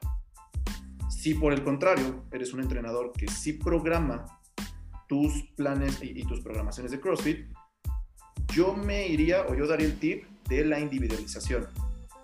Si 1.11 1.35
por 1.35 1.53
el 1.53 1.65
contrario 1.65 2.27
eres 2.31 2.55
un 2.55 2.61
entrenador 2.61 3.13
que 3.13 3.27
sí 3.27 3.55
programa 3.55 4.25
tus 5.09 5.33
planes 5.57 6.01
y, 6.01 6.21
y 6.21 6.25
tus 6.25 6.41
programaciones 6.41 6.93
de 6.93 7.01
CrossFit, 7.01 7.47
yo 8.55 8.75
me 8.75 9.09
iría 9.09 9.45
o 9.49 9.55
yo 9.55 9.67
daría 9.67 9.87
el 9.87 9.99
tip 9.99 10.25
de 10.49 10.65
la 10.65 10.81
individualización. 10.81 11.67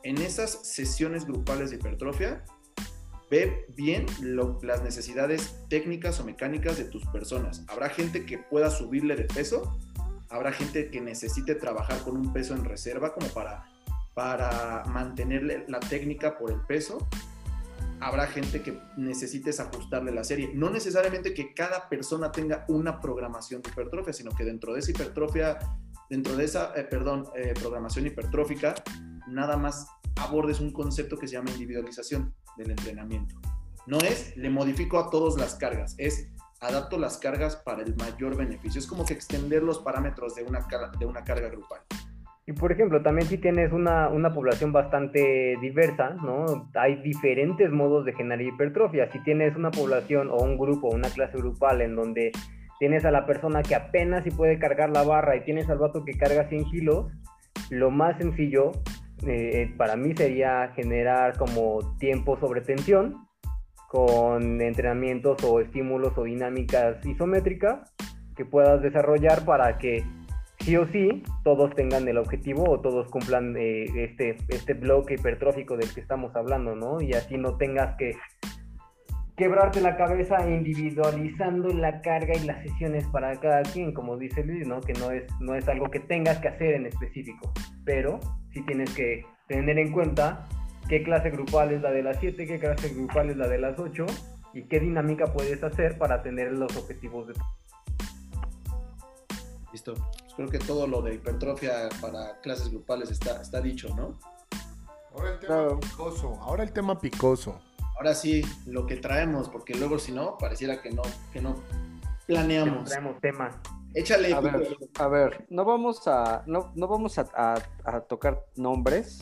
En 0.02 0.18
esas 0.18 0.50
sesiones 0.66 1.26
grupales 1.26 1.70
de 1.70 1.76
hipertrofia, 1.76 2.44
ve 3.30 3.66
bien 3.76 4.06
las 4.62 4.82
necesidades 4.82 5.54
técnicas 5.68 6.18
o 6.20 6.24
mecánicas 6.24 6.76
de 6.76 6.84
tus 6.84 7.06
personas. 7.06 7.64
Habrá 7.68 7.88
gente 7.88 8.26
que 8.26 8.38
pueda 8.38 8.70
subirle 8.70 9.14
de 9.14 9.24
peso, 9.24 9.78
habrá 10.28 10.52
gente 10.52 10.90
que 10.90 11.00
necesite 11.00 11.54
trabajar 11.54 12.02
con 12.02 12.16
un 12.16 12.32
peso 12.32 12.54
en 12.54 12.64
reserva 12.64 13.14
como 13.14 13.28
para, 13.28 13.64
para 14.14 14.84
mantenerle 14.86 15.64
la 15.68 15.78
técnica 15.80 16.36
por 16.38 16.50
el 16.50 16.60
peso. 16.62 17.06
Habrá 18.00 18.26
gente 18.26 18.62
que 18.62 18.80
necesites 18.96 19.60
ajustarle 19.60 20.10
la 20.10 20.24
serie. 20.24 20.50
No 20.54 20.70
necesariamente 20.70 21.34
que 21.34 21.54
cada 21.54 21.88
persona 21.88 22.32
tenga 22.32 22.64
una 22.68 23.00
programación 23.00 23.62
de 23.62 23.70
hipertrofia, 23.70 24.12
sino 24.12 24.30
que 24.32 24.44
dentro 24.44 24.72
de 24.72 24.80
esa 24.80 24.90
hipertrofia 24.90 25.58
dentro 26.10 26.36
de 26.36 26.44
esa, 26.44 26.74
eh, 26.76 26.84
perdón, 26.84 27.24
eh, 27.36 27.54
programación 27.58 28.06
hipertrófica, 28.06 28.74
nada 29.28 29.56
más 29.56 29.88
abordes 30.16 30.60
un 30.60 30.72
concepto 30.72 31.16
que 31.16 31.28
se 31.28 31.34
llama 31.34 31.50
individualización 31.52 32.34
del 32.58 32.72
entrenamiento. 32.72 33.36
No 33.86 33.98
es, 33.98 34.36
le 34.36 34.50
modifico 34.50 34.98
a 34.98 35.08
todos 35.08 35.38
las 35.38 35.54
cargas, 35.54 35.94
es 35.96 36.28
adapto 36.60 36.98
las 36.98 37.16
cargas 37.16 37.56
para 37.56 37.82
el 37.82 37.96
mayor 37.96 38.36
beneficio. 38.36 38.78
Es 38.78 38.86
como 38.86 39.06
que 39.06 39.14
extender 39.14 39.62
los 39.62 39.78
parámetros 39.78 40.34
de 40.34 40.42
una, 40.42 40.66
de 40.98 41.06
una 41.06 41.24
carga 41.24 41.48
grupal. 41.48 41.80
Y 42.46 42.52
por 42.52 42.72
ejemplo, 42.72 43.00
también 43.00 43.28
si 43.28 43.38
tienes 43.38 43.72
una, 43.72 44.08
una, 44.08 44.34
población 44.34 44.72
bastante 44.72 45.56
diversa, 45.60 46.10
¿no? 46.10 46.68
Hay 46.74 46.96
diferentes 46.96 47.70
modos 47.70 48.04
de 48.04 48.12
generar 48.12 48.44
hipertrofia. 48.44 49.10
Si 49.12 49.22
tienes 49.22 49.54
una 49.56 49.70
población 49.70 50.28
o 50.30 50.38
un 50.38 50.58
grupo, 50.58 50.88
una 50.88 51.08
clase 51.10 51.38
grupal 51.38 51.80
en 51.80 51.94
donde 51.94 52.32
tienes 52.80 53.04
a 53.04 53.12
la 53.12 53.26
persona 53.26 53.62
que 53.62 53.76
apenas 53.76 54.24
si 54.24 54.30
puede 54.30 54.58
cargar 54.58 54.90
la 54.90 55.04
barra 55.04 55.36
y 55.36 55.44
tienes 55.44 55.68
al 55.68 55.78
vato 55.78 56.02
que 56.04 56.18
carga 56.18 56.48
100 56.48 56.64
kilos, 56.64 57.12
lo 57.68 57.90
más 57.90 58.16
sencillo 58.18 58.72
eh, 59.26 59.72
para 59.76 59.96
mí 59.96 60.14
sería 60.16 60.72
generar 60.74 61.36
como 61.36 61.96
tiempo 61.98 62.38
sobre 62.40 62.62
tensión 62.62 63.28
con 63.88 64.62
entrenamientos 64.62 65.44
o 65.44 65.60
estímulos 65.60 66.16
o 66.16 66.24
dinámicas 66.24 67.04
isométricas 67.04 67.92
que 68.34 68.46
puedas 68.46 68.80
desarrollar 68.80 69.44
para 69.44 69.76
que 69.76 70.02
sí 70.60 70.76
o 70.76 70.86
sí 70.86 71.22
todos 71.44 71.74
tengan 71.74 72.08
el 72.08 72.16
objetivo 72.16 72.64
o 72.70 72.80
todos 72.80 73.10
cumplan 73.10 73.54
eh, 73.58 73.84
este, 73.94 74.38
este 74.48 74.72
bloque 74.72 75.14
hipertrófico 75.14 75.76
del 75.76 75.92
que 75.92 76.00
estamos 76.00 76.34
hablando, 76.34 76.74
¿no? 76.74 77.02
Y 77.02 77.12
así 77.12 77.36
no 77.36 77.58
tengas 77.58 77.96
que 77.96 78.12
quebrarte 79.40 79.80
la 79.80 79.96
cabeza 79.96 80.46
individualizando 80.46 81.68
la 81.68 82.02
carga 82.02 82.34
y 82.36 82.44
las 82.44 82.62
sesiones 82.62 83.06
para 83.06 83.40
cada 83.40 83.62
quien, 83.62 83.94
como 83.94 84.18
dice 84.18 84.44
Luis, 84.44 84.68
¿no? 84.68 84.82
Que 84.82 84.92
no 84.92 85.10
es, 85.10 85.24
no 85.40 85.54
es 85.54 85.66
algo 85.66 85.90
que 85.90 85.98
tengas 85.98 86.36
que 86.40 86.48
hacer 86.48 86.74
en 86.74 86.84
específico, 86.84 87.50
pero 87.86 88.20
sí 88.52 88.60
tienes 88.66 88.94
que 88.94 89.24
tener 89.48 89.78
en 89.78 89.92
cuenta 89.92 90.46
qué 90.90 91.02
clase 91.02 91.30
grupal 91.30 91.72
es 91.72 91.80
la 91.80 91.90
de 91.90 92.02
las 92.02 92.18
7, 92.20 92.46
qué 92.46 92.58
clase 92.58 92.90
grupal 92.90 93.30
es 93.30 93.38
la 93.38 93.48
de 93.48 93.56
las 93.56 93.78
8 93.78 94.04
y 94.52 94.64
qué 94.64 94.78
dinámica 94.78 95.32
puedes 95.32 95.64
hacer 95.64 95.96
para 95.96 96.22
tener 96.22 96.52
los 96.52 96.76
objetivos 96.76 97.28
de 97.28 97.34
Listo. 99.72 99.94
Pues 99.94 100.34
creo 100.36 100.48
que 100.50 100.58
todo 100.58 100.86
lo 100.86 101.00
de 101.00 101.14
hipertrofia 101.14 101.88
para 102.02 102.38
clases 102.42 102.70
grupales 102.70 103.10
está, 103.10 103.40
está 103.40 103.62
dicho, 103.62 103.88
¿no? 103.96 104.18
Ahora 105.14 105.30
el 105.32 105.38
tema 105.38 105.80
picoso. 105.80 106.34
Ahora 106.42 106.62
el 106.62 106.72
tema 106.72 107.00
picoso 107.00 107.58
ahora 108.00 108.14
sí, 108.14 108.42
lo 108.64 108.86
que 108.86 108.96
traemos, 108.96 109.50
porque 109.50 109.74
luego 109.74 109.98
si 109.98 110.10
no, 110.10 110.38
pareciera 110.38 110.80
que 110.80 110.90
no, 110.90 111.02
que 111.34 111.42
no 111.42 111.56
planeamos. 112.26 112.88
traemos 112.88 113.20
tema. 113.20 113.60
Échale. 113.92 114.32
A 114.32 114.40
ver, 114.40 114.78
a 114.98 115.08
ver, 115.08 115.46
no 115.50 115.66
vamos 115.66 116.08
a, 116.08 116.42
no, 116.46 116.72
no 116.76 116.88
vamos 116.88 117.18
a, 117.18 117.56
a, 117.84 118.00
tocar 118.00 118.42
nombres 118.56 119.20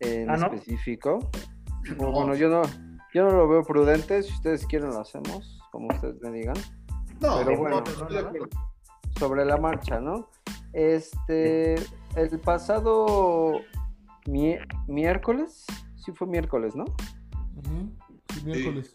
en 0.00 0.28
¿Ah, 0.28 0.34
específico. 0.34 1.30
Bueno, 1.96 2.34
yo 2.34 2.48
no, 2.48 2.62
yo 3.14 3.22
no 3.22 3.30
lo 3.30 3.46
veo 3.46 3.62
prudente. 3.62 4.20
Si 4.24 4.32
ustedes 4.32 4.66
quieren 4.66 4.90
lo 4.90 4.98
hacemos, 4.98 5.60
como 5.70 5.86
ustedes 5.86 6.20
me 6.20 6.32
digan. 6.32 6.56
No, 7.20 7.38
pero 7.44 7.56
bueno, 7.56 7.84
sobre 9.16 9.44
la 9.44 9.58
marcha, 9.58 10.00
¿no? 10.00 10.28
Este, 10.72 11.76
el 12.16 12.40
pasado 12.42 13.60
miércoles, 14.26 15.64
sí 15.94 16.10
fue 16.10 16.26
miércoles, 16.26 16.74
¿no? 16.74 16.84
Miércoles. 18.44 18.92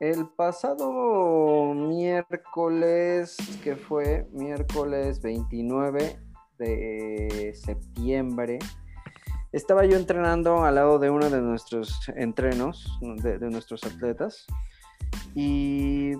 El 0.00 0.26
pasado 0.28 1.72
miércoles, 1.74 3.36
que 3.62 3.76
fue 3.76 4.26
miércoles 4.32 5.22
29 5.22 6.18
de 6.58 7.52
septiembre, 7.54 8.58
estaba 9.52 9.86
yo 9.86 9.96
entrenando 9.96 10.64
al 10.64 10.74
lado 10.74 10.98
de 10.98 11.10
uno 11.10 11.30
de 11.30 11.40
nuestros 11.40 11.96
entrenos, 12.16 12.98
de, 13.00 13.38
nuestros 13.50 13.84
atletas, 13.84 14.46
y, 15.36 16.14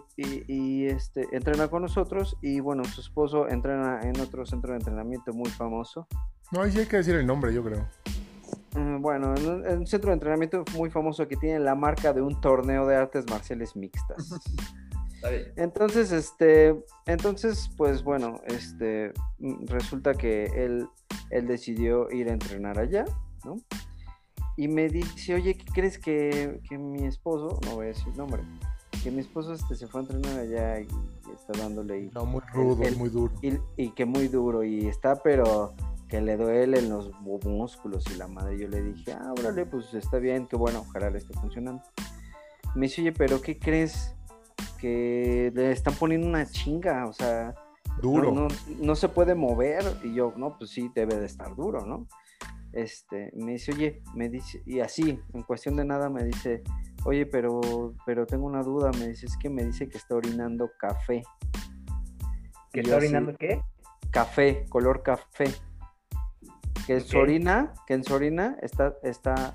este, 0.87 1.27
entrena 1.33 1.67
con 1.69 1.83
nosotros 1.83 2.37
y 2.43 2.61
bueno, 2.61 2.85
su 2.85 3.01
esposo 3.01 3.49
entrena 3.49 4.01
en 4.03 4.21
otro 4.21 4.47
centro 4.47 4.73
de 4.73 4.79
entrenamiento 4.79 5.33
muy 5.33 5.51
famoso. 5.51 6.07
No, 6.53 6.63
ahí 6.63 6.71
sí 6.71 6.79
hay 6.79 6.87
que 6.87 6.99
decir 6.99 7.17
el 7.17 7.27
nombre, 7.27 7.53
yo 7.53 7.65
creo. 7.65 7.89
Mm, 8.75 9.01
bueno, 9.01 9.35
en 9.37 9.79
un, 9.79 9.87
centro 9.87 10.11
de 10.11 10.15
entrenamiento 10.15 10.65
muy 10.75 10.91
famoso 10.91 11.27
que 11.29 11.37
tiene 11.37 11.61
la 11.61 11.75
marca 11.75 12.13
de 12.13 12.21
un 12.21 12.41
torneo 12.41 12.87
de 12.87 12.97
artes 12.97 13.29
marciales 13.31 13.77
mixtas. 13.77 14.31
Entonces, 15.57 16.13
este, 16.13 16.85
entonces, 17.07 17.71
pues 17.79 18.05
bueno, 18.05 18.43
este, 18.45 19.11
mm, 19.39 19.65
resulta 19.69 20.13
que 20.13 20.45
él, 20.55 20.87
él 21.31 21.47
decidió 21.47 22.11
ir 22.11 22.29
a 22.29 22.35
entrenar 22.35 22.79
allá, 22.79 23.07
¿no? 23.43 23.57
Y 24.59 24.69
me 24.69 24.91
dice, 24.91 25.35
oye, 25.35 25.55
¿qué 25.55 25.65
crees 25.73 25.99
que, 25.99 26.61
que 26.69 26.77
mi 26.77 27.07
esposo, 27.07 27.59
no 27.65 27.77
voy 27.77 27.87
a 27.87 27.89
decir 27.89 28.15
nombre, 28.19 28.43
que 29.05 29.11
mi 29.11 29.21
esposo 29.21 29.53
este, 29.53 29.77
se 29.77 29.87
fue 29.87 30.01
a 30.01 30.05
entrenar 30.05 30.39
allá 30.39 30.81
y, 30.81 30.89
está 31.35 31.59
dándole. 31.59 32.01
Y, 32.01 32.11
no, 32.15 32.25
muy 32.25 32.41
rudo, 32.53 32.83
muy 32.97 33.11
duro. 33.11 33.35
Y, 33.77 33.91
que 33.91 34.05
muy 34.07 34.29
duro, 34.29 34.65
y 34.65 34.87
está, 34.87 35.17
pero 35.17 35.75
que 36.15 36.21
le 36.21 36.37
duele 36.37 36.79
en 36.79 36.91
los 36.91 37.11
músculos 37.21 38.05
y 38.15 38.17
la 38.17 38.29
madre. 38.29 38.57
Yo 38.57 38.69
le 38.69 38.81
dije, 38.83 39.13
ah, 39.15 39.35
órale, 39.37 39.67
pues 39.67 39.93
está 39.95 40.19
bien, 40.19 40.47
qué 40.47 40.55
bueno, 40.55 40.85
ojalá 40.87 41.11
le 41.11 41.19
esté 41.19 41.35
funcionando. 41.35 41.83
Me 42.77 42.83
dice, 42.83 43.01
oye, 43.01 43.11
pero 43.11 43.41
¿qué 43.41 43.59
crees? 43.59 44.15
Que 44.79 45.51
le 45.53 45.73
están 45.73 45.95
poniendo 45.95 46.29
una 46.29 46.47
chinga, 46.47 47.09
o 47.09 47.13
sea, 47.13 47.57
duro. 48.01 48.31
No, 48.31 48.47
no, 48.81 48.95
se 48.95 49.09
puede 49.09 49.35
mover. 49.35 49.83
Y 50.05 50.15
yo, 50.15 50.33
no, 50.37 50.57
pues 50.57 50.71
sí, 50.71 50.89
debe 50.95 51.17
de 51.17 51.27
estar 51.27 51.57
duro, 51.57 51.85
¿no? 51.85 52.07
Este, 52.73 53.33
me 53.35 53.53
dice, 53.53 53.73
oye, 53.73 54.01
me 54.15 54.29
dice, 54.29 54.63
y 54.67 54.79
así, 54.79 55.19
en 55.33 55.43
cuestión 55.43 55.75
de 55.75 55.85
nada, 55.85 56.11
me 56.11 56.23
dice, 56.23 56.63
oye, 57.07 57.27
pero, 57.27 57.61
pero 58.07 58.25
tengo 58.25 58.47
una 58.47 58.63
duda, 58.63 58.93
me 59.01 59.09
dice, 59.09 59.27
es 59.27 59.37
que 59.37 59.51
me 59.51 59.65
dice 59.65 59.89
que 59.89 59.99
está 59.99 60.15
orinando 60.15 60.71
café. 60.79 61.23
¿Que 62.73 62.83
está 62.83 62.99
orinando 62.99 63.35
qué? 63.37 63.61
Café, 64.13 64.65
color 64.69 65.03
café. 65.03 65.47
Que 66.87 66.95
en 66.95 67.01
su 67.01 67.19
orina, 67.19 67.73
que 67.87 67.95
en 67.95 68.05
su 68.05 68.15
orina 68.15 68.57
está, 68.61 68.95
está, 69.03 69.55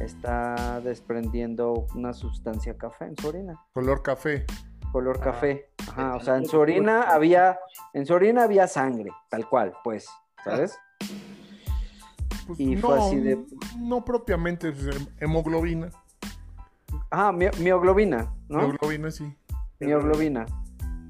está 0.00 0.80
desprendiendo 0.80 1.86
una 1.94 2.12
sustancia 2.12 2.76
café 2.76 3.06
en 3.06 3.16
su 3.16 3.28
orina. 3.28 3.60
Color 3.72 4.02
café. 4.02 4.44
Color 4.92 5.18
ah. 5.20 5.24
café. 5.24 5.70
Ajá, 5.88 6.16
o 6.16 6.20
sea, 6.20 6.36
en 6.36 6.46
su 6.46 6.58
orina 6.58 7.02
había, 7.02 7.58
en 7.92 8.06
su 8.06 8.14
orina 8.14 8.44
había 8.44 8.66
sangre, 8.66 9.10
tal 9.28 9.48
cual, 9.48 9.74
pues, 9.84 10.08
¿sabes? 10.42 10.76
Pues 12.46 12.60
y 12.60 12.76
fue 12.76 12.98
así 12.98 13.20
de. 13.20 13.44
No 13.78 14.04
propiamente 14.04 14.72
hemoglobina. 15.20 15.90
Ah, 17.10 17.32
mioglobina, 17.32 18.34
¿no? 18.48 18.68
Mioglobina, 18.68 19.10
sí. 19.10 19.36
Mioglobina, 19.80 20.46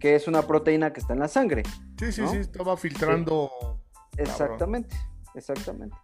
que 0.00 0.14
es 0.14 0.28
una 0.28 0.42
proteína 0.42 0.92
que 0.92 1.00
está 1.00 1.14
en 1.14 1.20
la 1.20 1.28
sangre. 1.28 1.62
Sí, 1.98 2.12
sí, 2.12 2.26
sí, 2.28 2.36
estaba 2.36 2.76
filtrando. 2.76 3.50
Exactamente, 4.16 4.96
exactamente. 5.34 5.96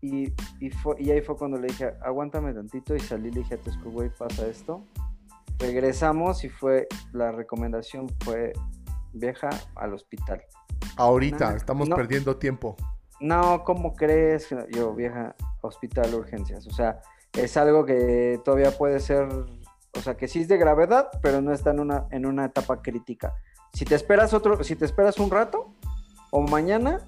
Y, 0.00 0.32
y, 0.60 0.70
fue, 0.70 0.96
y 0.98 1.10
ahí 1.10 1.20
fue 1.20 1.36
cuando 1.36 1.58
le 1.58 1.68
dije, 1.68 1.92
aguántame 2.02 2.52
tantito 2.52 2.94
y 2.94 3.00
salí, 3.00 3.30
le 3.30 3.40
dije 3.40 3.54
a 3.54 3.58
Tesco, 3.58 3.90
güey, 3.90 4.10
pasa 4.10 4.46
esto. 4.46 4.84
Regresamos 5.58 6.44
y 6.44 6.48
fue, 6.48 6.86
la 7.12 7.32
recomendación 7.32 8.08
fue, 8.20 8.52
vieja 9.12 9.48
al 9.74 9.94
hospital. 9.94 10.42
Ahorita, 10.96 11.56
estamos 11.56 11.88
perdiendo 11.88 12.36
tiempo. 12.36 12.76
No, 13.20 13.64
¿cómo 13.64 13.94
crees? 13.94 14.48
Yo, 14.70 14.94
vieja, 14.94 15.34
hospital, 15.62 16.14
urgencias. 16.14 16.66
O 16.66 16.70
sea, 16.70 17.00
es 17.32 17.56
algo 17.56 17.84
que 17.84 18.40
todavía 18.44 18.70
puede 18.70 19.00
ser, 19.00 19.26
o 19.28 20.00
sea, 20.02 20.16
que 20.16 20.28
sí 20.28 20.40
es 20.40 20.48
de 20.48 20.58
gravedad, 20.58 21.08
pero 21.22 21.40
no 21.40 21.52
está 21.52 21.70
en 21.70 21.80
una, 21.80 22.06
en 22.10 22.26
una 22.26 22.44
etapa 22.46 22.82
crítica. 22.82 23.34
Si 23.72 23.84
te 23.84 23.94
esperas 23.94 24.34
otro, 24.34 24.62
si 24.62 24.76
te 24.76 24.84
esperas 24.84 25.18
un 25.18 25.30
rato 25.30 25.74
o 26.30 26.42
mañana, 26.42 27.00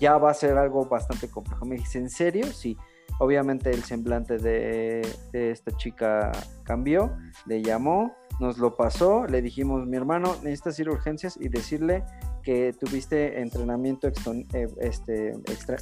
ya 0.00 0.16
va 0.18 0.30
a 0.30 0.34
ser 0.34 0.56
algo 0.56 0.86
bastante 0.86 1.28
complejo. 1.28 1.64
Me 1.66 1.76
dice, 1.76 1.98
¿en 1.98 2.10
serio? 2.10 2.46
Sí. 2.46 2.76
Obviamente 3.18 3.70
el 3.70 3.84
semblante 3.84 4.38
de, 4.38 5.02
esta 5.32 5.76
chica 5.76 6.32
cambió, 6.62 7.14
le 7.44 7.62
llamó, 7.62 8.14
nos 8.38 8.56
lo 8.56 8.76
pasó, 8.76 9.26
le 9.26 9.42
dijimos, 9.42 9.86
mi 9.86 9.96
hermano, 9.98 10.36
necesitas 10.42 10.78
ir 10.78 10.88
a 10.88 10.92
urgencias 10.92 11.36
y 11.38 11.48
decirle 11.48 12.02
que 12.42 12.72
tuviste 12.72 13.42
entrenamiento 13.42 14.08
eh, 14.08 14.68
este, 14.80 15.32
extra, 15.32 15.76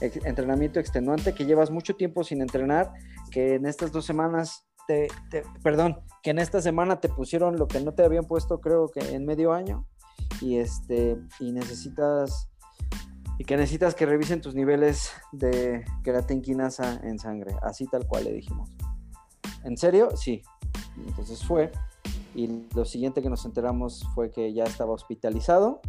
entrenamiento 0.00 0.78
extenuante, 0.78 1.34
que 1.34 1.46
llevas 1.46 1.72
mucho 1.72 1.96
tiempo 1.96 2.22
sin 2.22 2.42
entrenar, 2.42 2.92
que 3.32 3.54
en 3.54 3.66
estas 3.66 3.90
dos 3.90 4.04
semanas 4.04 4.64
te, 4.86 5.08
perdón, 5.62 6.00
que 6.22 6.30
en 6.30 6.38
esta 6.38 6.60
semana 6.60 7.00
te 7.00 7.08
pusieron 7.08 7.56
lo 7.56 7.66
que 7.66 7.80
no 7.80 7.92
te 7.92 8.04
habían 8.04 8.24
puesto 8.24 8.60
creo 8.60 8.88
que 8.88 9.00
en 9.14 9.24
medio 9.24 9.52
año 9.52 9.86
y 10.40 10.58
este 10.58 11.16
y 11.38 11.52
necesitas 11.52 12.49
y 13.40 13.44
que 13.46 13.56
necesitas 13.56 13.94
que 13.94 14.04
revisen 14.04 14.42
tus 14.42 14.54
niveles 14.54 15.14
de 15.32 15.82
queratinquinasa 16.04 17.00
en 17.04 17.18
sangre, 17.18 17.56
así 17.62 17.86
tal 17.86 18.06
cual 18.06 18.24
le 18.24 18.34
dijimos. 18.34 18.68
¿En 19.64 19.78
serio? 19.78 20.14
Sí. 20.14 20.42
Entonces 21.06 21.42
fue 21.42 21.72
y 22.34 22.66
lo 22.76 22.84
siguiente 22.84 23.22
que 23.22 23.30
nos 23.30 23.46
enteramos 23.46 24.06
fue 24.14 24.30
que 24.30 24.52
ya 24.52 24.64
estaba 24.64 24.92
hospitalizado 24.92 25.80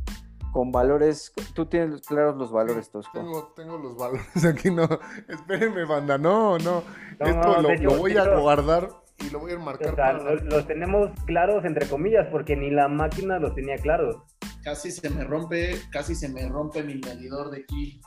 con 0.54 0.72
valores. 0.72 1.34
Tú 1.54 1.66
tienes 1.66 2.00
claros 2.08 2.38
los 2.38 2.54
valores, 2.54 2.90
Tosco. 2.90 3.20
Tengo, 3.20 3.52
tengo 3.54 3.78
los 3.78 3.98
valores 3.98 4.46
aquí, 4.46 4.72
no. 4.72 4.88
Espérenme, 5.28 5.84
banda, 5.84 6.18
no, 6.18 6.58
no. 6.58 6.84
Esto 7.20 7.62
lo, 7.62 7.98
voy 7.98 8.16
a 8.16 8.34
guardar 8.34 8.92
y 9.20 9.30
lo 9.30 9.40
voy 9.40 9.52
a 9.52 9.60
marcar. 9.60 9.92
O 9.92 9.96
sea, 9.96 10.14
los, 10.14 10.68
tenemos 10.68 11.10
claros, 11.26 11.66
entre 11.66 11.86
comillas, 11.90 12.28
porque 12.32 12.56
ni 12.56 12.72
la 12.72 12.88
máquina 12.88 13.40
los 13.40 13.54
tenía 13.56 13.76
claros. 13.76 14.24
Casi 14.64 14.92
se 14.92 15.10
me 15.10 15.24
rompe, 15.24 15.82
casi 15.92 16.16
se 16.16 16.30
me 16.30 16.48
rompe 16.48 16.84
mi 16.84 16.96
medidor 16.96 17.52
de 17.52 17.62
aquí. 17.62 18.02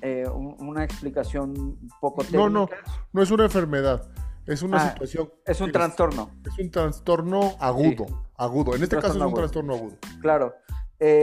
eh, 0.00 0.28
una 0.28 0.84
explicación 0.84 1.76
poco 2.00 2.22
técnica. 2.22 2.38
No, 2.38 2.48
no, 2.48 2.68
no 3.12 3.20
es 3.20 3.32
una 3.32 3.46
enfermedad. 3.46 4.08
Es 4.46 4.62
una 4.62 4.76
ah, 4.76 4.90
situación. 4.92 5.28
Es 5.44 5.60
un 5.60 5.72
trastorno. 5.72 6.30
Es 6.46 6.56
un 6.56 6.70
trastorno 6.70 7.56
agudo. 7.58 8.06
Agudo. 8.42 8.74
En 8.74 8.82
este 8.82 8.96
caso 8.96 9.08
es 9.08 9.16
un 9.16 9.34
trastorno 9.34 9.74
agudo. 9.74 9.96
Claro. 10.20 10.54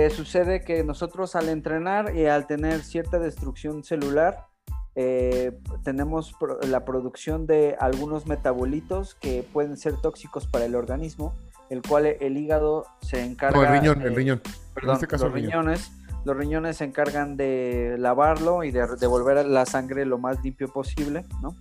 sucede 0.10 0.64
que 0.64 0.84
nosotros 0.84 1.36
al 1.36 1.50
entrenar 1.50 2.16
y 2.16 2.26
al 2.26 2.48
tener 2.48 2.82
cierta 2.82 3.20
destrucción 3.20 3.84
celular, 3.84 4.50
eh, 4.96 5.58
tenemos 5.84 6.36
la 6.68 6.84
producción 6.84 7.48
de 7.48 7.78
algunos 7.80 8.26
metabolitos 8.26 9.16
que 9.16 9.48
pueden 9.54 9.78
ser 9.78 9.96
tóxicos 9.96 10.46
para 10.48 10.66
el 10.66 10.76
organismo, 10.76 11.36
el 11.70 11.82
cual 11.82 12.06
el 12.06 12.38
hígado 12.38 12.86
se 13.02 13.24
encarga... 13.24 13.58
No, 13.58 13.64
el 13.64 13.80
riñón, 13.80 14.02
el 14.02 14.16
riñón. 14.16 14.42
Perdón, 14.74 14.98
este 15.02 15.18
los 15.18 15.32
riñones. 15.32 15.92
Los 16.26 16.36
riñones 16.36 16.78
se 16.78 16.84
encargan 16.84 17.38
de 17.38 17.96
lavarlo 17.98 18.66
y 18.66 18.72
de 18.72 18.86
devolver 19.00 19.46
la 19.46 19.66
sangre 19.66 20.06
lo 20.06 20.18
más 20.18 20.44
limpio 20.44 20.68
posible, 20.68 21.26
¿no? 21.42 21.56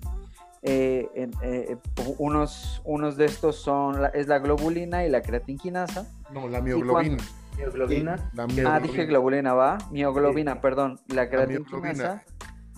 Eh, 0.62 1.08
en- 1.14 1.32
eh, 1.42 1.76
unos, 2.18 2.82
unos 2.84 3.16
de 3.16 3.26
estos 3.26 3.56
son 3.56 4.02
la- 4.02 4.08
es 4.08 4.26
la 4.26 4.38
globulina 4.38 5.04
y 5.04 5.10
la 5.10 5.22
creatinquinasa. 5.22 6.06
No, 6.30 6.48
la 6.48 6.60
mioglobina. 6.60 7.16
Mioglobina. 7.56 8.30
La 8.34 8.46
Ah, 8.74 8.80
dije 8.80 9.04
globulina, 9.06 9.54
va. 9.54 9.78
Mioglobina, 9.90 10.60
perdón. 10.60 10.98
La 11.08 11.24
La 11.24 11.28
creatinquinasa. 11.30 12.24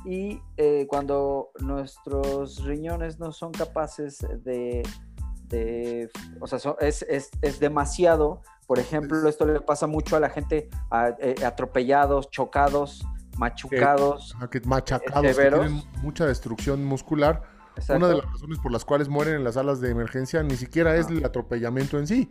Y 0.04 0.40
eh, 0.56 0.86
cuando 0.88 1.50
nuestros 1.60 2.64
riñones 2.64 3.18
no 3.18 3.32
son 3.32 3.52
capaces 3.52 4.18
de, 4.44 4.82
de- 5.48 6.08
o 6.40 6.46
sea, 6.46 6.58
son- 6.58 6.76
es, 6.80 7.02
es- 7.08 7.30
es 7.42 7.60
demasiado. 7.60 8.40
Por 8.66 8.78
ejemplo, 8.78 9.28
esto 9.28 9.44
le 9.44 9.60
pasa 9.60 9.86
mucho 9.86 10.16
a 10.16 10.20
la 10.20 10.30
gente 10.30 10.70
a- 10.90 11.14
eh, 11.18 11.34
atropellados, 11.44 12.30
chocados, 12.30 13.04
machucados. 13.36 14.34
Ajá, 14.36 14.48
que 14.48 14.60
machacados, 14.60 15.36
que 15.36 15.48
tienen 15.50 15.82
mucha 16.02 16.24
destrucción 16.26 16.84
muscular. 16.84 17.42
Exacto. 17.80 17.96
Una 18.04 18.08
de 18.08 18.22
las 18.22 18.32
razones 18.32 18.58
por 18.58 18.72
las 18.72 18.84
cuales 18.84 19.08
mueren 19.08 19.34
en 19.34 19.44
las 19.44 19.54
salas 19.54 19.80
de 19.80 19.90
emergencia 19.90 20.42
ni 20.42 20.56
siquiera 20.56 20.96
es 20.96 21.06
Ah. 21.06 21.12
el 21.12 21.24
atropellamiento 21.24 21.98
en 21.98 22.06
sí. 22.06 22.30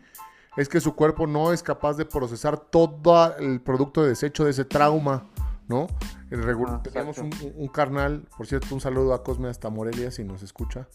Es 0.58 0.68
que 0.68 0.80
su 0.82 0.96
cuerpo 0.96 1.28
no 1.28 1.54
es 1.54 1.64
capaz 1.64 1.96
de 1.98 2.06
procesar 2.06 2.58
todo 2.58 3.36
el 3.38 3.62
producto 3.62 4.02
de 4.02 4.10
desecho 4.10 4.44
de 4.46 4.52
ese 4.52 4.66
trauma, 4.66 5.26
¿no? 5.68 5.88
El 6.32 6.42
Ah, 6.68 6.82
tenemos 6.84 7.18
un, 7.18 7.68
carnal, 7.70 8.28
por 8.38 8.46
cierto, 8.48 8.74
un 8.74 8.82
saludo 8.82 9.14
a 9.14 9.24
Cosme 9.24 9.50
hasta 9.50 9.70
Morelia 9.70 10.12
si 10.12 10.24
nos 10.24 10.44
escucha. 10.44 10.88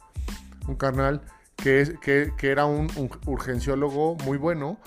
Un 0.68 0.76
carnal 0.76 1.22
que, 1.56 1.80
es, 1.80 1.98
que, 2.00 2.32
que 2.36 2.50
era 2.50 2.66
un, 2.66 2.88
un 2.96 3.10
urgenciólogo 3.26 4.16
muy 4.24 4.38
bueno 4.38 4.78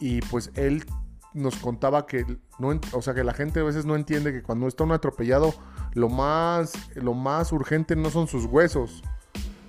y 0.00 0.20
pues 0.22 0.50
él 0.54 0.84
nos 1.32 1.56
contaba 1.56 2.06
que 2.06 2.24
no, 2.58 2.80
o 2.92 3.02
sea, 3.02 3.14
que 3.14 3.22
la 3.22 3.34
gente 3.34 3.60
a 3.60 3.64
veces 3.64 3.84
no 3.84 3.94
entiende 3.94 4.32
que 4.32 4.42
cuando 4.42 4.66
está 4.66 4.84
un 4.84 4.92
atropellado 4.92 5.54
lo 5.92 6.08
más, 6.08 6.72
lo 6.94 7.14
más 7.14 7.52
urgente 7.52 7.94
no 7.94 8.10
son 8.10 8.26
sus 8.26 8.46
huesos. 8.46 9.02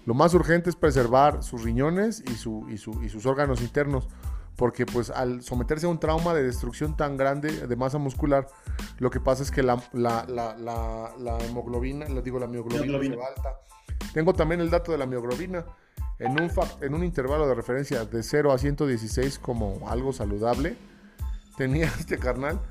Lo 0.08 0.14
más 0.14 0.34
urgente 0.34 0.70
es 0.70 0.78
preservar 0.78 1.44
sus 1.44 1.64
riñones 1.64 2.24
y, 2.26 2.36
su, 2.36 2.66
y, 2.70 2.78
su- 2.78 3.04
y 3.04 3.10
sus 3.10 3.26
órganos 3.26 3.60
internos. 3.62 4.08
Porque 4.56 4.86
pues 4.86 5.10
al 5.10 5.42
someterse 5.44 5.86
a 5.86 5.90
un 5.90 6.00
trauma 6.00 6.34
de 6.34 6.44
destrucción 6.44 6.96
tan 6.96 7.18
grande 7.18 7.68
de 7.68 7.76
masa 7.76 7.98
muscular, 7.98 8.48
lo 9.00 9.10
que 9.12 9.20
pasa 9.20 9.44
es 9.44 9.52
que 9.52 9.64
la, 9.64 9.84
la, 9.92 10.24
la, 10.26 11.38
hemoglobina, 11.46 12.06
le 12.08 12.22
digo 12.22 12.40
la 12.40 12.48
mioglobina, 12.48 12.84
Mioglobina. 12.84 13.16
se 13.16 13.20
va 13.22 13.28
alta. 13.28 13.60
Tengo 14.14 14.34
también 14.34 14.62
el 14.62 14.70
dato 14.70 14.94
de 14.94 14.98
la 14.98 15.06
mioglobina. 15.06 15.66
En 16.20 16.42
un, 16.42 16.50
en 16.82 16.94
un 16.96 17.04
intervalo 17.04 17.46
de 17.46 17.54
referencia 17.54 18.06
de 18.06 18.24
0 18.24 18.54
a 18.54 18.58
116 18.58 19.40
como 19.40 19.90
algo 19.90 20.14
saludable, 20.14 20.78
tenía 21.58 21.86
este 22.00 22.18
carnal 22.18 22.62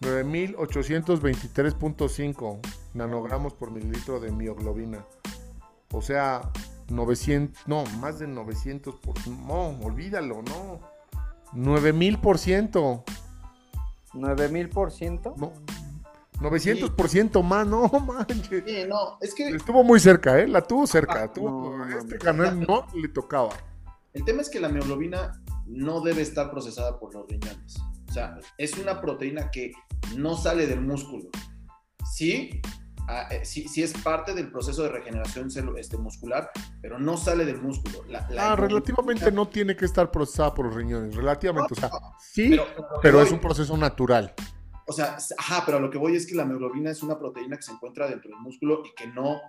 9823.5 0.00 2.58
nanogramos 2.94 3.52
por 3.54 3.70
mililitro 3.70 4.18
de 4.18 4.32
mioglobina. 4.32 5.04
O 5.92 6.02
sea, 6.02 6.40
900, 6.88 7.66
no, 7.66 7.84
más 8.00 8.18
de 8.18 8.26
900 8.28 8.94
por, 8.96 9.14
no, 9.28 9.70
olvídalo, 9.84 10.42
no. 10.42 10.80
9000 11.52 12.18
por 12.18 12.38
ciento, 12.38 13.04
9000 14.14 14.68
por 14.68 14.90
ciento. 14.92 15.34
no. 15.36 15.52
900 16.38 16.90
por 16.90 17.08
ciento 17.08 17.42
más, 17.42 17.66
no 17.66 17.88
manches. 18.06 18.62
Sí, 18.66 18.84
no, 18.86 19.16
es 19.22 19.34
que 19.34 19.48
Estuvo 19.48 19.82
muy 19.82 19.98
cerca, 19.98 20.38
¿eh? 20.38 20.46
La 20.46 20.60
tuvo 20.60 20.86
cerca. 20.86 21.22
Ah, 21.22 21.32
tuvo- 21.32 21.78
no, 21.78 21.98
este 21.98 22.18
canal 22.18 22.60
no 22.60 22.86
le 22.94 23.08
tocaba. 23.08 23.54
el 24.12 24.22
tema 24.22 24.42
es 24.42 24.50
que 24.50 24.60
la 24.60 24.68
mioglobina 24.68 25.40
no 25.64 26.02
debe 26.02 26.20
estar 26.20 26.50
procesada 26.50 26.98
por 27.00 27.14
los 27.14 27.26
riñones. 27.26 27.76
O 28.08 28.12
sea, 28.12 28.36
es 28.58 28.76
una 28.76 29.00
proteína 29.00 29.50
que 29.50 29.72
no 30.14 30.36
sale 30.36 30.66
del 30.66 30.82
músculo. 30.82 31.30
Sí, 32.12 32.60
ah, 33.08 33.28
eh, 33.30 33.44
sí, 33.44 33.66
sí 33.68 33.82
es 33.82 33.92
parte 33.92 34.34
del 34.34 34.50
proceso 34.50 34.82
de 34.82 34.88
regeneración 34.90 35.48
este, 35.78 35.96
muscular, 35.96 36.50
pero 36.80 36.98
no 36.98 37.16
sale 37.16 37.44
del 37.44 37.60
músculo. 37.60 38.04
La- 38.08 38.26
la 38.30 38.52
Ah, 38.52 38.56
relativamente 38.56 39.30
no 39.32 39.48
tiene 39.48 39.76
que 39.76 39.84
estar 39.84 40.10
procesada 40.10 40.54
por 40.54 40.66
los 40.66 40.74
riñones. 40.74 41.14
Relativamente, 41.14 41.74
o 41.74 41.76
sea, 41.76 41.90
sí, 42.20 42.50
Pero, 42.50 42.64
pero, 42.74 42.88
pero 43.02 43.22
es 43.22 43.32
un 43.32 43.40
proceso 43.40 43.76
natural. 43.76 44.32
O 44.88 44.92
sea, 44.92 45.16
ajá, 45.38 45.64
pero 45.66 45.78
a 45.78 45.80
lo 45.80 45.90
que 45.90 45.98
voy 45.98 46.14
es 46.14 46.28
que 46.28 46.36
la 46.36 46.44
mioglobina 46.44 46.92
es 46.92 47.02
una 47.02 47.18
proteína 47.18 47.56
que 47.56 47.62
se 47.62 47.72
encuentra 47.72 48.06
dentro 48.06 48.30
del 48.30 48.38
músculo 48.38 48.82
y 48.84 48.94
que 48.94 49.08
no, 49.08 49.40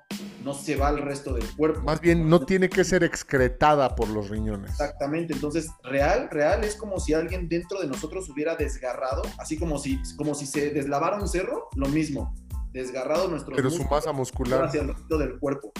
no 0.44 0.56
se 0.56 0.76
va 0.76 0.88
al 0.88 0.98
resto 0.98 1.32
del 1.32 1.46
cuerpo. 1.56 1.82
Más 1.82 2.02
bien, 2.02 2.28
no 2.28 2.44
tiene 2.44 2.70
que 2.70 2.84
ser 2.84 3.04
excretada 3.04 3.94
por 3.96 4.08
los 4.10 4.30
riñones. 4.30 4.72
Exactamente, 4.72 5.34
entonces 5.36 5.70
real, 5.84 6.30
real 6.32 6.64
es 6.64 6.76
como 6.76 7.00
si 7.00 7.14
alguien 7.14 7.48
dentro 7.48 7.80
de 7.80 7.86
nosotros 7.86 8.28
hubiera 8.32 8.56
desgarrado, 8.56 9.22
así 9.38 9.60
como 9.60 9.78
si, 9.78 10.02
como 10.16 10.34
si 10.34 10.48
se 10.48 10.72
deslavara 10.72 11.18
un 11.22 11.28
cerro, 11.28 11.70
lo 11.76 11.88
mismo, 11.88 12.34
desgarrado 12.72 13.28
nuestro 13.30 13.56
Pero 13.56 13.70
su 13.70 13.84
masa 13.86 14.12
muscular. 14.14 14.64
hacia 14.64 14.82
el 14.82 14.90
resto 14.90 15.18
del 15.18 15.40
cuerpo. 15.40 15.72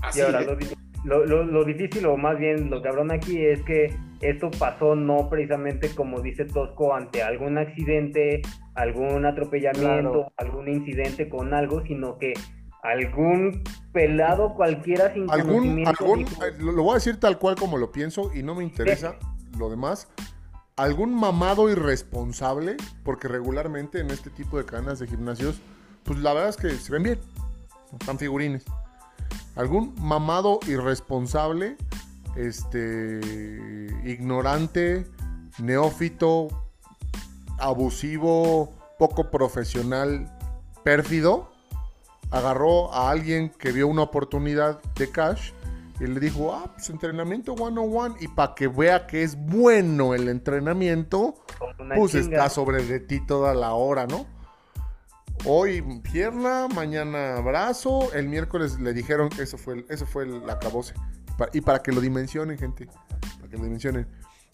Así, 0.00 0.18
Y 0.18 0.22
ahora, 0.22 0.42
lo, 1.04 1.24
lo, 1.26 1.44
lo- 1.44 1.64
difícil 1.64 2.06
o 2.06 2.16
más 2.16 2.38
bien 2.38 2.70
lo 2.70 2.80
cabrón 2.82 3.10
aquí 3.12 3.44
es 3.44 3.62
que 3.62 3.94
esto 4.20 4.50
pasó 4.58 4.94
no 4.94 5.28
precisamente 5.28 5.92
como 5.94 6.20
dice 6.20 6.44
Tosco 6.44 6.94
ante 6.94 7.22
algún 7.22 7.58
accidente, 7.58 8.42
algún 8.74 9.24
atropellamiento, 9.26 10.12
Claro. 10.12 10.32
algún 10.36 10.68
incidente 10.68 11.28
con 11.28 11.54
algo, 11.54 11.82
sino 11.86 12.18
que 12.18 12.34
algún 12.82 13.62
pelado 13.92 14.54
cualquiera 14.54 15.12
sin 15.12 15.30
Algún, 15.30 15.86
algún, 15.86 16.18
dijo, 16.24 16.44
eh, 16.44 16.52
lo, 16.58 16.72
lo 16.72 16.82
voy 16.82 16.92
a 16.92 16.94
decir 16.94 17.18
tal 17.20 17.38
cual 17.38 17.54
como 17.56 17.78
lo 17.78 17.92
pienso 17.92 18.30
y 18.34 18.42
no 18.42 18.54
me 18.54 18.64
interesa 18.64 19.16
lo 19.58 19.70
demás. 19.70 20.08
Algún 20.76 21.14
mamado 21.14 21.68
irresponsable, 21.70 22.76
porque 23.04 23.28
regularmente 23.28 24.00
en 24.00 24.10
este 24.10 24.30
tipo 24.30 24.56
de 24.58 24.64
cadenas 24.64 24.98
de 24.98 25.06
gimnasios, 25.06 25.60
pues 26.04 26.18
la 26.18 26.32
verdad 26.32 26.50
es 26.50 26.56
que 26.56 26.70
se 26.70 26.92
ven 26.92 27.02
bien, 27.02 27.20
están 27.98 28.18
figurines. 28.18 28.64
Algún 29.56 29.94
mamado 29.98 30.60
irresponsable, 30.66 31.76
este, 32.36 33.20
ignorante, 34.04 35.06
neófito, 35.58 36.48
abusivo, 37.58 38.72
poco 38.98 39.30
profesional, 39.30 40.30
pérfido, 40.82 41.52
agarró 42.30 42.92
a 42.92 43.10
alguien 43.10 43.50
que 43.50 43.72
vio 43.72 43.88
una 43.88 44.02
oportunidad 44.02 44.82
de 44.94 45.10
cash 45.10 45.52
y 46.00 46.06
le 46.06 46.18
dijo, 46.18 46.52
ah, 46.52 46.72
pues 46.74 46.90
entrenamiento 46.90 47.54
101 47.54 48.16
y 48.20 48.28
para 48.28 48.54
que 48.54 48.66
vea 48.66 49.06
que 49.06 49.22
es 49.22 49.36
bueno 49.36 50.14
el 50.14 50.28
entrenamiento, 50.28 51.34
pues 51.94 52.12
chinga. 52.12 52.24
está 52.24 52.50
sobre 52.50 52.82
de 52.84 52.98
ti 52.98 53.24
toda 53.24 53.54
la 53.54 53.74
hora, 53.74 54.06
¿no? 54.06 54.26
Hoy 55.44 55.82
pierna, 56.02 56.68
mañana 56.68 57.40
brazo, 57.40 58.12
el 58.12 58.28
miércoles 58.28 58.78
le 58.78 58.92
dijeron 58.92 59.28
que 59.28 59.42
eso 59.42 59.58
fue 59.58 59.74
el, 59.74 59.86
eso 59.88 60.06
fue 60.06 60.24
el 60.24 60.48
acabose. 60.48 60.94
Y 61.52 61.60
para 61.62 61.82
que 61.82 61.90
lo 61.90 62.00
dimensionen, 62.00 62.56
gente, 62.58 62.86
para 63.38 63.48
que 63.50 63.56
lo 63.56 63.64
dimensionen. 63.64 64.06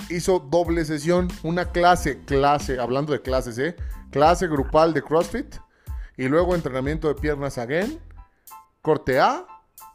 Hizo 0.09 0.39
doble 0.39 0.85
sesión, 0.87 1.29
una 1.43 1.67
clase, 1.67 2.21
clase, 2.25 2.79
hablando 2.81 3.13
de 3.13 3.21
clases, 3.21 3.59
¿eh? 3.59 3.77
Clase 4.11 4.47
grupal 4.47 4.95
de 4.95 5.03
CrossFit 5.03 5.57
y 6.17 6.29
luego 6.29 6.55
entrenamiento 6.55 7.09
de 7.09 7.15
piernas 7.17 7.59
again, 7.59 7.99
corte 8.81 9.21
A, 9.21 9.45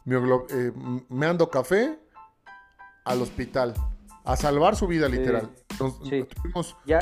mioglo- 0.06 0.46
eh, 0.50 0.72
m- 0.76 1.04
meando 1.08 1.50
café, 1.50 1.98
al 3.04 3.20
hospital, 3.20 3.74
a 4.24 4.36
salvar 4.36 4.74
su 4.76 4.86
vida 4.86 5.08
literal. 5.08 5.50
Nos- 5.78 5.98
Sí. 6.08 6.26
tuvimos 6.42 6.76
Ya, 6.86 6.98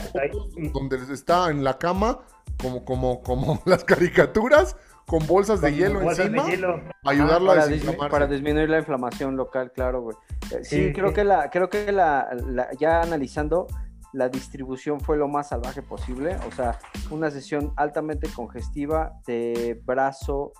donde 0.72 0.96
está 1.12 1.50
en 1.50 1.62
la 1.64 1.78
cama, 1.78 2.20
como, 2.60 2.84
como, 2.84 3.22
como 3.22 3.60
las 3.66 3.84
caricaturas, 3.84 4.76
con 5.06 5.26
bolsas 5.26 5.60
de 5.60 5.70
con 5.70 5.78
hielo 5.78 6.00
bolsas 6.00 6.18
de 6.18 6.24
encima, 6.38 6.48
hielo. 6.48 6.80
para 7.02 7.16
ayudarlo 7.16 7.50
a 7.50 7.54
para, 7.54 7.66
dismi- 7.66 7.70
desinflamarse. 7.70 8.10
para 8.10 8.26
disminuir 8.26 8.70
la 8.70 8.78
inflamación 8.78 9.36
local, 9.36 9.72
claro, 9.72 10.02
güey. 10.02 10.16
Eh, 10.52 10.64
Sí, 10.64 10.86
Sí, 10.86 10.92
creo 10.92 11.08
sí. 11.08 11.14
que 11.14 11.24
la, 11.24 11.50
creo 11.50 11.68
que 11.68 11.90
la, 11.92 12.28
la- 12.46 12.68
ya 12.78 13.02
analizando, 13.02 13.66
la 14.12 14.28
distribución 14.28 15.00
fue 15.00 15.16
lo 15.16 15.26
más 15.28 15.48
salvaje 15.48 15.82
posible. 15.82 16.36
O 16.48 16.52
sea, 16.52 16.78
una 17.10 17.30
sesión 17.30 17.72
altamente 17.76 18.28
congestiva 18.34 19.12
de 19.26 19.80
brazo, 19.84 20.52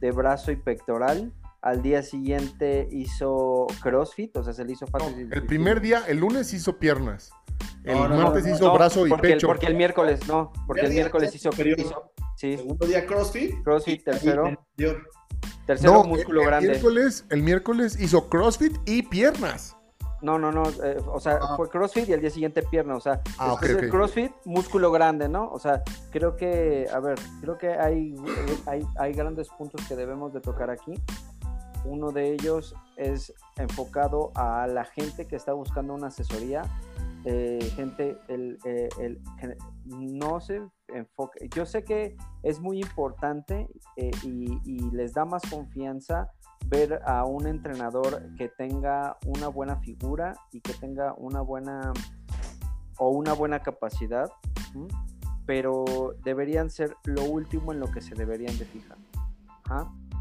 de 0.00 0.10
brazo 0.10 0.50
y 0.52 0.56
pectoral. 0.56 1.32
Al 1.64 1.80
día 1.80 2.02
siguiente 2.02 2.86
hizo 2.92 3.66
CrossFit, 3.82 4.36
o 4.36 4.44
sea, 4.44 4.52
se 4.52 4.66
le 4.66 4.72
hizo 4.72 4.84
No, 4.92 4.98
fácil. 4.98 5.30
el 5.32 5.46
primer 5.46 5.80
día, 5.80 6.02
el 6.06 6.18
lunes 6.18 6.52
hizo 6.52 6.78
piernas. 6.78 7.30
El 7.84 7.94
No, 7.96 8.06
no, 8.08 8.16
martes 8.18 8.42
no, 8.44 8.50
no, 8.50 8.56
hizo 8.56 8.72
brazo 8.74 9.06
y 9.06 9.08
porque 9.10 9.28
El, 9.28 9.32
pecho. 9.34 9.46
porque 9.46 9.66
el 9.66 9.74
miércoles, 9.74 10.28
no, 10.28 10.52
porque 10.66 10.82
el 10.82 10.92
miércoles 10.92 11.34
hizo, 11.34 11.50
superior. 11.50 11.80
hizo- 11.80 12.10
sí, 12.36 12.58
Segundo 12.58 12.86
día 12.86 13.06
CrossFit. 13.06 13.62
CrossFit, 13.64 14.00
y- 14.00 14.04
tercero. 14.04 14.50
y 14.76 14.84
tercero 15.66 15.92
no, 15.94 16.04
músculo 16.04 16.40
el, 16.40 16.44
el 16.44 16.50
grande. 16.50 16.68
miércoles, 16.68 17.24
el 17.30 17.42
miércoles 17.42 17.98
hizo 17.98 18.28
CrossFit 18.28 18.76
y 18.84 19.02
piernas. 19.04 19.74
No, 20.22 20.38
no, 20.38 20.50
no, 20.50 20.62
eh, 20.82 20.96
o 21.06 21.20
sea, 21.20 21.38
Ah. 21.40 21.54
fue 21.54 21.68
CrossFit 21.68 22.08
y 22.08 22.14
al 22.14 22.20
día 22.20 22.30
siguiente 22.30 22.62
pierna, 22.62 22.96
o 22.96 23.00
sea, 23.00 23.20
Ah, 23.38 23.50
después 23.60 23.76
del. 23.76 23.90
CrossFit, 23.90 24.32
músculo 24.46 24.90
grande, 24.90 25.28
¿no? 25.28 25.48
O 25.50 25.58
sea, 25.58 25.82
creo 26.10 26.34
que, 26.36 26.86
a 26.90 26.98
ver, 27.00 27.18
creo 27.42 27.58
que 27.58 27.68
hay, 27.74 28.14
hay, 28.64 28.80
hay 28.98 29.12
grandes 29.12 29.48
puntos 29.50 29.82
que 29.86 29.94
debemos 29.96 30.32
de 30.32 30.40
tocar 30.40 30.70
aquí. 30.70 30.94
Uno 31.84 32.10
de 32.10 32.32
ellos 32.32 32.74
es 32.96 33.32
enfocado 33.56 34.32
a 34.34 34.66
la 34.66 34.84
gente 34.84 35.26
que 35.26 35.36
está 35.36 35.52
buscando 35.52 35.94
una 35.94 36.08
asesoría. 36.08 36.62
eh, 37.26 37.72
gente, 37.74 38.18
el, 38.28 38.58
eh, 38.64 38.88
no 39.86 40.40
se 40.40 40.62
enfoca. 40.88 41.38
Yo 41.54 41.64
sé 41.64 41.82
que 41.82 42.16
es 42.42 42.60
muy 42.60 42.80
importante 42.80 43.66
eh, 43.96 44.10
y, 44.22 44.90
les 44.90 45.14
da 45.14 45.24
más 45.24 45.42
confianza 45.48 46.30
ver 46.66 47.00
a 47.06 47.24
un 47.24 47.46
entrenador 47.46 48.22
que 48.36 48.48
tenga 48.48 49.16
una 49.26 49.48
buena 49.48 49.76
figura 49.76 50.34
y 50.52 50.60
que 50.60 50.74
tenga 50.74 51.14
una 51.14 51.40
buena 51.40 51.92
o 52.98 53.08
una 53.08 53.32
buena 53.32 53.60
capacidad, 53.60 54.30
pero 55.46 56.14
deberían 56.24 56.70
ser 56.70 56.94
lo 57.04 57.24
último 57.24 57.72
en 57.72 57.80
lo 57.80 57.90
que 57.90 58.00
se 58.00 58.14
deberían 58.14 58.56
de 58.58 58.64
fijar. 58.66 58.98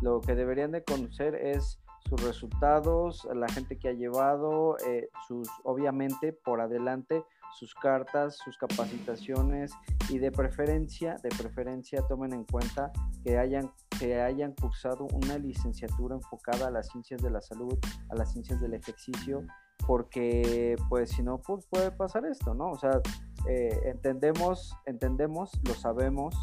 Lo 0.04 0.20
que 0.20 0.36
deberían 0.36 0.72
de 0.72 0.84
conocer 0.84 1.34
es 1.34 1.80
sus 2.10 2.22
resultados, 2.22 3.26
la 3.34 3.47
gente 3.47 3.80
que 3.80 3.88
ha 3.88 3.93
llevado, 3.93 4.76
eh, 4.86 5.08
sus, 5.26 5.47
obviamente 5.64 6.34
por 6.34 6.60
adelante, 6.60 7.24
sus 7.58 7.74
cartas, 7.74 8.38
sus 8.43 8.58
capacitaciones 8.58 9.72
y 10.10 10.18
de 10.18 10.30
preferencia, 10.30 11.16
de 11.24 11.30
preferencia 11.30 12.06
tomen 12.10 12.34
en 12.34 12.43
cuenta 12.43 12.91
que 13.24 13.38
hayan, 13.38 13.72
que 13.97 14.20
hayan 14.20 14.51
cursado 14.54 15.08
una 15.14 15.38
licenciatura 15.38 16.16
enfocada 16.16 16.68
a 16.68 16.72
las 16.72 16.89
ciencias 16.89 17.22
de 17.22 17.30
la 17.30 17.39
salud, 17.39 17.78
a 18.10 18.16
las 18.16 18.34
ciencias 18.34 18.60
del 18.60 18.74
ejercicio, 18.74 19.45
porque 19.88 20.76
pues 20.89 21.12
si 21.12 21.24
no, 21.24 21.38
pues 21.38 21.66
puede 21.68 21.91
pasar 21.91 22.26
esto, 22.26 22.54
¿no? 22.54 22.72
O 22.72 22.78
sea, 22.78 22.99
eh, 23.47 23.80
entendemos, 23.86 24.76
entendemos, 24.86 25.51
lo 25.66 25.74
sabemos, 25.76 26.36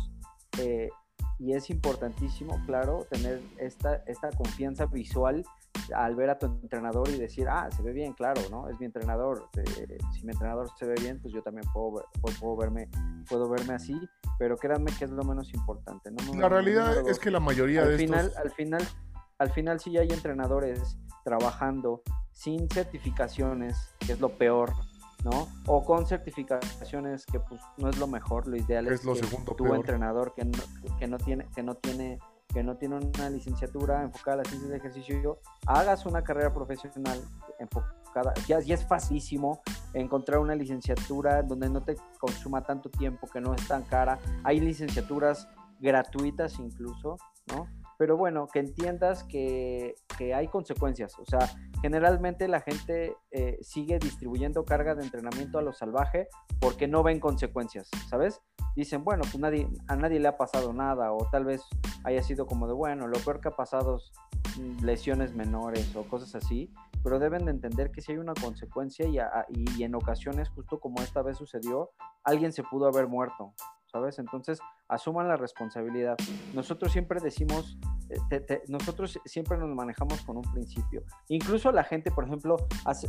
eh, 0.59 0.89
y 1.41 1.55
es 1.55 1.71
importantísimo, 1.71 2.61
claro, 2.67 3.07
tener 3.11 3.41
esta, 3.57 3.97
esta 4.07 4.29
confianza 4.31 4.85
visual 4.85 5.43
al 5.97 6.15
ver 6.15 6.29
a 6.29 6.39
tu 6.39 6.47
entrenador 6.47 7.09
y 7.09 7.17
decir, 7.17 7.49
ah, 7.49 7.71
se 7.75 7.83
ve 7.83 7.93
bien, 7.93 8.13
claro, 8.13 8.43
¿no? 8.51 8.69
Es 8.69 8.79
mi 8.79 8.85
entrenador. 8.85 9.49
Eh, 9.57 9.99
si 10.13 10.25
mi 10.27 10.33
entrenador 10.33 10.69
se 10.79 10.85
ve 10.85 10.95
bien, 11.01 11.19
pues 11.21 11.33
yo 11.33 11.43
también 11.43 11.67
puedo, 11.73 12.05
puedo, 12.39 12.57
verme, 12.57 12.91
puedo 13.27 13.49
verme 13.49 13.73
así, 13.73 13.99
pero 14.39 14.57
créanme 14.59 14.93
que 14.99 15.07
es 15.07 15.11
lo 15.11 15.25
menos 15.25 15.53
importante. 15.55 16.11
¿no? 16.11 16.35
La 16.35 16.51
realidad 16.51 17.09
es 17.09 17.19
que 17.19 17.31
la 17.31 17.41
mayoría 17.41 17.83
al 17.83 17.93
de 17.93 17.97
final, 17.97 18.27
estos... 18.27 18.43
Al 18.43 18.51
final, 18.51 18.89
al 19.39 19.51
final 19.51 19.81
sí 19.81 19.97
hay 19.97 20.11
entrenadores 20.11 20.99
trabajando 21.25 22.03
sin 22.33 22.69
certificaciones, 22.69 23.95
que 23.99 24.13
es 24.13 24.21
lo 24.21 24.37
peor, 24.37 24.73
¿no? 25.25 25.49
O 25.67 25.85
con 25.85 26.07
certificaciones 26.07 27.27
que 27.27 27.41
pues 27.41 27.61
no 27.77 27.89
es 27.89 27.99
lo 27.99 28.07
mejor, 28.07 28.47
lo 28.47 28.57
ideal 28.57 28.87
es, 28.89 29.05
lo 29.05 29.15
que 29.15 29.21
segundo 29.21 29.55
tu 29.55 29.75
entrenador 29.75 30.35
que 30.35 30.45
no, 30.45 30.59
que 30.99 31.07
no 31.07 31.19
tiene 31.19 31.47
que 31.55 31.63
no 31.63 31.75
tiene 31.75 32.19
que 32.53 32.63
no 32.63 32.77
tiene 32.77 32.97
una 32.97 33.31
licenciatura 33.31 34.03
enfocada 34.03 34.35
a 34.35 34.39
las 34.39 34.49
ciencias 34.49 34.71
de 34.71 34.77
ejercicio, 34.79 35.39
hagas 35.67 36.05
una 36.07 36.23
carrera 36.23 36.53
profesional 36.53 37.21
enfocada, 37.59 38.35
ya, 38.47 38.61
ya 38.61 38.75
es 38.75 38.85
facilísimo 38.87 39.61
encontrar 39.95 40.41
una 40.41 40.55
licenciatura 40.55 41.43
donde 41.43 41.69
no 41.69 41.83
te 41.83 41.97
consuma 42.19 42.63
tanto 42.63 42.91
tiempo, 42.91 43.29
que 43.29 43.41
no 43.41 43.55
es 43.55 43.67
tan 43.69 43.83
cara, 43.85 44.19
hay 44.43 44.61
licenciaturas 44.61 45.49
gratuitas 45.79 46.59
incluso, 46.59 47.17
¿no? 47.47 47.67
Pero 47.99 48.17
bueno, 48.17 48.49
que 48.49 48.61
entiendas 48.61 49.25
que, 49.25 49.95
hay 50.35 50.49
consecuencias, 50.49 51.19
o 51.19 51.25
sea, 51.25 51.51
generalmente 51.81 52.47
la 52.49 52.61
gente 52.61 53.17
eh, 53.31 53.59
sigue 53.63 53.99
distribuyendo 53.99 54.65
carga 54.65 54.95
de 54.95 55.03
entrenamiento 55.03 55.59
a 55.59 55.63
lo 55.63 55.73
salvaje 55.73 56.29
porque 56.61 56.87
no 56.87 57.03
ven 57.03 57.21
consecuencias, 57.21 57.89
¿sabes? 58.09 58.41
Dicen, 58.77 59.03
bueno, 59.03 59.23
pues 59.23 59.43
a 59.89 59.97
nadie 59.97 60.21
le 60.21 60.29
ha 60.29 60.37
pasado 60.37 60.73
nada 60.73 61.13
o 61.13 61.29
tal 61.31 61.45
vez 61.45 61.63
haya 62.05 62.23
sido 62.23 62.47
como 62.47 62.67
de, 62.67 62.75
bueno, 62.75 63.09
lo 63.09 63.19
peor 63.19 63.41
que 63.41 63.49
ha 63.49 63.57
pasado 63.57 63.97
es 63.97 64.13
mm, 64.59 64.85
lesiones 64.85 65.35
menores 65.35 65.95
o 65.97 66.05
cosas 66.05 66.35
así, 66.35 66.73
pero 67.03 67.19
deben 67.19 67.47
de 67.47 67.51
entender 67.53 67.91
que 67.91 68.01
si 68.01 68.13
hay 68.13 68.19
una 68.19 68.35
consecuencia 68.35 69.07
y, 69.07 69.19
y 69.77 69.83
en 69.83 69.95
ocasiones, 69.95 70.49
justo 70.51 70.79
como 70.79 71.03
esta 71.03 71.23
vez 71.23 71.39
sucedió, 71.39 71.91
alguien 72.25 72.53
se 72.53 72.63
pudo 72.63 72.87
haber 72.87 73.09
muerto, 73.09 73.55
¿sabes? 73.87 74.19
Entonces, 74.19 74.61
asuman 74.91 75.29
la 75.29 75.37
responsabilidad. 75.37 76.17
Nosotros 76.53 76.93
siempre 76.93 77.21
decimos, 77.21 77.79
eh, 78.31 78.63
nosotros 78.69 79.19
siempre 79.25 79.57
nos 79.57 79.69
manejamos 79.75 80.21
con 80.23 80.37
un 80.37 80.53
principio. 80.53 81.03
Incluso 81.29 81.73
la 81.73 81.85
gente, 81.85 82.11
por 82.11 82.25
ejemplo, 82.25 82.57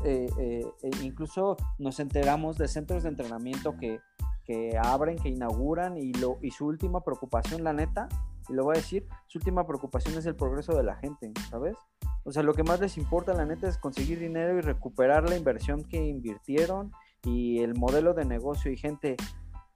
eh, 0.05 0.27
eh, 0.38 0.63
incluso 1.01 1.57
nos 1.79 1.99
enteramos 1.99 2.57
de 2.57 2.67
centros 2.67 3.03
de 3.03 3.09
entrenamiento 3.09 3.75
que, 3.77 3.99
que 4.45 4.77
abren, 4.82 5.17
que 5.17 5.29
inauguran 5.29 5.97
y, 5.97 6.13
lo, 6.13 6.38
y 6.41 6.51
su 6.51 6.67
última 6.67 7.01
preocupación, 7.01 7.63
la 7.63 7.73
neta, 7.73 8.07
y 8.47 8.53
lo 8.53 8.63
voy 8.63 8.75
a 8.75 8.79
decir, 8.79 9.07
su 9.27 9.39
última 9.39 9.65
preocupación 9.65 10.17
es 10.17 10.25
el 10.25 10.36
progreso 10.36 10.75
de 10.75 10.84
la 10.84 10.95
gente, 10.95 11.32
¿sabes? 11.49 11.75
O 12.23 12.32
sea, 12.32 12.43
lo 12.43 12.53
que 12.53 12.63
más 12.63 12.79
les 12.79 12.97
importa, 12.97 13.34
la 13.34 13.45
neta, 13.45 13.67
es 13.67 13.77
conseguir 13.77 14.19
dinero 14.19 14.57
y 14.57 14.61
recuperar 14.61 15.27
la 15.27 15.36
inversión 15.36 15.84
que 15.84 16.05
invirtieron 16.05 16.91
y 17.23 17.59
el 17.59 17.75
modelo 17.75 18.13
de 18.13 18.25
negocio 18.25 18.71
y 18.71 18.77
gente 18.77 19.15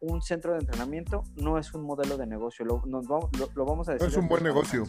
un 0.05 0.21
centro 0.21 0.53
de 0.53 0.59
entrenamiento 0.59 1.23
no 1.35 1.57
es 1.57 1.73
un 1.73 1.83
modelo 1.83 2.17
de 2.17 2.27
negocio, 2.27 2.65
lo, 2.65 2.81
vamos, 2.81 3.89
a 3.89 3.93
decir. 3.93 4.07
No 4.07 4.11
es 4.11 4.17
un 4.17 4.27
buen 4.27 4.43
negocio. 4.43 4.83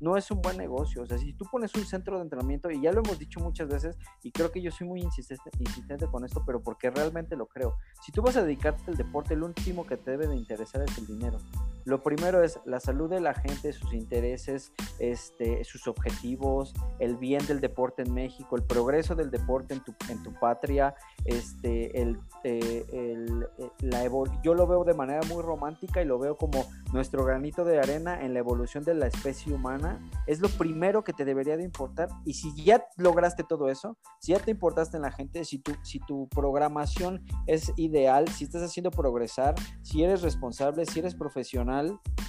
No 0.00 0.16
es 0.16 0.30
un 0.30 0.42
buen 0.42 0.56
negocio. 0.56 1.02
O 1.02 1.06
sea, 1.06 1.18
si 1.18 1.32
tú 1.32 1.44
pones 1.50 1.74
un 1.74 1.84
centro 1.84 2.16
de 2.16 2.22
entrenamiento, 2.22 2.70
y 2.70 2.80
ya 2.80 2.92
lo 2.92 3.00
hemos 3.00 3.18
dicho 3.18 3.40
muchas 3.40 3.68
veces, 3.68 3.96
y 4.22 4.32
creo 4.32 4.50
que 4.50 4.60
yo 4.60 4.70
soy 4.70 4.86
muy 4.86 5.00
insistente, 5.00 5.50
insistente 5.58 6.06
con 6.06 6.24
esto, 6.24 6.42
pero 6.44 6.62
porque 6.62 6.90
realmente 6.90 7.36
lo 7.36 7.46
creo. 7.46 7.76
Si 8.02 8.12
tú 8.12 8.22
vas 8.22 8.36
a 8.36 8.42
dedicarte 8.42 8.90
al 8.90 8.96
deporte, 8.96 9.36
lo 9.36 9.46
último 9.46 9.86
que 9.86 9.96
te 9.96 10.10
debe 10.10 10.26
de 10.26 10.36
interesar 10.36 10.82
es 10.82 10.98
el 10.98 11.06
dinero. 11.06 11.38
Lo 11.84 12.02
primero 12.02 12.42
es 12.42 12.58
la 12.64 12.80
salud 12.80 13.10
de 13.10 13.20
la 13.20 13.34
gente, 13.34 13.72
sus 13.72 13.92
intereses, 13.92 14.72
este, 14.98 15.64
sus 15.64 15.86
objetivos, 15.86 16.74
el 16.98 17.16
bien 17.16 17.44
del 17.46 17.60
deporte 17.60 18.02
en 18.02 18.14
México, 18.14 18.56
el 18.56 18.62
progreso 18.62 19.14
del 19.14 19.30
deporte 19.30 19.74
en 19.74 19.84
tu, 19.84 19.94
en 20.08 20.22
tu 20.22 20.32
patria, 20.34 20.94
este, 21.24 22.00
el, 22.00 22.18
eh, 22.44 22.84
el, 22.92 23.46
eh, 23.58 23.70
la 23.80 24.04
yo 24.42 24.54
lo 24.54 24.66
veo 24.66 24.84
de 24.84 24.94
manera 24.94 25.20
muy 25.28 25.42
romántica 25.42 26.02
y 26.02 26.04
lo 26.04 26.18
veo 26.18 26.36
como 26.36 26.66
nuestro 26.92 27.24
granito 27.24 27.64
de 27.64 27.78
arena 27.78 28.22
en 28.22 28.32
la 28.32 28.40
evolución 28.40 28.84
de 28.84 28.94
la 28.94 29.06
especie 29.06 29.52
humana. 29.52 30.00
Es 30.26 30.40
lo 30.40 30.48
primero 30.48 31.04
que 31.04 31.12
te 31.12 31.24
debería 31.24 31.56
de 31.56 31.64
importar. 31.64 32.08
Y 32.24 32.34
si 32.34 32.54
ya 32.62 32.86
lograste 32.96 33.44
todo 33.44 33.68
eso, 33.68 33.96
si 34.20 34.32
ya 34.32 34.38
te 34.38 34.50
importaste 34.50 34.96
en 34.96 35.02
la 35.02 35.12
gente, 35.12 35.44
si 35.44 35.58
tu, 35.58 35.72
si 35.82 36.00
tu 36.00 36.28
programación 36.28 37.24
es 37.46 37.72
ideal, 37.76 38.28
si 38.28 38.44
estás 38.44 38.62
haciendo 38.62 38.90
progresar, 38.90 39.54
si 39.82 40.02
eres 40.02 40.22
responsable, 40.22 40.86
si 40.86 41.00
eres 41.00 41.14
profesional, 41.14 41.73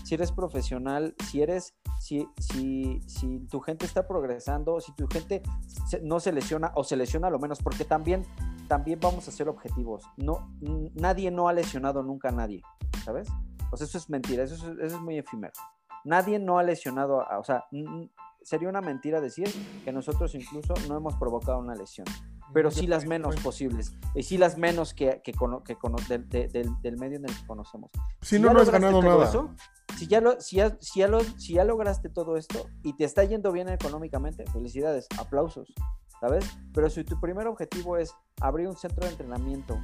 si 0.04 0.16
eres 0.16 0.32
profesional, 0.32 1.16
si 1.26 1.41
eres, 1.41 1.76
si, 2.00 2.28
si, 2.38 3.02
si 3.08 3.39
tu 3.48 3.60
gente 3.60 3.86
está 3.86 4.08
progresando, 4.08 4.80
si 4.80 4.93
tu 4.93 5.08
gente 5.08 5.41
no 6.04 6.20
se 6.20 6.32
lesiona 6.32 6.72
o 6.76 6.84
se 6.84 6.96
lesiona 6.96 7.30
lo 7.30 7.39
menos, 7.39 7.60
porque 7.62 7.86
también, 7.86 8.24
también 8.68 9.00
vamos 9.02 9.28
a 9.28 9.32
ser 9.32 9.50
objetivos. 9.50 10.04
No, 10.18 10.52
nadie 10.93 11.32
no 11.32 11.48
ha 11.48 11.54
lesionado 11.54 12.04
nunca 12.04 12.30
a 12.30 12.32
nadie, 12.32 12.62
¿sabes? 13.04 13.28
Sea, 13.74 13.88
eso 13.88 13.98
es 13.98 14.10
mentira, 14.10 14.43
eso 14.43 14.56
es, 14.56 14.64
eso 14.64 14.96
es 14.96 15.02
muy 15.02 15.18
efímero. 15.18 15.54
Nadie 16.06 16.39
no 16.39 16.60
ha 16.60 16.64
lesionado, 16.64 17.26
o 17.39 17.43
sea, 17.43 17.66
sería 18.41 18.70
una 18.70 18.82
mentira 18.82 19.20
decir 19.20 19.50
que 19.84 19.91
nosotros 19.91 20.36
incluso 20.36 20.74
no 20.88 20.96
hemos 20.96 21.16
provocado 21.16 21.60
una 21.60 21.76
lesión 21.76 22.06
pero 22.56 22.72
sí 22.72 22.88
las 22.88 23.06
menos 23.06 23.36
posibles, 23.41 23.91
y 24.16 24.24
sí 24.24 24.38
las 24.38 24.58
menos 24.58 24.93
que, 24.93 25.22
que, 25.22 25.34
del, 25.34 26.97
medio 26.97 27.18
en 27.18 27.26
el 27.26 27.36
que 27.36 27.45
conocemos. 27.45 27.91
Si, 28.22 28.39
no, 28.39 28.53
no 28.53 28.62
has 28.62 28.70
ganado 28.70 29.01
nada. 29.01 29.30
si, 29.97 30.08
ya 30.08 30.22
lo, 30.22 30.39
si, 30.39 30.56
ya, 30.56 30.78
si, 30.80 31.01
ya 31.01 31.10
lo, 31.10 31.20
si 31.20 31.56
ya 31.56 31.66
lograste 31.66 32.08
todo 32.08 32.38
esto 32.38 32.66
y 32.82 32.93
te 32.93 33.03
está 33.03 33.26
yendo 33.26 33.51
bien 33.51 33.68
económicamente, 33.68 34.45
felicidades, 34.53 35.06
aplausos, 35.20 35.74
¿sabes? 36.22 36.45
Pero 36.74 36.89
si 36.89 37.03
tu 37.03 37.20
primer 37.20 37.45
objetivo 37.47 37.97
es 37.97 38.16
abrir 38.39 38.70
un 38.70 38.78
centro 38.78 39.03
de 39.03 39.12
entrenamiento 39.12 39.78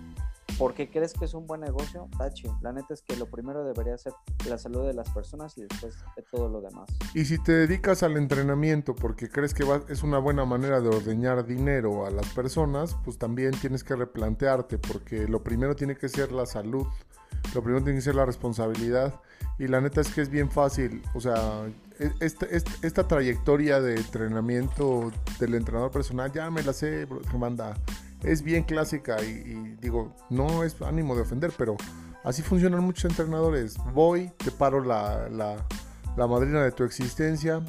porque 0.61 0.91
crees 0.91 1.13
que 1.13 1.25
es 1.25 1.33
un 1.33 1.47
buen 1.47 1.61
negocio, 1.61 2.07
Tachi. 2.19 2.47
La 2.61 2.71
neta 2.71 2.93
es 2.93 3.01
que 3.01 3.15
lo 3.15 3.25
primero 3.25 3.63
debería 3.63 3.97
ser 3.97 4.13
la 4.47 4.59
salud 4.59 4.85
de 4.85 4.93
las 4.93 5.09
personas 5.09 5.57
y 5.57 5.63
después 5.63 5.95
de 6.15 6.21
todo 6.21 6.49
lo 6.49 6.61
demás. 6.61 6.87
Y 7.15 7.25
si 7.25 7.41
te 7.41 7.51
dedicas 7.51 8.03
al 8.03 8.15
entrenamiento 8.15 8.93
porque 8.95 9.27
crees 9.27 9.55
que 9.55 9.63
es 9.89 10.03
una 10.03 10.19
buena 10.19 10.45
manera 10.45 10.79
de 10.79 10.89
ordeñar 10.89 11.47
dinero 11.47 12.05
a 12.05 12.11
las 12.11 12.27
personas, 12.33 12.95
pues 13.03 13.17
también 13.17 13.53
tienes 13.59 13.83
que 13.83 13.95
replantearte 13.95 14.77
porque 14.77 15.27
lo 15.27 15.41
primero 15.41 15.75
tiene 15.75 15.95
que 15.97 16.09
ser 16.09 16.31
la 16.31 16.45
salud, 16.45 16.85
lo 17.55 17.63
primero 17.63 17.83
tiene 17.83 17.97
que 17.97 18.03
ser 18.03 18.13
la 18.13 18.27
responsabilidad 18.27 19.19
y 19.57 19.67
la 19.67 19.81
neta 19.81 20.01
es 20.01 20.13
que 20.13 20.21
es 20.21 20.29
bien 20.29 20.51
fácil, 20.51 21.01
o 21.15 21.21
sea, 21.21 21.65
e-, 21.97 22.13
esta, 22.19 22.45
esta, 22.83 23.07
trayectoria 23.07 23.81
de 23.81 23.95
entrenamiento 23.95 25.11
del 25.39 25.55
entrenador 25.55 25.89
personal 25.89 26.31
ya 26.31 26.51
me 26.51 26.61
la 26.61 26.73
sé, 26.73 27.07
manda 27.35 27.73
es 28.23 28.43
bien 28.43 28.63
clásica 28.63 29.21
y, 29.21 29.77
digo, 29.81 30.15
no 30.29 30.63
es 30.63 30.79
ánimo 30.81 31.15
de 31.15 31.21
ofender, 31.21 31.51
pero 31.57 31.75
así 32.23 32.41
funcionan 32.41 32.83
muchos 32.83 33.05
entrenadores. 33.05 33.77
Voy, 33.93 34.31
te 34.37 34.51
paro 34.51 34.83
la, 34.83 35.29
la, 35.29 36.27
madrina 36.27 36.63
de 36.63 36.71
tu 36.71 36.83
existencia, 36.83 37.61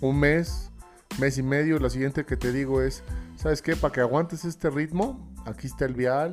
un 0.00 0.18
mes, 0.18 0.70
mes 1.18 1.38
y 1.38 1.42
medio, 1.42 1.78
la 1.78 1.90
siguiente 1.90 2.24
que 2.24 2.36
te 2.36 2.52
digo 2.52 2.82
es, 2.82 3.02
¿sabes 3.36 3.62
qué? 3.62 3.76
Para 3.76 3.92
que 3.92 4.00
aguantes 4.00 4.44
este 4.44 4.70
ritmo, 4.70 5.32
aquí 5.46 5.66
está 5.66 5.84
el 5.84 5.94
vial, 5.94 6.30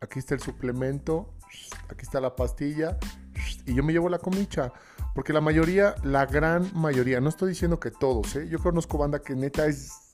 aquí 0.00 0.18
está 0.18 0.34
el 0.34 0.40
suplemento, 0.40 1.34
aquí 1.90 2.02
está 2.02 2.20
la 2.20 2.34
pastilla, 2.34 2.98
y 3.66 3.74
yo 3.74 3.82
me 3.82 3.92
llevo 3.92 4.08
la 4.08 4.18
comicha. 4.18 4.72
Porque 5.14 5.32
la 5.32 5.40
mayoría, 5.40 5.96
la 6.04 6.26
gran 6.26 6.70
mayoría, 6.74 7.20
no 7.20 7.28
estoy 7.28 7.50
diciendo 7.50 7.80
que 7.80 7.90
todos, 7.90 8.36
¿eh? 8.36 8.48
yo 8.48 8.60
conozco 8.60 8.98
banda 8.98 9.18
que 9.18 9.34
neta 9.34 9.66
es 9.66 10.07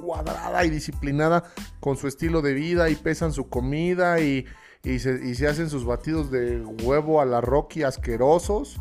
cuadrada 0.00 0.64
y 0.64 0.70
disciplinada 0.70 1.44
con 1.80 1.96
su 1.96 2.08
estilo 2.08 2.42
de 2.42 2.54
vida 2.54 2.90
y 2.90 2.96
pesan 2.96 3.32
su 3.32 3.48
comida 3.48 4.20
y, 4.20 4.46
se, 4.82 5.46
hacen 5.46 5.68
sus 5.68 5.84
batidos 5.84 6.30
de 6.30 6.60
huevo 6.84 7.20
a 7.20 7.24
la 7.24 7.40
Rocky 7.40 7.82
asquerosos. 7.82 8.80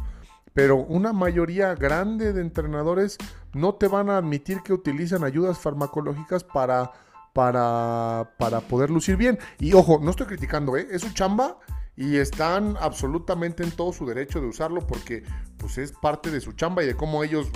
Pero 0.54 0.78
una 0.78 1.14
mayoría 1.14 1.76
grande 1.76 2.34
de 2.34 2.42
entrenadores 2.42 3.18
no 3.54 3.76
te 3.76 3.88
van 3.88 4.10
a 4.10 4.18
admitir 4.18 4.62
que 4.64 4.74
utilizan 4.74 5.24
ayudas 5.24 5.60
farmacológicas 5.60 6.44
para, 6.44 6.92
para, 7.34 8.34
para 8.38 8.62
poder 8.62 8.90
lucir 8.90 9.16
bien. 9.16 9.38
Y 9.60 9.74
ojo, 9.74 10.00
no 10.02 10.10
estoy 10.12 10.26
criticando, 10.26 10.76
¿eh? 10.76 10.88
es 10.92 11.02
su 11.02 11.14
chamba 11.14 11.60
y 11.96 12.16
están 12.16 12.78
absolutamente 12.80 13.62
en 13.62 13.72
todo 13.72 13.92
su 13.92 14.06
derecho 14.06 14.40
de 14.40 14.48
usarlo 14.48 14.88
porque 14.88 15.24
pues 15.58 15.78
es 15.78 15.92
parte 15.92 16.32
de 16.32 16.40
su 16.40 16.54
chamba 16.54 16.82
y 16.82 16.88
de 16.88 16.96
cómo 16.96 17.26
ellos 17.26 17.50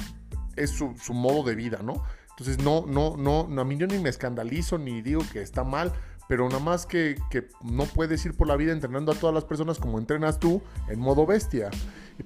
es 0.58 0.70
su, 0.70 0.94
su 1.02 1.14
modo 1.14 1.44
de 1.44 1.56
vida, 1.56 1.80
¿no? 1.82 2.04
Entonces 2.38 2.64
no, 2.64 2.86
no, 2.88 3.16
no, 3.16 3.62
a 3.62 3.66
mí 3.66 3.78
yo 3.78 3.86
ni 3.86 4.00
me 4.00 4.10
escandalizo 4.10 4.78
ni 4.80 5.02
digo 5.02 5.22
que 5.32 5.42
está 5.42 5.64
mal, 5.64 5.94
pero 6.28 6.48
nada 6.48 6.60
más 6.60 6.86
que, 6.86 7.16
que, 7.30 7.48
no 7.64 7.86
puedes 7.86 8.26
ir 8.26 8.36
por 8.36 8.48
la 8.48 8.56
vida 8.56 8.72
entrenando 8.72 9.12
a 9.12 9.16
todas 9.16 9.36
las 9.36 9.46
personas 9.46 9.78
como 9.78 10.00
entrenas 10.00 10.40
tú 10.40 10.62
en 10.90 11.00
modo 11.00 11.26
bestia. 11.26 11.70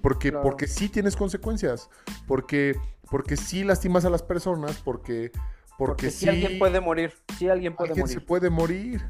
Porque, 0.02 0.30
claro. 0.30 0.44
porque 0.44 0.68
sí 0.68 0.88
tienes 0.88 1.16
consecuencias, 1.16 1.90
porque, 2.26 2.76
porque 3.10 3.36
sí 3.36 3.64
lastimas 3.64 4.06
a 4.06 4.10
las 4.10 4.24
personas, 4.24 4.82
porque, 4.84 5.32
porque, 5.78 6.08
porque 6.08 6.12
sí, 6.12 6.30
alguien 6.30 6.60
puede 6.60 6.80
morir, 6.80 7.14
sí 7.38 7.50
alguien 7.50 7.76
puede 7.76 7.90
alguien 7.90 8.04
morir. 8.04 8.20
se 8.20 8.22
puede 8.22 8.50
morir. 8.50 9.02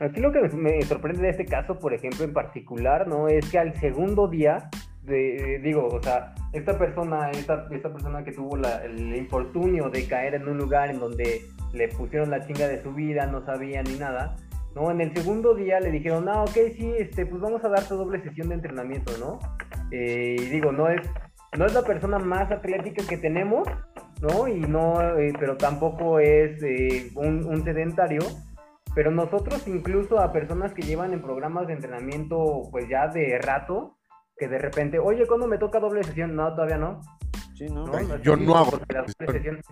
Aquí 0.00 0.20
lo 0.20 0.30
que 0.32 0.40
me 0.40 0.80
sorprende 0.82 1.22
de 1.22 1.30
este 1.30 1.44
caso, 1.44 1.78
por 1.78 1.92
ejemplo, 1.92 2.24
en 2.24 2.32
particular, 2.32 3.08
¿no? 3.08 3.26
Es 3.26 3.50
que 3.50 3.58
al 3.58 3.78
segundo 3.80 4.28
día, 4.28 4.70
de, 5.08 5.60
digo, 5.62 5.86
o 5.86 6.02
sea, 6.02 6.34
esta 6.52 6.78
persona, 6.78 7.30
esta, 7.30 7.66
esta 7.70 7.92
persona 7.92 8.24
que 8.24 8.32
tuvo 8.32 8.56
el 8.56 9.14
infortunio 9.16 9.90
de 9.90 10.06
caer 10.06 10.34
en 10.34 10.48
un 10.48 10.58
lugar 10.58 10.90
en 10.90 11.00
donde 11.00 11.42
le 11.72 11.88
pusieron 11.88 12.30
la 12.30 12.46
chinga 12.46 12.68
de 12.68 12.82
su 12.82 12.92
vida, 12.92 13.26
no 13.26 13.44
sabía 13.44 13.82
ni 13.82 13.96
nada, 13.98 14.36
¿no? 14.74 14.90
En 14.90 15.00
el 15.00 15.14
segundo 15.14 15.54
día 15.54 15.80
le 15.80 15.90
dijeron, 15.90 16.28
ah, 16.28 16.42
ok, 16.42 16.56
sí, 16.76 16.92
este, 16.98 17.26
pues 17.26 17.40
vamos 17.40 17.64
a 17.64 17.68
darte 17.68 17.94
doble 17.94 18.22
sesión 18.22 18.48
de 18.48 18.54
entrenamiento, 18.56 19.12
¿no? 19.18 19.38
Eh, 19.90 20.36
y 20.38 20.44
digo, 20.46 20.72
no 20.72 20.88
es, 20.88 21.00
no 21.56 21.66
es 21.66 21.74
la 21.74 21.82
persona 21.82 22.18
más 22.18 22.50
atlética 22.50 23.02
que 23.08 23.18
tenemos, 23.18 23.68
¿no? 24.20 24.48
Y 24.48 24.60
no, 24.60 25.00
eh, 25.18 25.32
pero 25.38 25.56
tampoco 25.56 26.18
es 26.20 26.62
eh, 26.62 27.10
un, 27.16 27.46
un 27.46 27.64
sedentario, 27.64 28.20
pero 28.94 29.10
nosotros 29.10 29.66
incluso 29.68 30.18
a 30.18 30.32
personas 30.32 30.72
que 30.72 30.82
llevan 30.82 31.12
en 31.12 31.22
programas 31.22 31.66
de 31.66 31.74
entrenamiento 31.74 32.62
pues 32.70 32.88
ya 32.88 33.08
de 33.08 33.38
rato, 33.38 33.97
que 34.38 34.48
de 34.48 34.58
repente, 34.58 34.98
oye, 34.98 35.26
¿cuándo 35.26 35.46
me 35.46 35.58
toca 35.58 35.80
doble 35.80 36.02
sesión? 36.04 36.34
No, 36.34 36.54
todavía 36.54 36.78
no. 36.78 37.00
Sí, 37.54 37.66
no. 37.66 37.86
¿No? 37.86 37.96
Ay, 37.96 38.06
yo 38.22 38.36
no 38.36 38.56
hago. 38.56 38.78
Las 38.88 39.06
dobles 39.18 39.32
sesiones, 39.32 39.64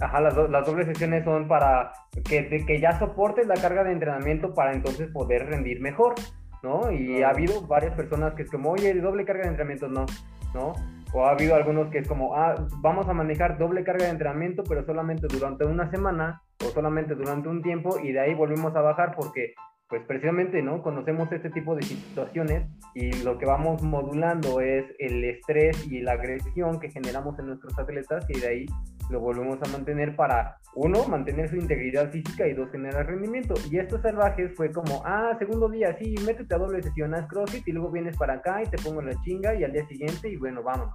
ajá, 0.00 0.20
las, 0.20 0.34
do, 0.34 0.48
las, 0.48 0.66
dobles 0.66 0.86
sesiones 0.86 1.24
son 1.24 1.46
para 1.46 1.92
que, 2.24 2.42
de, 2.42 2.64
que 2.64 2.80
ya 2.80 2.98
soportes 2.98 3.46
la 3.46 3.54
carga 3.54 3.84
de 3.84 3.92
entrenamiento 3.92 4.54
para 4.54 4.72
entonces 4.72 5.10
poder 5.12 5.46
rendir 5.46 5.80
mejor, 5.80 6.14
¿no? 6.62 6.90
Y 6.90 7.22
ha 7.22 7.30
habido 7.30 7.60
varias 7.66 7.94
personas 7.94 8.34
que 8.34 8.42
es 8.42 8.50
como, 8.50 8.70
oye, 8.70 8.94
doble 8.94 9.24
carga 9.24 9.42
de 9.42 9.48
entrenamiento, 9.48 9.88
no, 9.88 10.06
¿no? 10.54 10.72
O 11.12 11.24
ha 11.24 11.30
habido 11.30 11.54
algunos 11.54 11.88
que 11.90 11.98
es 11.98 12.08
como, 12.08 12.34
ah, 12.34 12.54
vamos 12.80 13.08
a 13.08 13.14
manejar 13.14 13.58
doble 13.58 13.84
carga 13.84 14.04
de 14.04 14.10
entrenamiento, 14.10 14.62
pero 14.64 14.84
solamente 14.84 15.26
durante 15.26 15.64
una 15.64 15.90
semana 15.90 16.42
o 16.64 16.70
solamente 16.70 17.14
durante 17.14 17.48
un 17.48 17.62
tiempo 17.62 17.98
y 18.02 18.12
de 18.12 18.20
ahí 18.20 18.34
volvemos 18.34 18.74
a 18.76 18.80
bajar 18.80 19.14
porque 19.16 19.54
pues 19.88 20.02
precisamente 20.06 20.62
no 20.62 20.82
conocemos 20.82 21.32
este 21.32 21.50
tipo 21.50 21.74
de 21.74 21.82
situaciones 21.82 22.68
y 22.94 23.10
lo 23.22 23.38
que 23.38 23.46
vamos 23.46 23.82
modulando 23.82 24.60
es 24.60 24.84
el 24.98 25.24
estrés 25.24 25.86
y 25.90 26.00
la 26.00 26.12
agresión 26.12 26.78
que 26.78 26.90
generamos 26.90 27.38
en 27.38 27.46
nuestros 27.46 27.78
atletas 27.78 28.26
y 28.28 28.38
de 28.38 28.46
ahí 28.46 28.66
lo 29.08 29.20
volvemos 29.20 29.58
a 29.62 29.72
mantener 29.72 30.14
para 30.14 30.58
uno 30.74 31.08
mantener 31.08 31.48
su 31.48 31.56
integridad 31.56 32.10
física 32.10 32.46
y 32.46 32.52
dos 32.52 32.70
generar 32.70 33.06
rendimiento. 33.06 33.54
Y 33.70 33.78
estos 33.78 34.02
salvajes 34.02 34.54
fue 34.54 34.70
como 34.70 35.02
ah 35.06 35.34
segundo 35.38 35.68
día 35.70 35.96
sí 35.98 36.14
métete 36.26 36.54
a 36.54 36.58
doble 36.58 36.82
sesión 36.82 37.14
haz 37.14 37.26
crossfit 37.26 37.66
y 37.66 37.72
luego 37.72 37.90
vienes 37.90 38.16
para 38.16 38.34
acá 38.34 38.62
y 38.62 38.66
te 38.66 38.76
pongo 38.78 39.00
la 39.00 39.14
chinga 39.22 39.54
y 39.54 39.64
al 39.64 39.72
día 39.72 39.86
siguiente 39.88 40.28
y 40.28 40.36
bueno 40.36 40.62
vámonos 40.62 40.94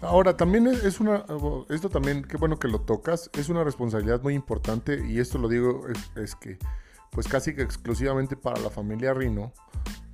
Ahora, 0.00 0.36
también 0.36 0.66
es 0.66 0.98
una, 0.98 1.24
esto 1.70 1.88
también, 1.88 2.24
qué 2.24 2.36
bueno 2.36 2.58
que 2.58 2.66
lo 2.66 2.80
tocas, 2.80 3.30
es 3.34 3.48
una 3.48 3.62
responsabilidad 3.62 4.20
muy 4.20 4.34
importante 4.34 5.00
y 5.06 5.20
esto 5.20 5.38
lo 5.38 5.46
digo, 5.46 5.86
es, 5.88 6.10
es 6.16 6.34
que, 6.34 6.58
pues 7.12 7.28
casi 7.28 7.54
que 7.54 7.62
exclusivamente 7.62 8.36
para 8.36 8.58
la 8.60 8.70
familia 8.70 9.14
Rino, 9.14 9.52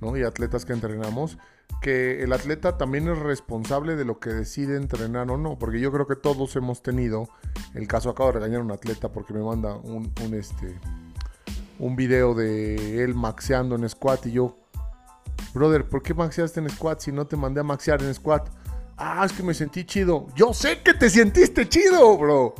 ¿no? 0.01 0.15
Y 0.17 0.23
atletas 0.23 0.65
que 0.65 0.73
entrenamos, 0.73 1.37
que 1.81 2.21
el 2.23 2.33
atleta 2.33 2.77
también 2.77 3.07
es 3.07 3.17
responsable 3.17 3.95
de 3.95 4.03
lo 4.03 4.19
que 4.19 4.31
decide 4.31 4.75
entrenar 4.75 5.31
o 5.31 5.37
no, 5.37 5.57
porque 5.57 5.79
yo 5.79 5.91
creo 5.91 6.07
que 6.07 6.17
todos 6.17 6.55
hemos 6.57 6.81
tenido, 6.83 7.29
el 7.73 7.87
caso 7.87 8.09
acabo 8.09 8.31
de 8.31 8.39
regañar 8.39 8.59
a 8.59 8.63
un 8.63 8.71
atleta 8.71 9.11
porque 9.11 9.33
me 9.33 9.41
manda 9.41 9.75
un, 9.75 10.13
un 10.23 10.33
este, 10.33 10.77
un 11.79 11.95
video 11.95 12.35
de 12.35 13.01
él 13.01 13.15
maxeando 13.15 13.75
en 13.75 13.87
squat 13.87 14.25
y 14.27 14.33
yo, 14.33 14.57
brother, 15.53 15.87
¿por 15.87 16.03
qué 16.03 16.13
maxeaste 16.13 16.59
en 16.59 16.69
squat 16.69 16.99
si 16.99 17.13
no 17.13 17.25
te 17.25 17.37
mandé 17.37 17.61
a 17.61 17.63
maxear 17.63 18.03
en 18.03 18.13
squat? 18.13 18.49
Ah, 18.97 19.23
es 19.25 19.31
que 19.31 19.43
me 19.43 19.53
sentí 19.53 19.85
chido. 19.85 20.27
Yo 20.35 20.53
sé 20.53 20.81
que 20.83 20.93
te 20.93 21.09
sentiste 21.09 21.69
chido, 21.69 22.17
bro. 22.17 22.53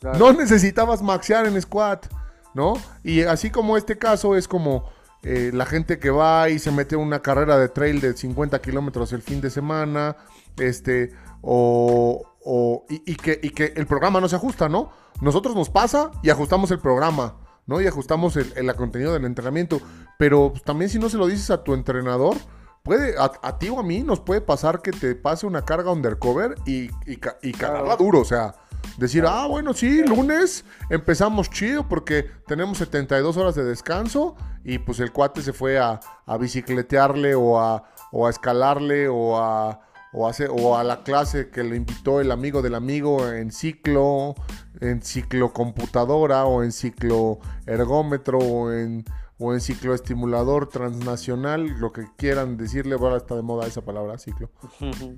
Claro. 0.00 0.18
No 0.18 0.32
necesitabas 0.32 1.02
maxear 1.02 1.46
en 1.46 1.60
squat, 1.60 2.06
¿no? 2.54 2.74
Y 3.02 3.22
así 3.22 3.50
como 3.50 3.76
este 3.76 3.98
caso 3.98 4.36
es 4.36 4.48
como 4.48 4.90
eh, 5.22 5.50
la 5.52 5.66
gente 5.66 5.98
que 5.98 6.10
va 6.10 6.48
y 6.48 6.58
se 6.58 6.70
mete 6.70 6.96
una 6.96 7.20
carrera 7.20 7.58
de 7.58 7.68
trail 7.68 8.00
de 8.00 8.16
50 8.16 8.60
kilómetros 8.60 9.12
el 9.12 9.22
fin 9.22 9.40
de 9.40 9.50
semana, 9.50 10.16
este, 10.58 11.12
o, 11.40 12.22
o 12.44 12.84
y, 12.88 13.12
y, 13.12 13.16
que, 13.16 13.38
y 13.42 13.50
que 13.50 13.72
el 13.76 13.86
programa 13.86 14.20
no 14.20 14.28
se 14.28 14.36
ajusta, 14.36 14.68
¿no? 14.68 14.90
Nosotros 15.20 15.54
nos 15.54 15.70
pasa 15.70 16.10
y 16.22 16.30
ajustamos 16.30 16.70
el 16.70 16.78
programa. 16.78 17.36
¿no? 17.66 17.80
Y 17.80 17.86
ajustamos 17.86 18.36
el, 18.36 18.52
el 18.56 18.74
contenido 18.74 19.12
del 19.12 19.24
entrenamiento. 19.24 19.80
Pero 20.18 20.50
pues, 20.50 20.62
también 20.64 20.90
si 20.90 20.98
no 20.98 21.08
se 21.08 21.16
lo 21.16 21.26
dices 21.26 21.50
a 21.50 21.62
tu 21.62 21.74
entrenador, 21.74 22.36
puede, 22.82 23.16
a, 23.18 23.30
a, 23.42 23.58
ti 23.58 23.68
o 23.68 23.78
a 23.78 23.82
mí 23.82 24.02
nos 24.02 24.20
puede 24.20 24.40
pasar 24.40 24.82
que 24.82 24.90
te 24.90 25.14
pase 25.14 25.46
una 25.46 25.64
carga 25.64 25.92
undercover 25.92 26.56
y, 26.66 26.84
y, 27.06 27.18
y 27.42 27.52
cagarla 27.52 27.96
claro. 27.96 28.04
duro, 28.04 28.20
o 28.20 28.24
sea, 28.24 28.54
decir, 28.96 29.24
ah, 29.26 29.46
bueno, 29.46 29.74
sí, 29.74 30.02
lunes 30.04 30.64
empezamos 30.90 31.50
chido 31.50 31.88
porque 31.88 32.30
tenemos 32.46 32.78
72 32.78 33.36
horas 33.36 33.54
de 33.54 33.64
descanso 33.64 34.36
y 34.64 34.78
pues 34.78 35.00
el 35.00 35.12
cuate 35.12 35.42
se 35.42 35.52
fue 35.52 35.78
a, 35.78 36.00
a 36.26 36.36
bicicletearle 36.36 37.34
o 37.34 37.58
a, 37.58 37.84
o 38.10 38.26
a 38.26 38.30
escalarle 38.30 39.08
o 39.08 39.38
a, 39.38 39.80
o, 40.12 40.28
o 40.28 40.76
a 40.76 40.84
la 40.84 41.02
clase 41.02 41.50
que 41.50 41.64
le 41.64 41.76
invitó 41.76 42.20
el 42.20 42.30
amigo 42.30 42.62
del 42.62 42.74
amigo 42.74 43.28
en 43.28 43.50
ciclo, 43.50 44.34
en 44.80 45.02
ciclocomputadora 45.02 46.44
o 46.44 46.62
en 46.62 46.72
ciclo 46.72 47.38
ergómetro 47.66 48.38
o 48.38 48.72
en 48.72 49.04
o 49.42 49.52
en 49.52 49.60
cicloestimulador 49.60 50.68
transnacional, 50.68 51.66
lo 51.80 51.92
que 51.92 52.06
quieran 52.16 52.56
decirle, 52.56 52.94
ahora 52.94 53.16
está 53.16 53.34
de 53.34 53.42
moda 53.42 53.66
esa 53.66 53.84
palabra, 53.84 54.16
ciclo. 54.16 54.50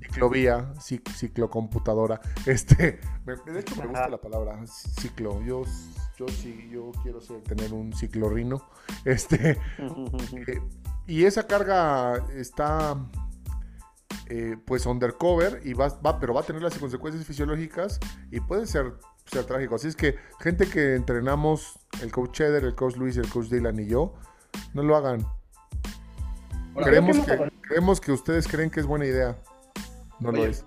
Ciclovía, 0.01 0.73
cic 0.81 1.07
ciclocomputadora. 1.11 2.19
Este, 2.47 2.99
me, 3.25 3.35
de 3.35 3.59
hecho 3.59 3.75
me 3.75 3.85
gusta 3.85 4.09
la 4.09 4.19
palabra 4.19 4.65
ciclo. 4.65 5.41
Yo, 5.43 5.63
yo 6.17 6.27
sí, 6.27 6.69
yo 6.71 6.91
quiero 7.03 7.21
ser, 7.21 7.41
tener 7.43 7.71
un 7.71 7.93
ciclorrino. 7.93 8.63
Este, 9.05 9.51
eh, 9.51 10.61
y 11.05 11.25
esa 11.25 11.45
carga 11.45 12.25
está 12.33 12.97
eh, 14.27 14.57
pues 14.65 14.87
undercover 14.87 15.61
y 15.63 15.73
va, 15.73 15.89
va, 16.03 16.19
pero 16.19 16.33
va 16.33 16.41
a 16.41 16.43
tener 16.43 16.63
las 16.63 16.77
consecuencias 16.79 17.25
fisiológicas 17.25 17.99
y 18.31 18.39
puede 18.39 18.65
ser 18.65 18.95
ser 19.25 19.45
trágico. 19.45 19.75
Así 19.75 19.87
es 19.87 19.95
que, 19.95 20.17
gente 20.39 20.69
que 20.69 20.95
entrenamos, 20.95 21.79
el 22.01 22.11
coach 22.11 22.31
Cheddar, 22.31 22.63
el 22.63 22.75
coach 22.75 22.95
Luis, 22.95 23.17
el 23.17 23.29
coach 23.29 23.47
Dylan 23.47 23.79
y 23.79 23.87
yo, 23.87 24.13
no 24.73 24.83
lo 24.83 24.95
hagan. 24.95 25.25
Bueno, 26.73 26.87
creemos, 26.87 27.19
que, 27.19 27.51
creemos 27.61 28.01
que 28.01 28.11
ustedes 28.11 28.47
creen 28.47 28.69
que 28.69 28.81
es 28.81 28.85
buena 28.85 29.05
idea. 29.05 29.37
No 30.19 30.29
Oye, 30.29 30.37
lo 30.37 30.45
es. 30.45 30.65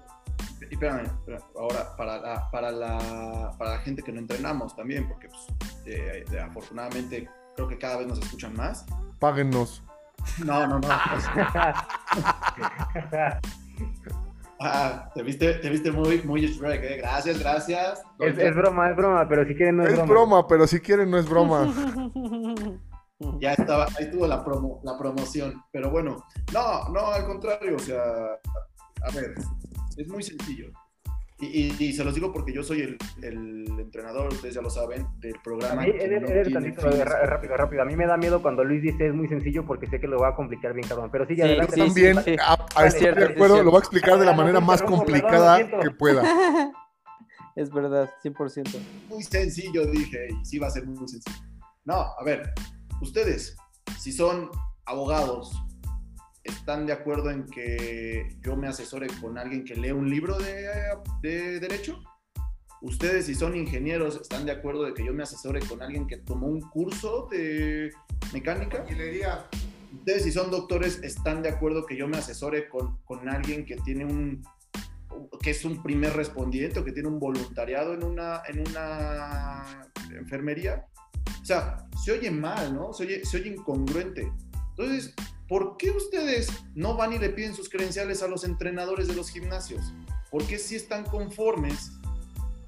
Espérame, 0.70 1.04
espérame, 1.04 1.42
ahora, 1.56 1.96
para 1.96 2.18
la, 2.18 2.50
para, 2.50 2.70
la, 2.70 3.54
para 3.58 3.72
la 3.72 3.78
gente 3.78 4.02
que 4.02 4.12
no 4.12 4.20
entrenamos 4.20 4.76
también, 4.76 5.08
porque 5.08 5.28
pues, 5.28 5.46
eh, 5.86 6.24
eh, 6.30 6.40
afortunadamente 6.40 7.28
creo 7.56 7.68
que 7.68 7.78
cada 7.78 7.98
vez 7.98 8.06
nos 8.06 8.18
escuchan 8.18 8.54
más. 8.54 8.84
Páguennos. 9.18 9.82
No, 10.44 10.66
no, 10.66 10.78
no. 10.78 10.88
Ah, 14.60 15.10
te 15.14 15.22
viste, 15.22 15.54
te 15.54 15.70
viste 15.70 15.92
muy, 15.92 16.22
muy 16.22 16.46
Shrek, 16.46 16.82
¿eh? 16.82 16.96
Gracias, 16.96 17.38
gracias. 17.38 18.02
Es, 18.18 18.36
es, 18.36 18.54
broma, 18.54 18.90
es 18.90 18.96
broma, 18.96 19.28
pero 19.28 19.46
si 19.46 19.54
quieren 19.54 19.76
no 19.76 19.84
es, 19.84 19.90
es 19.90 19.94
broma. 19.94 20.04
Es 20.04 20.10
broma, 20.10 20.48
pero 20.48 20.66
si 20.66 20.80
quieren 20.80 21.10
no 21.10 21.18
es 21.18 21.28
broma. 21.28 21.72
ya 23.40 23.52
estaba, 23.52 23.84
ahí 23.84 24.04
estuvo 24.04 24.26
la, 24.26 24.44
promo, 24.44 24.80
la 24.82 24.98
promoción. 24.98 25.62
Pero 25.70 25.90
bueno, 25.90 26.24
no, 26.52 26.88
no, 26.88 27.06
al 27.08 27.26
contrario, 27.26 27.76
o 27.76 27.78
sea, 27.78 28.02
a 28.02 29.10
ver, 29.14 29.34
es 29.96 30.08
muy 30.08 30.22
sencillo. 30.22 30.72
Y, 31.40 31.46
y, 31.46 31.76
y, 31.78 31.92
se 31.92 32.02
los 32.02 32.16
digo 32.16 32.32
porque 32.32 32.52
yo 32.52 32.64
soy 32.64 32.80
el, 32.80 32.98
el, 33.22 33.64
entrenador, 33.78 34.26
ustedes 34.32 34.56
ya 34.56 34.60
lo 34.60 34.70
saben, 34.70 35.06
del 35.20 35.36
programa. 35.44 35.82
A 35.82 35.86
mí, 35.86 35.92
eres, 35.96 36.20
no 36.20 36.28
eres 36.28 36.52
tantito, 36.52 36.82
rápido, 36.90 37.56
rápido. 37.56 37.82
A 37.82 37.84
mí 37.84 37.94
me 37.94 38.06
da 38.06 38.16
miedo 38.16 38.42
cuando 38.42 38.64
Luis 38.64 38.82
dice 38.82 39.06
es 39.06 39.14
muy 39.14 39.28
sencillo 39.28 39.64
porque 39.64 39.86
sé 39.86 40.00
que 40.00 40.08
lo 40.08 40.18
va 40.18 40.30
a 40.30 40.34
complicar 40.34 40.72
bien, 40.72 40.88
cabrón. 40.88 41.10
Pero 41.12 41.26
sigue 41.26 41.42
sí, 41.44 41.48
adelante. 41.48 41.74
Sí, 41.74 41.80
también, 41.80 42.22
sí, 42.24 42.36
a, 42.44 42.66
a 42.74 42.86
es 42.86 42.94
cierto, 42.94 43.20
de 43.20 43.26
acuerdo, 43.26 43.62
lo 43.62 43.70
va 43.70 43.78
a 43.78 43.80
explicar 43.80 44.18
de 44.18 44.26
la 44.26 44.32
manera 44.32 44.58
más 44.58 44.82
complicada 44.82 45.58
que 45.80 45.90
pueda. 45.92 46.22
Es 47.58 47.72
verdad, 47.72 48.08
100%. 48.22 48.78
Muy 49.08 49.24
sencillo, 49.24 49.84
dije, 49.86 50.28
y 50.30 50.44
sí 50.44 50.60
va 50.60 50.68
a 50.68 50.70
ser 50.70 50.86
muy 50.86 51.08
sencillo. 51.08 51.36
No, 51.84 51.94
a 51.94 52.22
ver, 52.24 52.52
ustedes, 53.00 53.56
si 53.98 54.12
son 54.12 54.48
abogados, 54.86 55.50
están 56.48 56.86
de 56.86 56.92
acuerdo 56.92 57.30
en 57.30 57.46
que 57.46 58.36
yo 58.40 58.56
me 58.56 58.68
asesore 58.68 59.06
con 59.20 59.38
alguien 59.38 59.64
que 59.64 59.74
lee 59.74 59.92
un 59.92 60.08
libro 60.08 60.38
de, 60.38 60.68
de 61.22 61.60
derecho. 61.60 62.00
Ustedes, 62.80 63.26
si 63.26 63.34
son 63.34 63.56
ingenieros, 63.56 64.20
están 64.20 64.46
de 64.46 64.52
acuerdo 64.52 64.84
de 64.84 64.94
que 64.94 65.04
yo 65.04 65.12
me 65.12 65.24
asesore 65.24 65.60
con 65.60 65.82
alguien 65.82 66.06
que 66.06 66.18
tomó 66.18 66.46
un 66.46 66.60
curso 66.60 67.28
de 67.30 67.90
mecánica. 68.32 68.84
Diría, 68.84 69.44
Ustedes, 69.92 70.24
si 70.24 70.32
son 70.32 70.50
doctores, 70.50 71.00
están 71.02 71.42
de 71.42 71.48
acuerdo 71.48 71.86
que 71.86 71.96
yo 71.96 72.06
me 72.06 72.18
asesore 72.18 72.68
con, 72.68 72.98
con 73.04 73.28
alguien 73.28 73.64
que 73.64 73.76
tiene 73.76 74.04
un 74.04 74.42
que 75.42 75.50
es 75.50 75.64
un 75.64 75.82
primer 75.82 76.12
respondiente 76.14 76.78
o 76.78 76.84
que 76.84 76.92
tiene 76.92 77.08
un 77.08 77.18
voluntariado 77.18 77.94
en 77.94 78.04
una, 78.04 78.42
en 78.46 78.60
una 78.60 79.90
enfermería. 80.16 80.86
O 81.42 81.44
sea, 81.44 81.88
se 82.04 82.12
oye 82.12 82.30
mal, 82.30 82.74
¿no? 82.74 82.92
Se 82.92 83.04
oye, 83.04 83.24
se 83.24 83.38
oye 83.38 83.50
incongruente. 83.50 84.30
Entonces, 84.70 85.14
¿por 85.48 85.76
qué 85.76 85.90
ustedes 85.90 86.48
no 86.74 86.96
van 86.96 87.12
y 87.12 87.18
le 87.18 87.30
piden 87.30 87.54
sus 87.54 87.68
credenciales 87.68 88.22
a 88.22 88.28
los 88.28 88.44
entrenadores 88.44 89.08
de 89.08 89.14
los 89.14 89.30
gimnasios? 89.30 89.92
¿Por 90.30 90.46
qué 90.46 90.58
si 90.58 90.76
están 90.76 91.04
conformes 91.04 91.92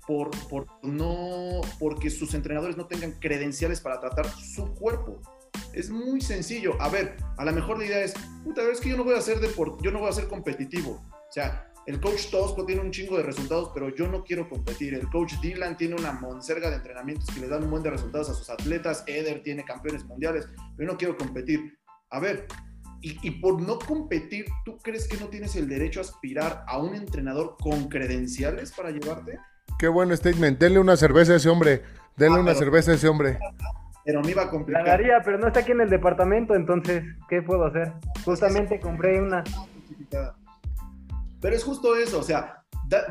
por, 0.07 0.31
por 0.49 0.67
no, 0.83 1.61
porque 1.79 2.11
sus 2.11 2.35
entrenadores 2.35 2.77
no 2.77 2.87
tengan 2.87 3.13
credenciales 3.13 3.81
para 3.81 4.01
tratar 4.01 4.29
su 4.31 4.75
cuerpo? 4.75 5.21
Es 5.73 5.91
muy 5.91 6.21
sencillo. 6.21 6.81
A 6.81 6.89
ver, 6.89 7.17
a 7.37 7.45
lo 7.45 7.53
mejor 7.53 7.79
la 7.79 7.85
idea 7.85 8.03
es, 8.03 8.15
puta, 8.43 8.63
es 8.63 8.81
que 8.81 8.89
yo 8.89 8.97
no 8.97 9.05
voy 9.05 9.15
a 9.15 9.21
ser 9.21 9.41
deport 9.41 9.81
yo 9.83 9.91
no 9.91 10.01
voy 10.01 10.09
a 10.09 10.13
ser 10.13 10.27
competitivo. 10.27 11.03
O 11.13 11.33
sea, 11.33 11.71
el 11.87 12.01
coach 12.01 12.31
Tosco 12.31 12.67
tiene 12.67 12.83
un 12.83 12.91
chingo 12.91 13.17
de 13.17 13.23
resultados, 13.23 13.71
pero 13.73 13.95
yo 13.95 14.09
no 14.09 14.25
quiero 14.25 14.49
competir. 14.49 14.95
El 14.95 15.09
coach 15.09 15.35
Dylan 15.41 15.77
tiene 15.77 15.95
una 15.95 16.13
monserga 16.13 16.71
de 16.71 16.77
entrenamientos 16.77 17.27
que 17.33 17.41
le 17.41 17.49
dan 17.49 17.65
un 17.65 17.71
buen 17.71 17.83
de 17.83 17.91
resultados 17.91 18.31
a 18.31 18.35
sus 18.35 18.51
atletas. 18.51 19.05
Eder 19.07 19.43
tiene 19.43 19.65
campeones 19.65 20.05
mundiales, 20.05 20.47
pero 20.77 20.89
yo 20.89 20.93
no 20.93 20.99
quiero 20.99 21.17
competir. 21.17 21.79
A 22.11 22.19
ver, 22.19 22.47
y, 23.03 23.19
y, 23.27 23.31
por 23.41 23.63
no 23.63 23.79
competir, 23.79 24.47
¿tú 24.65 24.79
crees 24.79 25.09
que 25.09 25.17
no 25.17 25.27
tienes 25.27 25.57
el 25.57 25.69
derecho 25.69 26.01
a 26.01 26.03
aspirar 26.03 26.65
a 26.67 26.79
un 26.79 26.95
entrenador 26.95 27.57
con 27.61 27.89
credenciales 27.89 28.73
para 28.73 28.91
llevarte? 28.91 29.39
Qué 29.79 29.89
buen 29.89 30.15
statement. 30.15 30.59
Denle 30.59 30.79
una 30.79 30.97
cerveza 30.97 31.33
a 31.33 31.37
ese 31.37 31.49
hombre. 31.49 31.83
Denle 32.17 32.39
ah, 32.39 32.43
una 32.43 32.55
cerveza 32.55 32.91
a 32.91 32.95
ese 32.95 33.09
hombre. 33.09 33.39
Pero 34.05 34.21
me 34.23 34.31
iba 34.31 34.43
a 34.43 34.51
complicar. 34.51 34.85
La 34.85 34.91
daría, 34.91 35.23
pero 35.25 35.39
no 35.39 35.47
está 35.47 35.61
aquí 35.61 35.73
en 35.73 35.81
el 35.81 35.89
departamento, 35.91 36.55
entonces, 36.55 37.05
¿qué 37.29 37.43
puedo 37.43 37.65
hacer? 37.65 37.93
Justamente 38.25 38.79
compré 38.81 39.21
una. 39.21 39.43
Pero 41.41 41.57
es 41.57 41.65
justo 41.65 41.97
eso, 41.97 42.19
o 42.19 42.23
sea, 42.23 42.61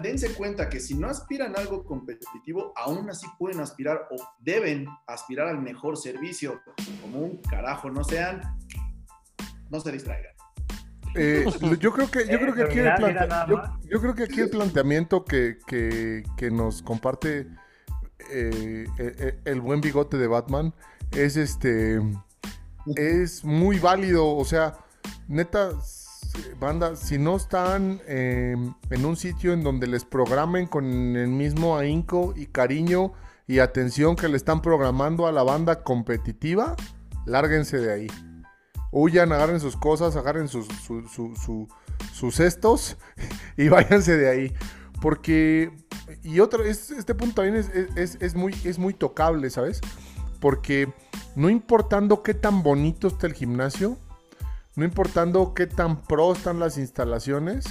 dense 0.01 0.33
cuenta 0.33 0.69
que 0.69 0.79
si 0.79 0.93
no 0.93 1.07
aspiran 1.07 1.55
a 1.55 1.59
algo 1.59 1.83
competitivo, 1.83 2.73
aún 2.75 3.09
así 3.09 3.25
pueden 3.37 3.61
aspirar 3.61 4.07
o 4.11 4.15
deben 4.39 4.87
aspirar 5.07 5.47
al 5.47 5.61
mejor 5.61 5.97
servicio. 5.97 6.61
Como 7.01 7.19
un 7.19 7.37
carajo, 7.37 7.89
no 7.89 8.03
sean, 8.03 8.41
no 9.69 9.79
se 9.79 9.91
distraigan. 9.91 10.33
Eh, 11.15 11.45
yo 11.79 11.91
creo 11.91 12.09
que 12.09 12.27
yo 12.27 12.39
creo 12.39 12.53
que 12.53 12.63
aquí 12.63 12.79
el 12.79 12.91
yo, 13.89 13.99
creo 13.99 14.15
que 14.15 14.23
aquí 14.23 14.41
el 14.41 14.49
planteamiento 14.49 15.25
que, 15.25 15.57
que, 15.67 16.51
nos 16.51 16.81
comparte 16.83 17.47
eh, 18.31 18.85
eh, 18.99 19.39
el 19.45 19.61
buen 19.61 19.81
bigote 19.81 20.17
de 20.17 20.27
Batman 20.27 20.73
es 21.11 21.35
este 21.35 21.99
es 22.95 23.43
muy 23.43 23.79
válido 23.79 24.35
o 24.35 24.45
sea 24.45 24.77
neta 25.27 25.71
banda, 26.59 26.95
si 26.95 27.17
no 27.17 27.35
están 27.37 28.01
em, 28.07 28.73
en 28.89 29.05
un 29.05 29.15
sitio 29.15 29.53
en 29.53 29.63
donde 29.63 29.87
les 29.87 30.05
programen 30.05 30.67
con 30.67 30.85
el 31.15 31.29
mismo 31.29 31.77
ahínco 31.77 32.33
y 32.35 32.47
cariño 32.47 33.13
y 33.47 33.59
atención 33.59 34.15
que 34.15 34.27
le 34.29 34.37
están 34.37 34.61
programando 34.61 35.25
a 35.25 35.31
la 35.31 35.43
banda 35.43 35.83
competitiva, 35.83 36.75
lárguense 37.25 37.79
de 37.79 37.93
ahí. 37.93 38.07
Huyan, 38.91 39.31
agarren 39.31 39.59
sus 39.59 39.77
cosas, 39.77 40.15
agarren 40.15 40.47
sus, 40.47 40.67
sus 42.13 42.35
cestos 42.35 42.97
y 43.57 43.69
váyanse 43.69 44.17
de 44.17 44.29
ahí. 44.29 44.53
Porque, 45.01 45.71
y 46.23 46.39
otro, 46.39 46.63
este 46.63 47.15
punto 47.15 47.41
también 47.41 47.65
es, 47.95 48.35
muy, 48.35 48.53
es 48.63 48.77
muy 48.79 48.93
tocable, 48.93 49.49
¿sabes? 49.49 49.79
Porque 50.39 50.91
no 51.35 51.49
importando 51.49 52.23
qué 52.23 52.33
tan 52.33 52.63
bonito 52.63 53.07
está 53.07 53.27
el 53.27 53.33
gimnasio, 53.33 53.97
no 54.75 54.85
importando 54.85 55.53
qué 55.53 55.67
tan 55.67 56.01
pro 56.01 56.33
están 56.33 56.59
las 56.59 56.77
instalaciones, 56.77 57.65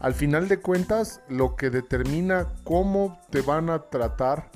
al 0.00 0.14
final 0.14 0.48
de 0.48 0.60
cuentas 0.60 1.20
lo 1.28 1.56
que 1.56 1.70
determina 1.70 2.46
cómo 2.62 3.20
te 3.30 3.40
van 3.40 3.70
a 3.70 3.82
tratar 3.90 4.50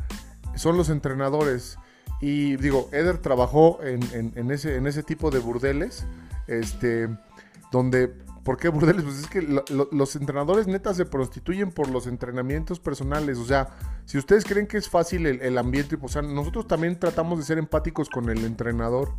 son 0.55 0.77
los 0.77 0.89
entrenadores. 0.89 1.79
Y 2.23 2.57
digo, 2.57 2.89
Eder 2.93 3.19
trabajó 3.19 3.81
en, 3.83 4.51
ese, 4.51 4.77
en 4.77 4.87
ese 4.87 5.03
tipo 5.03 5.31
de 5.31 5.41
burdeles, 5.41 6.07
este, 6.47 7.09
donde, 7.71 8.09
¿por 8.45 8.57
qué 8.57 8.69
burdeles? 8.69 9.03
Pues 9.03 9.19
es 9.19 9.27
que 9.27 9.43
los 9.43 10.17
entrenadores 10.17 10.67
netas 10.67 10.97
se 10.97 11.05
prostituyen 11.05 11.73
por 11.73 11.91
los 11.91 12.07
entrenamientos 12.07 12.81
personales. 12.81 13.37
O 13.39 13.45
sea, 13.45 13.71
si 14.07 14.19
ustedes 14.19 14.45
creen 14.45 14.67
que 14.67 14.79
es 14.79 14.89
fácil 14.89 15.27
el, 15.27 15.59
ambiente, 15.59 15.99
o 16.01 16.09
sea, 16.09 16.23
nosotros 16.23 16.67
también 16.67 16.99
tratamos 16.99 17.41
de 17.41 17.45
ser 17.45 17.59
empáticos 17.59 18.09
con 18.09 18.31
el 18.31 18.45
entrenador, 18.45 19.13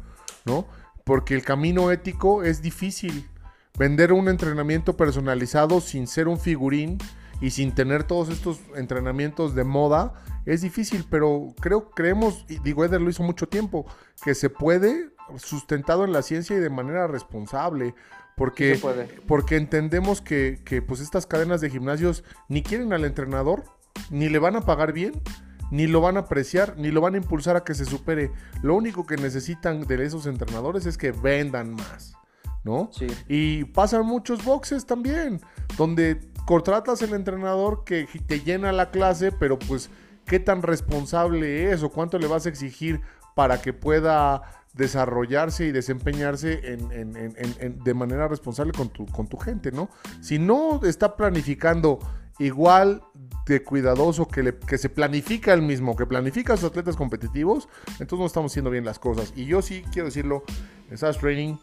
¿no? 0.45 0.65
porque 1.03 1.35
el 1.35 1.43
camino 1.43 1.91
ético 1.91 2.43
es 2.43 2.61
difícil. 2.61 3.29
Vender 3.77 4.13
un 4.13 4.29
entrenamiento 4.29 4.95
personalizado 4.95 5.81
sin 5.81 6.07
ser 6.07 6.27
un 6.27 6.39
figurín 6.39 6.99
y 7.41 7.49
sin 7.49 7.73
tener 7.73 8.03
todos 8.03 8.29
estos 8.29 8.59
entrenamientos 8.75 9.55
de 9.55 9.63
moda 9.63 10.13
es 10.45 10.61
difícil, 10.61 11.05
pero 11.09 11.53
creo, 11.59 11.89
creemos, 11.91 12.45
y 12.49 12.59
digo, 12.59 12.83
Eder 12.83 13.01
lo 13.01 13.09
hizo 13.09 13.23
mucho 13.23 13.47
tiempo, 13.47 13.85
que 14.23 14.35
se 14.35 14.49
puede 14.49 15.09
sustentado 15.37 16.03
en 16.03 16.11
la 16.11 16.21
ciencia 16.21 16.55
y 16.55 16.59
de 16.59 16.69
manera 16.69 17.07
responsable. 17.07 17.95
Porque, 18.35 18.79
porque 19.27 19.57
entendemos 19.57 20.19
que, 20.19 20.59
que 20.65 20.81
pues 20.81 21.01
estas 21.01 21.27
cadenas 21.27 21.61
de 21.61 21.69
gimnasios 21.69 22.23
ni 22.49 22.63
quieren 22.63 22.91
al 22.91 23.05
entrenador, 23.05 23.63
ni 24.09 24.27
le 24.27 24.39
van 24.39 24.55
a 24.55 24.61
pagar 24.61 24.91
bien, 24.91 25.21
ni 25.69 25.87
lo 25.87 26.01
van 26.01 26.17
a 26.17 26.21
apreciar, 26.21 26.75
ni 26.77 26.89
lo 26.89 27.01
van 27.01 27.13
a 27.13 27.17
impulsar 27.17 27.55
a 27.55 27.63
que 27.63 27.75
se 27.75 27.85
supere. 27.85 28.31
Lo 28.63 28.75
único 28.75 29.05
que 29.05 29.17
necesitan 29.17 29.81
de 29.81 30.03
esos 30.03 30.25
entrenadores 30.25 30.85
es 30.85 30.97
que 30.97 31.11
vendan 31.11 31.75
más, 31.75 32.15
¿no? 32.63 32.89
Sí. 32.91 33.07
Y 33.27 33.65
pasan 33.65 34.05
muchos 34.05 34.43
boxes 34.43 34.85
también, 34.85 35.39
donde 35.77 36.19
contratas 36.45 37.01
el 37.01 37.13
entrenador 37.13 37.83
que 37.83 38.07
te 38.25 38.41
llena 38.41 38.71
la 38.71 38.91
clase, 38.91 39.31
pero 39.31 39.59
pues, 39.59 39.89
¿qué 40.25 40.39
tan 40.39 40.61
responsable 40.61 41.71
es 41.71 41.83
o 41.83 41.89
cuánto 41.89 42.17
le 42.17 42.27
vas 42.27 42.45
a 42.45 42.49
exigir 42.49 43.01
para 43.35 43.61
que 43.61 43.73
pueda 43.73 44.43
desarrollarse 44.73 45.65
y 45.65 45.71
desempeñarse 45.71 46.57
de 46.57 47.93
manera 47.93 48.27
responsable 48.27 48.73
con 48.73 48.89
tu, 48.89 49.37
gente, 49.37 49.71
¿no? 49.71 49.89
Si 50.21 50.39
no 50.39 50.81
está 50.83 51.15
planificando 51.15 51.99
igual 52.39 53.03
de 53.45 53.61
cuidadoso 53.61 54.27
que, 54.27 54.57
que 54.67 54.77
se 54.77 54.89
planifica 54.89 55.53
el 55.53 55.61
mismo, 55.61 55.95
que 55.95 56.05
planifica 56.05 56.53
a 56.53 56.57
sus 56.57 56.69
atletas 56.69 56.95
competitivos, 56.95 57.69
entonces 57.99 58.19
no 58.19 58.25
estamos 58.25 58.51
haciendo 58.51 58.71
bien 58.71 58.85
las 58.85 58.97
cosas. 58.97 59.33
Y 59.35 59.45
yo 59.45 59.61
sí 59.61 59.83
quiero 59.91 60.07
decirlo, 60.07 60.43
en 60.89 60.97
SAS 60.97 61.19
Training, 61.19 61.57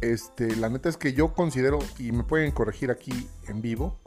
este, 0.00 0.54
la 0.56 0.68
neta 0.68 0.88
es 0.88 0.96
que 0.96 1.14
yo 1.14 1.32
considero, 1.32 1.78
y 1.98 2.12
me 2.12 2.22
pueden 2.22 2.52
corregir 2.52 2.90
aquí 2.90 3.28
en 3.48 3.60
vivo, 3.62 3.98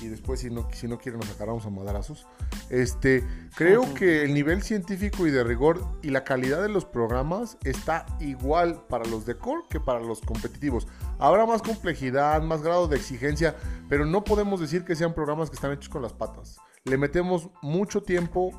y 0.00 0.08
después 0.08 0.40
si 0.40 0.50
no, 0.50 0.68
si 0.72 0.88
no 0.88 0.98
quieren 0.98 1.20
nos 1.20 1.28
sacaremos 1.28 1.64
a 1.66 1.70
madrazos. 1.70 2.26
Este, 2.70 3.24
creo 3.54 3.94
que 3.94 4.24
el 4.24 4.34
nivel 4.34 4.62
científico 4.62 5.26
y 5.26 5.30
de 5.30 5.44
rigor 5.44 5.84
y 6.02 6.10
la 6.10 6.24
calidad 6.24 6.62
de 6.62 6.68
los 6.68 6.84
programas 6.84 7.56
está 7.64 8.06
igual 8.20 8.84
para 8.88 9.04
los 9.04 9.26
de 9.26 9.36
core 9.36 9.62
que 9.68 9.80
para 9.80 10.00
los 10.00 10.20
competitivos. 10.20 10.86
Habrá 11.18 11.46
más 11.46 11.62
complejidad, 11.62 12.42
más 12.42 12.62
grado 12.62 12.88
de 12.88 12.96
exigencia, 12.96 13.56
pero 13.88 14.06
no 14.06 14.24
podemos 14.24 14.60
decir 14.60 14.84
que 14.84 14.96
sean 14.96 15.14
programas 15.14 15.50
que 15.50 15.56
están 15.56 15.72
hechos 15.72 15.88
con 15.88 16.02
las 16.02 16.12
patas. 16.12 16.58
Le 16.84 16.98
metemos 16.98 17.48
mucho 17.62 18.02
tiempo 18.02 18.50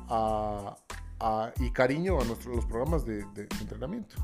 y 1.60 1.70
cariño 1.70 2.20
a 2.20 2.24
nuestros, 2.24 2.56
los 2.56 2.66
programas 2.66 3.04
de, 3.04 3.24
entrenamiento. 3.60 4.16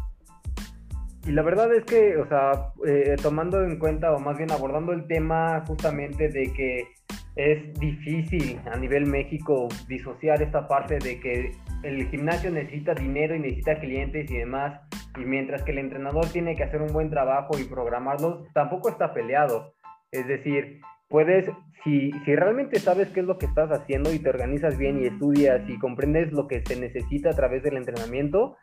Y 1.25 1.33
la 1.33 1.43
verdad 1.43 1.73
es 1.73 1.85
que, 1.85 2.17
o 2.17 2.27
sea, 2.27 2.73
eh, 2.85 3.17
tomando 3.23 3.63
en 3.63 3.79
cuenta, 3.79 4.13
o 4.13 4.19
más 4.19 4.37
bien 4.37 4.51
abordando 4.51 4.93
el 4.93 5.07
tema 5.07 5.63
justamente 5.67 6.29
de 6.29 6.53
que 6.53 6.89
es 7.37 7.73
difícil 7.79 8.61
a 8.71 8.77
nivel 8.77 9.07
México 9.07 9.69
disociar 9.89 10.43
esta 10.43 10.67
parte 10.67 10.99
de 10.99 11.21
que 11.21 11.53
el 11.83 12.09
gimnasio 12.09 12.51
necesita 12.51 12.95
dinero 12.95 13.35
y 13.35 13.41
necesita 13.41 13.79
clientes 13.79 14.31
y 14.31 14.37
demás, 14.37 14.81
y 15.17 15.25
mientras 15.25 15.63
que 15.63 15.73
el 15.73 15.79
entrenador 15.79 16.27
tiene 16.27 16.57
que 16.57 16.65
hacer 16.65 16.83
un 16.83 16.93
buen 16.93 17.11
trabajo 17.11 17.59
y 17.59 17.65
programarlos, 17.65 18.53
tampoco 18.53 18.89
está 18.89 19.15
peleado. 19.15 19.75
Es 20.11 20.27
decir, 20.27 20.81
puedes, 21.09 21.49
si, 21.85 22.11
si 22.25 22.37
realmente 22.37 22.81
sabes 22.81 23.09
qué 23.11 23.21
es 23.21 23.27
lo 23.27 23.39
que 23.39 23.47
estás 23.47 23.71
haciendo 23.71 24.13
y 24.13 24.19
te 24.19 24.29
organizas 24.29 24.77
bien 24.77 25.01
y 25.01 25.07
estudias 25.07 25.63
y 25.69 25.79
comprendes 25.79 26.33
lo 26.33 26.49
que 26.49 26.63
se 26.67 26.77
necesita 26.77 27.31
a 27.31 27.35
través 27.35 27.63
del 27.63 27.77
entrenamiento, 27.77 28.57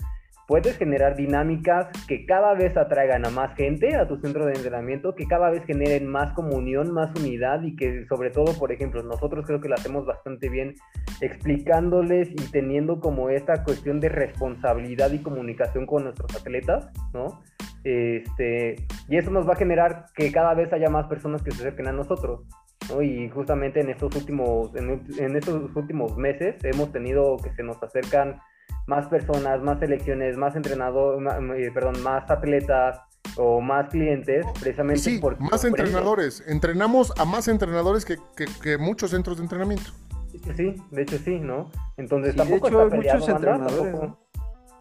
puedes 0.49 0.75
generar 0.79 1.15
dinámicas 1.15 1.89
que 2.07 2.25
cada 2.25 2.55
vez 2.55 2.75
atraigan 2.75 3.23
a 3.23 3.29
más 3.29 3.55
gente 3.55 3.95
a 3.95 4.07
tu 4.07 4.17
centro 4.17 4.47
de 4.47 4.53
entrenamiento, 4.53 5.13
que 5.13 5.27
cada 5.27 5.51
vez 5.51 5.63
generen 5.65 6.07
más 6.07 6.33
comunión, 6.33 6.91
más 6.91 7.11
unidad 7.19 7.61
y 7.61 7.75
que 7.75 8.07
sobre 8.07 8.31
todo, 8.31 8.57
por 8.57 8.71
ejemplo, 8.71 9.03
nosotros 9.03 9.45
creo 9.45 9.61
que 9.61 9.69
lo 9.69 9.75
hacemos 9.75 10.07
bastante 10.07 10.49
bien 10.49 10.73
explicándoles 11.21 12.31
y 12.31 12.51
teniendo 12.51 12.99
como 12.99 13.29
esta 13.29 13.63
cuestión 13.63 13.99
de 13.99 14.09
responsabilidad 14.09 15.11
y 15.11 15.19
comunicación 15.19 15.85
con 15.85 16.05
nuestros 16.05 16.35
atletas, 16.35 16.89
¿no? 17.13 17.43
Este, 17.83 18.87
y 19.07 19.17
eso 19.17 19.29
nos 19.29 19.47
va 19.47 19.53
a 19.53 19.57
generar 19.57 20.05
que 20.15 20.31
cada 20.31 20.55
vez 20.55 20.73
haya 20.73 20.89
más 20.89 21.05
personas 21.05 21.43
que 21.43 21.51
se 21.51 21.61
acerquen 21.61 21.89
a 21.89 21.91
nosotros. 21.91 22.41
¿no? 22.89 23.03
Y 23.03 23.29
justamente 23.29 23.81
en 23.81 23.91
estos 23.91 24.15
últimos, 24.15 24.75
en, 24.75 25.03
en 25.19 25.35
estos 25.35 25.75
últimos 25.75 26.17
meses 26.17 26.55
hemos 26.63 26.91
tenido 26.91 27.37
que 27.37 27.53
se 27.53 27.61
nos 27.61 27.81
acercan 27.83 28.39
más 28.89 29.07
personas, 29.07 29.61
más 29.61 29.79
selecciones, 29.79 30.35
más 30.35 30.55
entrenadores, 30.55 31.21
eh, 31.57 31.71
perdón, 31.73 32.01
más 32.01 32.29
atletas 32.29 32.99
o 33.37 33.61
más 33.61 33.87
clientes, 33.89 34.45
precisamente 34.59 34.99
Sí, 35.01 35.19
porque 35.21 35.41
más 35.43 35.63
entrenadores. 35.63 36.43
Entrenamos 36.47 37.13
a 37.19 37.23
más 37.25 37.47
entrenadores 37.47 38.03
que, 38.03 38.17
que- 38.35 38.47
que 38.61 38.77
muchos 38.79 39.11
centros 39.11 39.37
de 39.37 39.43
entrenamiento. 39.43 39.91
De 40.31 40.37
hecho, 40.39 40.53
sí, 40.55 40.75
de 40.91 41.01
hecho 41.03 41.17
sí, 41.19 41.39
¿no? 41.39 41.69
Entonces 41.97 42.33
Sí, 42.33 42.37
de 42.39 42.43
tampoco 42.43 42.67
hecho, 42.67 42.81
está 42.81 42.83
hay 42.95 42.99
peleado, 42.99 43.19
muchos 43.19 43.35
entrenadores, 43.35 43.91
tampoco, 43.91 44.17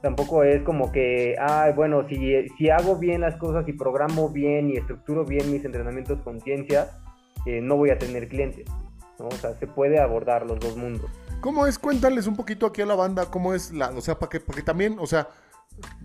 tampoco 0.03 0.43
es 0.45 0.63
como 0.63 0.91
que, 0.91 1.37
ah, 1.39 1.71
bueno, 1.77 2.09
si, 2.09 2.49
si 2.57 2.71
hago 2.71 2.97
bien 2.97 3.21
las 3.21 3.37
cosas 3.37 3.69
y 3.69 3.75
programo 3.75 4.31
bien 4.31 4.71
y 4.71 4.79
estructuro 4.79 5.25
bien 5.27 5.53
mis 5.53 5.65
entrenamientos 5.65 6.19
con 6.23 6.41
ciencia, 6.41 6.89
eh, 7.45 7.61
no 7.61 7.77
voy 7.77 7.91
a 7.91 7.99
tener 7.99 8.29
clientes, 8.29 8.65
¿no? 9.19 9.27
O 9.27 9.33
sea, 9.33 9.55
se 9.55 9.67
puede 9.67 10.01
abordar 10.01 10.47
los 10.47 10.59
dos 10.61 10.77
mundos. 10.77 11.11
¿Cómo 11.41 11.67
es? 11.67 11.79
Cuéntales 11.79 12.27
un 12.27 12.37
poquito 12.37 12.67
aquí 12.67 12.83
a 12.83 12.87
la 12.87 12.95
banda 12.97 13.31
cómo 13.31 13.55
es 13.55 13.73
la, 13.73 13.91
o 13.91 14.01
sea, 14.01 14.19
para 14.19 14.29
que, 14.31 14.41
también, 14.63 14.99
o 14.99 15.07
sea, 15.07 15.29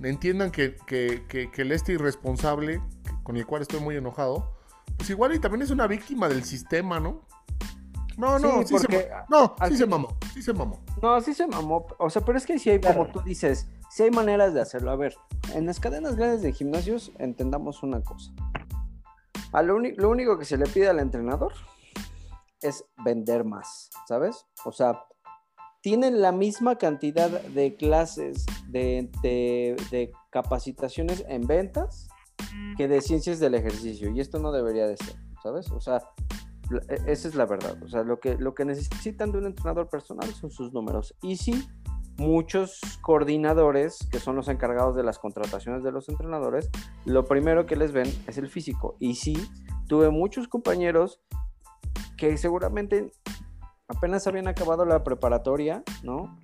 entiendan 0.03 0.51
que, 0.51 0.75
que, 0.85 1.25
que, 1.27 1.49
el 1.61 1.71
este 1.71 1.93
irresponsable, 1.93 2.81
con 3.23 3.35
el 3.37 3.45
cual 3.45 3.63
estoy 3.63 3.79
muy 3.79 3.95
enojado, 3.95 4.53
pues 4.97 5.09
igual 5.09 5.33
y 5.33 5.39
también 5.39 5.63
es 5.63 5.71
una 5.71 5.87
víctima 5.87 6.29
del 6.29 6.43
sistema, 6.43 6.99
¿no? 6.99 7.21
No, 8.15 8.37
no, 8.37 8.61
Sí, 8.61 8.77
sí, 8.77 8.85
se, 8.87 9.09
no, 9.27 9.55
sí 9.67 9.75
se 9.75 9.87
mamó, 9.87 10.17
sí 10.35 10.43
se 10.43 10.53
mamó. 10.53 10.83
No, 11.01 11.19
sí 11.19 11.33
se 11.33 11.47
mamó. 11.47 11.87
O 11.97 12.11
sea, 12.11 12.21
pero 12.21 12.37
es 12.37 12.45
que 12.45 12.59
sí 12.59 12.69
hay, 12.69 12.79
como 12.79 13.07
tú 13.07 13.19
dices, 13.21 13.67
sí 13.89 14.03
hay 14.03 14.11
maneras 14.11 14.53
de 14.53 14.61
hacerlo. 14.61 14.91
A 14.91 14.95
ver, 14.95 15.15
en 15.55 15.65
las 15.65 15.79
cadenas 15.79 16.15
grandes 16.15 16.43
de 16.43 16.53
gimnasios 16.53 17.11
entendamos 17.17 17.81
una 17.81 18.01
cosa. 18.03 18.31
A 19.51 19.63
lo, 19.63 19.75
uni- 19.77 19.95
lo 19.95 20.09
único 20.11 20.37
que 20.37 20.45
se 20.45 20.57
le 20.57 20.67
pide 20.67 20.89
al 20.89 20.99
entrenador 20.99 21.53
es 22.61 22.85
vender 23.03 23.45
más, 23.45 23.89
¿sabes? 24.07 24.45
O 24.63 24.71
sea, 24.71 25.01
tienen 25.83 26.21
la 26.21 26.31
misma 26.31 26.77
cantidad 26.77 27.29
de 27.29 27.75
clases 27.75 28.45
de, 28.69 29.11
de- 29.21 29.75
de 29.91 30.11
capacitaciones 30.31 31.25
en 31.27 31.45
ventas 31.45 32.07
que 32.77 32.87
de 32.87 33.01
ciencias 33.01 33.39
del 33.41 33.53
ejercicio. 33.53 34.09
Y 34.09 34.21
esto 34.21 34.39
no 34.39 34.53
debería 34.53 34.87
de 34.87 34.95
ser, 34.95 35.15
¿sabes? 35.43 35.69
O 35.71 35.81
sea, 35.81 36.01
e- 36.87 37.11
esa 37.11 37.27
es 37.27 37.35
la 37.35 37.45
verdad. 37.45 37.75
O 37.83 37.89
sea, 37.89 38.03
lo 38.03 38.21
que, 38.21 38.37
lo 38.37 38.55
que 38.55 38.63
necesitan 38.63 39.33
de 39.33 39.39
un 39.39 39.45
entrenador 39.45 39.89
personal 39.89 40.33
son 40.33 40.51
sus 40.51 40.71
números. 40.71 41.15
Y 41.21 41.35
sí, 41.35 41.67
muchos 42.17 42.79
coordinadores, 43.01 44.07
que 44.09 44.19
son 44.19 44.37
los 44.37 44.47
encargados 44.47 44.95
de 44.95 45.03
las 45.03 45.19
contrataciones 45.19 45.83
de 45.83 45.91
los 45.91 46.07
entrenadores, 46.07 46.69
lo 47.03 47.25
primero 47.25 47.65
que 47.65 47.75
les 47.75 47.91
ven 47.91 48.07
es 48.25 48.37
el 48.37 48.47
físico. 48.47 48.95
Y 49.01 49.15
sí, 49.15 49.35
tuve 49.87 50.09
muchos 50.11 50.47
compañeros 50.47 51.19
que 52.15 52.37
seguramente 52.37 53.11
apenas 53.95 54.27
habían 54.27 54.47
acabado 54.47 54.85
la 54.85 55.03
preparatoria, 55.03 55.83
¿no? 56.03 56.37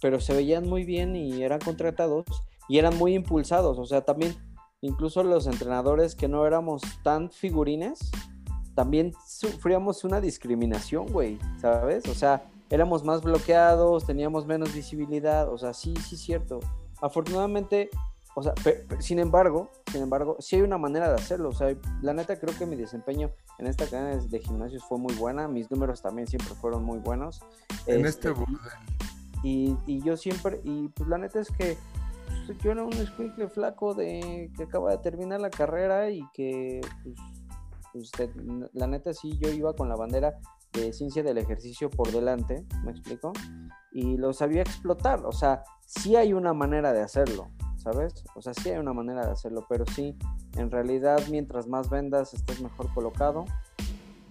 Pero 0.00 0.20
se 0.20 0.34
veían 0.34 0.68
muy 0.68 0.84
bien 0.84 1.16
y 1.16 1.42
eran 1.42 1.60
contratados 1.60 2.24
y 2.68 2.78
eran 2.78 2.96
muy 2.96 3.14
impulsados. 3.14 3.78
O 3.78 3.86
sea, 3.86 4.02
también, 4.02 4.36
incluso 4.80 5.22
los 5.22 5.46
entrenadores 5.46 6.14
que 6.14 6.28
no 6.28 6.46
éramos 6.46 6.82
tan 7.02 7.30
figurines, 7.30 8.10
también 8.74 9.12
sufríamos 9.26 10.04
una 10.04 10.20
discriminación, 10.20 11.06
güey, 11.06 11.38
¿sabes? 11.60 12.06
O 12.08 12.14
sea, 12.14 12.44
éramos 12.70 13.04
más 13.04 13.22
bloqueados, 13.22 14.04
teníamos 14.04 14.46
menos 14.46 14.74
visibilidad, 14.74 15.52
o 15.52 15.56
sea, 15.56 15.72
sí, 15.72 15.94
sí, 15.96 16.16
cierto. 16.16 16.60
Afortunadamente, 17.00 17.90
o 18.38 18.42
sea, 18.42 18.52
pe- 18.54 18.84
pe- 18.86 19.00
sin 19.00 19.18
embargo, 19.18 19.70
sin 19.90 20.02
embargo, 20.02 20.36
sí 20.40 20.56
hay 20.56 20.62
una 20.62 20.76
manera 20.76 21.08
de 21.08 21.14
hacerlo, 21.14 21.48
o 21.48 21.52
sea, 21.52 21.74
la 22.02 22.12
neta 22.12 22.38
creo 22.38 22.54
que 22.56 22.66
mi 22.66 22.76
desempeño 22.76 23.30
en 23.58 23.66
esta 23.66 23.86
cadena 23.86 24.22
de 24.22 24.38
gimnasios 24.40 24.84
fue 24.84 24.98
muy 24.98 25.14
buena, 25.14 25.48
mis 25.48 25.70
números 25.70 26.02
también 26.02 26.28
siempre 26.28 26.54
fueron 26.54 26.84
muy 26.84 26.98
buenos. 26.98 27.40
En 27.86 28.04
Este, 28.04 28.28
este 28.28 28.44
y, 29.42 29.74
y 29.86 30.02
yo 30.02 30.18
siempre, 30.18 30.60
y 30.64 30.88
pues 30.88 31.08
la 31.08 31.16
neta 31.16 31.40
es 31.40 31.50
que 31.50 31.78
pues, 32.46 32.58
yo 32.58 32.72
era 32.72 32.84
un 32.84 32.92
escuincle 32.92 33.48
flaco 33.48 33.94
de 33.94 34.50
que 34.54 34.64
acaba 34.64 34.90
de 34.90 34.98
terminar 34.98 35.40
la 35.40 35.48
carrera 35.48 36.10
y 36.10 36.20
que 36.34 36.82
pues, 37.92 38.10
pues, 38.14 38.30
la 38.74 38.86
neta 38.86 39.14
sí 39.14 39.38
yo 39.38 39.48
iba 39.48 39.74
con 39.74 39.88
la 39.88 39.96
bandera 39.96 40.38
de 40.74 40.92
ciencia 40.92 41.22
del 41.22 41.38
ejercicio 41.38 41.88
por 41.88 42.12
delante, 42.12 42.66
¿me 42.84 42.90
explico? 42.90 43.32
Y 43.92 44.18
lo 44.18 44.34
sabía 44.34 44.60
explotar, 44.60 45.24
o 45.24 45.32
sea, 45.32 45.62
sí 45.86 46.16
hay 46.16 46.34
una 46.34 46.52
manera 46.52 46.92
de 46.92 47.00
hacerlo, 47.00 47.48
¿sabes? 47.92 48.24
O 48.34 48.42
sea, 48.42 48.52
sí 48.52 48.70
hay 48.70 48.78
una 48.78 48.92
manera 48.92 49.24
de 49.24 49.30
hacerlo, 49.30 49.64
pero 49.68 49.84
sí, 49.86 50.16
en 50.56 50.72
realidad 50.72 51.20
mientras 51.30 51.68
más 51.68 51.88
vendas 51.88 52.34
estás 52.34 52.60
mejor 52.60 52.92
colocado 52.92 53.44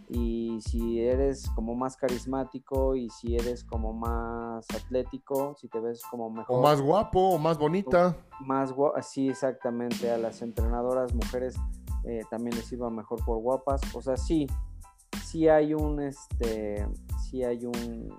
y 0.09 0.59
si 0.61 0.99
eres 0.99 1.49
como 1.55 1.73
más 1.73 1.95
carismático 1.95 2.95
y 2.95 3.09
si 3.09 3.35
eres 3.37 3.63
como 3.63 3.93
más 3.93 4.67
atlético, 4.75 5.55
si 5.57 5.69
te 5.69 5.79
ves 5.79 6.01
como 6.11 6.29
mejor, 6.29 6.57
O 6.59 6.61
más 6.61 6.81
guapo, 6.81 7.29
o 7.29 7.37
más 7.37 7.57
bonita. 7.57 8.17
más 8.41 8.73
gua- 8.75 9.01
sí, 9.01 9.29
exactamente, 9.29 10.11
a 10.11 10.17
las 10.17 10.41
entrenadoras 10.41 11.13
mujeres 11.13 11.55
eh, 12.03 12.21
también 12.29 12.57
les 12.57 12.69
iba 12.73 12.89
mejor 12.89 13.23
por 13.23 13.37
guapas, 13.39 13.79
o 13.95 14.01
sea, 14.01 14.17
sí, 14.17 14.45
sí 15.23 15.47
hay 15.47 15.73
un, 15.73 16.01
este, 16.01 16.85
sí 17.23 17.41
hay 17.43 17.65
un, 17.65 18.13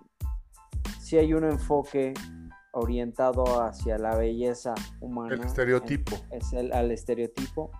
sí 0.99 1.19
hay 1.19 1.35
un 1.35 1.45
enfoque 1.45 2.15
orientado 2.77 3.63
hacia 3.63 3.99
la 3.99 4.17
belleza 4.17 4.75
humana. 5.01 5.35
El 5.35 5.41
estereotipo. 5.43 6.17
Es 6.31 6.53
el, 6.53 6.73
al 6.73 6.91
estereotipo 6.91 7.71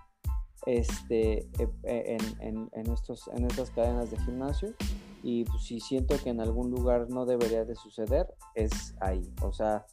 este, 0.65 1.39
eh, 1.59 1.69
eh, 1.83 2.17
en, 2.17 2.41
en- 2.41 2.69
en 2.73 2.91
estos, 2.91 3.27
en 3.33 3.45
estas 3.45 3.71
cadenas 3.71 4.11
de 4.11 4.17
gimnasio. 4.19 4.73
Y 5.23 5.45
pues, 5.45 5.63
si 5.63 5.79
siento 5.79 6.15
que 6.23 6.29
en 6.29 6.41
algún 6.41 6.71
lugar 6.71 7.09
no 7.09 7.25
debería 7.25 7.63
de 7.65 7.75
suceder, 7.75 8.27
es 8.55 8.95
ahí. 8.99 9.33
O 9.41 9.51
sea, 9.53 9.85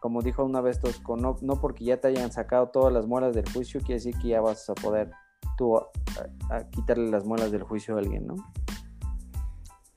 como 0.00 0.22
dijo 0.22 0.44
una 0.44 0.60
vez 0.60 0.80
Tosco, 0.80 1.16
no, 1.16 1.36
no 1.42 1.60
porque 1.60 1.84
ya 1.84 2.00
te 2.00 2.08
hayan 2.08 2.32
sacado 2.32 2.68
todas 2.68 2.92
las 2.92 3.06
muelas 3.06 3.34
del 3.34 3.50
juicio, 3.52 3.80
quiere 3.80 3.94
decir 3.94 4.14
que 4.20 4.28
ya 4.28 4.40
vas 4.40 4.68
a 4.70 4.74
poder 4.74 5.10
tú 5.58 5.76
a, 5.76 5.86
a 6.50 6.68
quitarle 6.70 7.10
las 7.10 7.24
muelas 7.24 7.50
del 7.52 7.62
juicio 7.62 7.96
a 7.96 7.98
alguien, 7.98 8.26
¿no? 8.26 8.34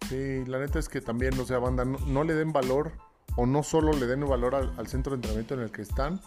Sí, 0.10 0.44
la 0.46 0.60
neta 0.60 0.80
es 0.80 0.90
que 0.90 1.02
también, 1.02 1.40
o 1.40 1.46
sea, 1.46 1.60
banda, 1.60 1.86
no, 1.86 1.98
no 2.08 2.24
le 2.24 2.34
den 2.34 2.52
valor 2.52 2.92
o 3.36 3.46
no 3.46 3.64
solo 3.64 3.94
le 3.94 4.06
den 4.06 4.28
valor 4.28 4.56
al, 4.56 4.88
centro 4.88 5.12
de 5.12 5.16
entrenamiento 5.16 5.54
en 5.56 5.62
el 5.62 5.72
que 5.72 5.82
están 5.82 6.20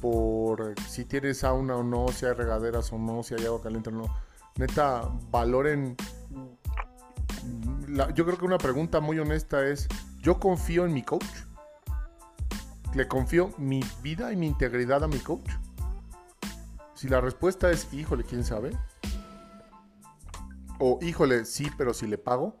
por 0.00 0.74
si 0.88 1.04
tienes 1.04 1.38
sauna 1.38 1.76
o 1.76 1.82
no, 1.82 2.08
si 2.08 2.26
hay 2.26 2.32
regaderas 2.32 2.92
o 2.92 2.98
no, 2.98 3.22
si 3.22 3.34
hay 3.34 3.46
agua 3.46 3.62
caliente 3.62 3.90
o 3.90 3.92
no. 3.92 4.04
Neta, 4.56 5.08
valoren. 5.30 5.96
la- 7.88 8.10
yo 8.14 8.24
creo 8.24 8.38
que 8.38 8.44
una 8.44 8.58
pregunta 8.58 9.00
muy 9.00 9.18
honesta 9.18 9.66
es, 9.66 9.88
¿yo 10.20 10.38
confío 10.38 10.84
en 10.84 10.92
mi 10.92 11.02
coach? 11.02 11.24
¿Le 12.94 13.06
confío 13.08 13.52
mi 13.58 13.82
vida 14.02 14.32
y 14.32 14.36
mi 14.36 14.46
integridad 14.46 15.04
a 15.04 15.08
mi 15.08 15.18
coach? 15.18 15.50
Si 16.94 17.08
la 17.08 17.20
respuesta 17.20 17.70
es, 17.70 17.92
híjole, 17.92 18.24
¿quién 18.24 18.42
sabe? 18.42 18.76
O, 20.78 20.98
híjole, 21.02 21.44
sí, 21.44 21.70
pero 21.76 21.92
si 21.94 22.06
le 22.06 22.18
pago, 22.18 22.56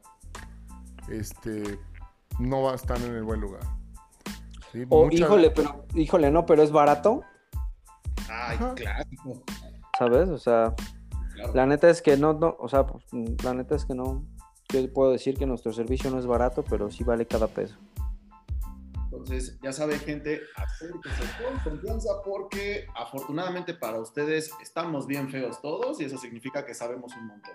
este, 1.08 1.78
no 2.38 2.62
va 2.62 2.72
a 2.72 2.74
estar 2.76 2.96
en 3.00 3.14
el 3.14 3.22
buen 3.24 3.40
lugar. 3.40 3.62
Sí, 4.72 4.84
O 4.88 5.04
mucha- 5.04 5.16
híjole, 5.16 5.50
pero, 5.50 5.84
híjole, 5.94 6.30
no, 6.30 6.44
pero 6.46 6.62
es 6.62 6.70
barato, 6.70 7.22
Ay, 8.28 8.56
Ajá. 8.56 8.74
clásico. 8.74 9.42
¿sabes? 9.98 10.28
O 10.28 10.38
sea, 10.38 10.74
Claro. 11.34 11.52
La 11.54 11.66
neta 11.66 11.90
es 11.90 12.00
que 12.00 12.16
no, 12.16 12.32
no, 12.32 12.56
o 12.58 12.66
sea, 12.66 12.86
pues, 12.86 13.04
la 13.44 13.52
neta 13.52 13.74
es 13.76 13.84
que 13.84 13.94
no. 13.94 14.24
Yo 14.70 14.90
puedo 14.92 15.12
decir 15.12 15.36
que 15.36 15.44
nuestro 15.44 15.70
servicio 15.70 16.10
no 16.10 16.18
es 16.18 16.24
barato, 16.26 16.64
pero 16.64 16.90
sí 16.90 17.04
vale 17.04 17.26
cada 17.26 17.46
peso. 17.46 17.76
Entonces, 19.04 19.58
ya 19.62 19.70
saben, 19.72 19.98
gente, 20.00 20.40
acérquense 20.56 21.22
con 21.62 21.72
confianza 21.72 22.08
porque 22.24 22.86
afortunadamente 22.96 23.74
para 23.74 24.00
ustedes 24.00 24.50
estamos 24.62 25.06
bien 25.06 25.28
feos 25.28 25.60
todos 25.60 26.00
y 26.00 26.04
eso 26.04 26.16
significa 26.16 26.64
que 26.64 26.72
sabemos 26.72 27.12
un 27.14 27.26
montón. 27.26 27.54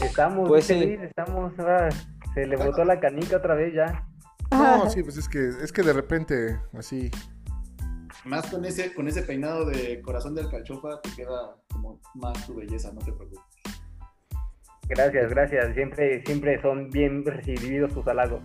Estamos, 0.00 0.48
Pues 0.48 0.66
sí. 0.66 0.74
Estamos, 1.00 1.52
ah, 1.60 1.88
se 2.34 2.46
le 2.46 2.56
botó 2.56 2.84
la 2.84 3.00
canica 3.00 3.36
otra 3.36 3.54
vez 3.54 3.74
ya. 3.74 4.06
No, 4.50 4.88
sí, 4.90 5.02
pues 5.02 5.16
es 5.16 5.28
que, 5.28 5.48
es 5.48 5.72
que 5.72 5.82
de 5.82 5.92
repente, 5.92 6.60
así, 6.74 7.10
Más 8.24 8.46
con 8.46 8.64
ese, 8.64 8.92
con 8.94 9.08
ese 9.08 9.22
peinado 9.22 9.64
de 9.64 10.00
corazón 10.02 10.34
de 10.34 10.42
alcachofa 10.42 11.00
te 11.00 11.10
queda 11.14 11.56
como 11.72 12.00
más 12.14 12.46
tu 12.46 12.54
belleza, 12.54 12.92
no 12.92 13.00
te 13.00 13.12
preocupes. 13.12 13.40
Gracias, 14.88 15.30
gracias. 15.30 15.74
Siempre, 15.74 16.22
siempre 16.24 16.60
son 16.60 16.90
bien 16.90 17.24
recibidos 17.24 17.94
tus 17.94 18.06
halagos. 18.06 18.42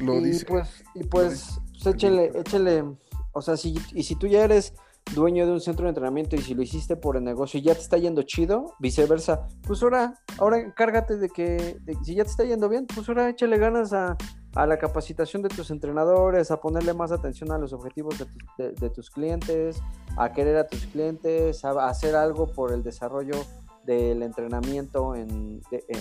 lo 0.00 0.20
y 0.20 0.24
dice. 0.24 0.46
pues, 0.46 0.84
y 0.94 1.04
pues, 1.04 1.60
pues 1.82 1.94
échale, 1.94 2.30
échale, 2.34 2.84
o 3.32 3.42
sea, 3.42 3.56
si, 3.56 3.74
y 3.92 4.02
si 4.04 4.14
tú 4.14 4.26
ya 4.28 4.44
eres 4.44 4.74
dueño 5.14 5.46
de 5.46 5.52
un 5.52 5.60
centro 5.60 5.84
de 5.84 5.90
entrenamiento 5.90 6.36
y 6.36 6.40
si 6.40 6.54
lo 6.54 6.62
hiciste 6.62 6.96
por 6.96 7.16
el 7.16 7.24
negocio 7.24 7.58
y 7.58 7.62
ya 7.62 7.74
te 7.74 7.80
está 7.80 7.98
yendo 7.98 8.22
chido, 8.22 8.74
viceversa, 8.78 9.48
pues 9.66 9.82
ahora, 9.82 10.14
ahora 10.38 10.58
encárgate 10.58 11.16
de 11.16 11.28
que, 11.28 11.78
de- 11.80 11.96
si 12.04 12.14
ya 12.14 12.24
te 12.24 12.30
está 12.30 12.44
yendo 12.44 12.68
bien, 12.68 12.86
pues 12.86 13.08
ahora 13.08 13.28
échale 13.28 13.58
ganas 13.58 13.92
a, 13.92 14.16
a 14.54 14.66
la 14.66 14.78
capacitación 14.78 15.42
de 15.42 15.48
tus 15.48 15.70
entrenadores, 15.70 16.50
a 16.50 16.60
ponerle 16.60 16.92
más 16.94 17.12
atención 17.12 17.52
a 17.52 17.58
los 17.58 17.72
objetivos 17.72 18.16
de, 18.58 18.90
tus 18.90 19.10
clientes, 19.10 19.80
a 20.16 20.32
querer 20.32 20.56
a 20.56 20.66
tus 20.66 20.86
clientes, 20.86 21.64
a, 21.64 21.88
hacer 21.88 22.16
algo 22.16 22.52
por 22.52 22.72
el 22.72 22.82
desarrollo 22.82 23.36
del 23.84 24.22
entrenamiento 24.22 25.14
en, 25.14 25.60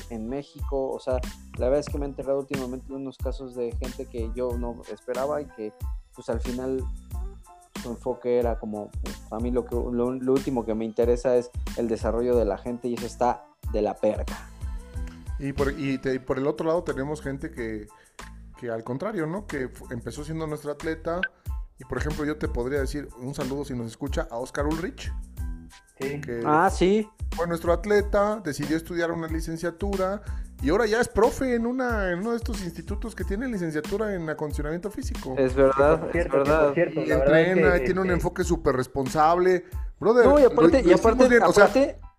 en, 0.10 0.28
México. 0.28 0.90
O 0.90 1.00
sea, 1.00 1.20
la 1.58 1.68
verdad 1.68 1.80
es 1.80 1.90
que 1.90 1.98
me 1.98 2.06
he 2.06 2.10
enterado 2.10 2.40
últimamente 2.40 2.92
unos 2.92 3.18
casos 3.18 3.56
de 3.56 3.72
gente 3.80 4.06
que 4.06 4.32
yo 4.36 4.58
no 4.58 4.82
esperaba 4.92 5.42
y 5.42 5.46
que 5.46 5.74
pues 6.14 6.28
al 6.30 6.42
final 6.42 6.84
su 7.82 7.90
enfoque 7.90 8.40
era 8.40 8.60
como, 8.60 8.90
a 9.32 9.38
mí 9.40 9.52
lo, 9.52 9.66
que, 9.66 9.76
lo, 9.76 10.08
último 10.08 10.66
que 10.66 10.74
me 10.74 10.86
interesa 10.86 11.36
es 11.36 11.50
el 11.78 11.88
desarrollo 11.88 12.36
de 12.36 12.46
la 12.46 12.58
gente 12.58 12.88
y 12.88 12.96
eso 12.96 13.06
está 13.06 13.46
de 13.72 13.82
la 13.82 13.96
perca. 13.96 14.50
Y 15.40 15.54
por, 15.54 15.74
y 15.80 15.98
por 16.20 16.38
el 16.38 16.48
otro 16.48 16.68
lado 16.68 16.84
tenemos 16.84 17.22
gente 17.22 17.52
que, 17.52 17.88
que 18.60 18.70
al 18.70 18.84
contrario, 18.84 19.26
¿no? 19.26 19.48
Que 19.48 19.70
empezó 19.90 20.24
siendo 20.24 20.46
nuestra 20.48 20.74
atleta. 20.74 21.22
Y 21.80 21.86
por 21.86 21.98
ejemplo, 21.98 22.26
yo 22.26 22.38
te 22.38 22.50
podría 22.50 22.82
decir 22.82 23.08
un 23.20 23.34
saludo 23.34 23.64
si 23.64 23.74
nos 23.74 23.88
escucha 23.88 24.28
a 24.30 24.38
Oscar 24.38 24.68
Ulrich. 24.68 25.12
Sí. 26.00 26.22
ah, 26.46 26.70
sí. 26.70 27.10
Fue 27.36 27.48
nuestro 27.48 27.72
atleta, 27.72 28.42
decidió 28.44 28.76
estudiar 28.76 29.12
una 29.12 29.28
licenciatura 29.28 30.22
y 30.62 30.70
ahora 30.70 30.86
ya 30.86 31.00
es 31.00 31.08
profe 31.08 31.56
en, 31.56 31.66
una, 31.66 32.12
en 32.12 32.20
uno 32.20 32.32
de 32.32 32.38
estos 32.38 32.62
institutos 32.62 33.16
que 33.16 33.24
tiene 33.24 33.48
licenciatura 33.48 34.14
en 34.14 34.30
acondicionamiento 34.30 34.92
físico. 34.92 35.36
Es 35.38 35.56
verdad, 35.56 36.10
es 36.14 36.30
verdad. 36.30 36.74
y 36.76 37.12
entrena, 37.12 37.76
tiene 37.80 38.02
un 38.02 38.08
este 38.08 38.14
enfoque 38.14 38.44
súper 38.44 38.76
responsable. 38.76 39.66
Brother, 40.00 40.26
no, 40.26 40.40
y 40.40 40.44
aparte, 40.44 40.84
y 40.86 40.92
aparte, 40.92 41.40
o 41.40 41.54
sea, 41.54 41.70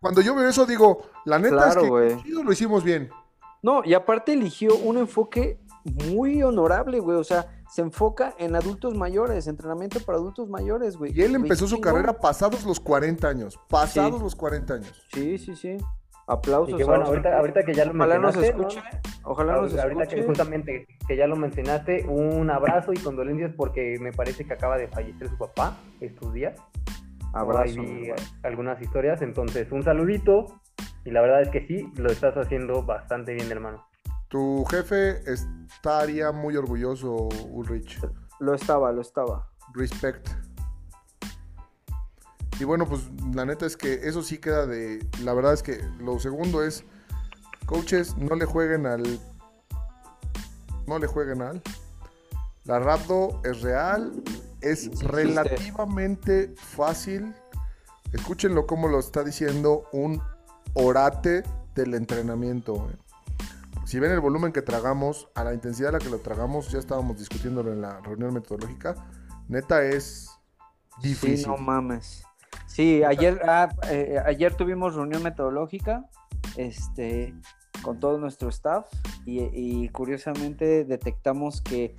cuando 0.01 0.21
yo 0.23 0.35
veo 0.35 0.49
eso 0.49 0.65
digo, 0.65 1.03
la 1.25 1.39
neta 1.39 1.69
es 1.69 1.77
que 1.77 2.31
lo 2.31 2.53
hicimos 2.53 2.83
bien. 2.83 3.11
No, 3.63 3.83
y 3.85 3.93
aparte 3.93 4.33
eligió 4.33 4.75
un 4.77 4.97
enfoque 4.97 5.61
muy 5.85 6.43
honorable, 6.43 6.99
güey. 7.01 7.19
O 7.19 7.25
sea, 7.25 7.63
se 7.69 7.83
enfoca 7.83 8.35
en 8.39 8.57
adultos 8.57 8.95
mayores, 8.95 9.47
entrenamiento 9.47 10.01
para 10.01 10.19
adultos 10.19 10.49
mayores, 10.49 10.97
güey. 10.97 11.13
Y 11.15 11.23
él 11.23 11.35
empezó 11.35 11.67
su 11.67 11.81
carrera 11.81 12.19
pasados 12.19 12.65
los 12.65 12.81
40 12.81 13.29
años. 13.29 13.59
Pasados 13.69 14.21
los 14.23 14.35
40 14.35 14.75
años. 14.75 15.07
Sí, 15.13 15.39
sí, 15.39 15.55
sí. 15.55 15.77
Aplausos. 16.31 16.81
Y 16.81 16.85
bueno, 16.85 17.07
ahorita, 17.07 17.65
que 17.65 17.75
ya 17.75 17.85
lo 17.85 17.91
ojalá 17.91 18.21
mencionaste. 18.21 18.57
Nos 18.57 18.71
escuche, 18.71 18.83
Ojalá 19.25 19.57
nos 19.57 19.65
escuche. 19.67 19.83
Ahorita 19.83 20.07
que 20.07 20.23
justamente 20.23 20.87
que 21.09 21.17
ya 21.17 21.27
lo 21.27 21.35
mencionaste, 21.35 22.07
un 22.07 22.49
abrazo 22.51 22.93
y 22.93 22.99
condolencias 22.99 23.53
porque 23.57 23.97
me 24.01 24.13
parece 24.13 24.45
que 24.45 24.53
acaba 24.53 24.79
de 24.79 24.87
fallecer 24.87 25.29
su 25.29 25.37
papá 25.37 25.77
estos 26.01 26.33
días. 26.33 26.55
Abrazo. 27.33 27.63
Ahí 27.63 27.77
vi 27.77 28.13
algunas 28.45 28.81
historias, 28.81 29.23
entonces 29.23 29.73
un 29.73 29.83
saludito. 29.83 30.47
Y 31.05 31.11
la 31.11 31.21
verdad 31.21 31.43
es 31.43 31.49
que 31.49 31.67
sí, 31.67 31.91
lo 31.97 32.13
estás 32.13 32.37
haciendo 32.37 32.85
bastante 32.85 33.35
bien, 33.35 33.51
hermano. 33.51 33.85
Tu 34.29 34.65
jefe 34.67 35.23
estaría 35.27 36.31
muy 36.31 36.57
orgulloso, 36.57 37.29
Ulrich. 37.49 37.99
Lo 38.39 38.55
estaba, 38.55 38.93
lo 38.93 39.01
estaba. 39.01 39.49
Respect. 39.75 40.29
Y 42.61 42.65
bueno, 42.65 42.87
pues 42.87 43.09
la 43.35 43.47
neta 43.47 43.65
es 43.65 43.75
que 43.75 44.07
eso 44.07 44.23
sí 44.23 44.37
queda 44.37 44.67
de. 44.67 45.07
La 45.25 45.33
verdad 45.33 45.55
es 45.55 45.63
que 45.63 45.83
lo 45.99 46.21
segundo 46.21 46.63
es. 46.63 46.85
Coaches, 47.65 48.19
no 48.19 48.37
le 48.37 48.45
jueguen 48.45 48.85
al. 48.85 49.19
No 50.87 50.99
le 50.99 51.07
jueguen 51.07 51.41
al. 51.41 51.63
La 52.65 52.79
Rapdo 52.79 53.41
es 53.45 53.63
real. 53.63 54.23
Es 54.61 55.03
relativamente 55.03 56.55
fácil. 56.55 57.35
Escúchenlo 58.13 58.67
como 58.67 58.89
lo 58.89 58.99
está 58.99 59.25
diciendo 59.25 59.89
un 59.93 60.21
orate 60.75 61.43
del 61.75 61.95
entrenamiento. 61.95 62.91
Si 63.87 63.99
ven 63.99 64.11
el 64.11 64.21
volumen 64.21 64.53
que 64.53 64.61
tragamos, 64.61 65.29
a 65.35 65.45
la 65.45 65.55
intensidad 65.55 65.89
a 65.89 65.93
la 65.93 65.99
que 65.99 66.11
lo 66.11 66.19
tragamos, 66.19 66.71
ya 66.71 66.79
estábamos 66.79 67.17
discutiéndolo 67.19 67.73
en 67.73 67.81
la 67.81 68.01
reunión 68.01 68.35
metodológica. 68.35 68.97
Neta 69.49 69.83
es 69.83 70.29
difícil. 71.01 71.39
Sí, 71.39 71.47
no 71.47 71.57
mames. 71.57 72.25
Sí, 72.71 73.03
ayer, 73.03 73.41
ah, 73.49 73.69
eh, 73.91 74.23
ayer 74.25 74.55
tuvimos 74.55 74.95
reunión 74.95 75.25
metodológica 75.25 76.09
este, 76.57 77.35
con 77.83 77.99
todo 77.99 78.17
nuestro 78.17 78.49
staff 78.49 78.87
y, 79.27 79.89
curiosamente 79.89 80.85
detectamos 80.85 81.63
que 81.63 81.97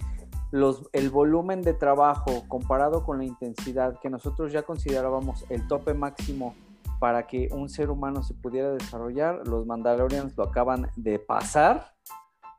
los, 0.49 0.89
el 0.93 1.09
volumen 1.09 1.61
de 1.61 1.73
trabajo 1.73 2.45
comparado 2.47 3.03
con 3.03 3.17
la 3.17 3.25
intensidad 3.25 3.99
que 3.99 4.09
nosotros 4.09 4.53
ya 4.53 4.63
considerábamos 4.63 5.45
el 5.49 5.67
tope 5.67 5.93
máximo 5.93 6.55
para 6.99 7.27
que 7.27 7.49
un 7.51 7.67
ser 7.67 7.89
humano 7.89 8.23
se 8.23 8.33
pudiera 8.33 8.71
desarrollar, 8.71 9.45
los 9.45 9.65
Mandalorians 9.65 10.37
lo 10.37 10.45
acaban 10.45 10.89
de 10.95 11.19
pasar 11.19 11.93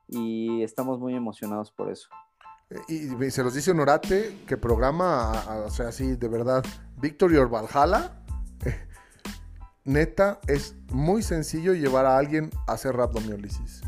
y 0.06 0.62
estamos 0.62 1.01
muy 1.01 1.14
emocionados 1.14 1.72
por 1.72 1.90
eso. 1.90 2.10
Y, 2.89 3.31
se 3.31 3.43
los 3.43 3.55
dice 3.55 3.70
Honorate 3.70 4.44
que 4.47 4.57
programa, 4.57 5.65
o 5.66 5.70
sea, 5.70 5.89
así 5.89 6.16
de 6.16 6.28
verdad, 6.28 6.65
Victory 7.01 7.36
or 7.36 7.49
Valhalla. 7.49 8.23
neta, 9.85 10.40
es 10.47 10.74
muy 10.90 11.23
sencillo 11.23 11.74
llevar 11.74 12.07
a 12.07 12.16
alguien 12.16 12.51
a 12.66 12.73
hacer 12.73 12.97
rabdomiólisis. 12.97 13.82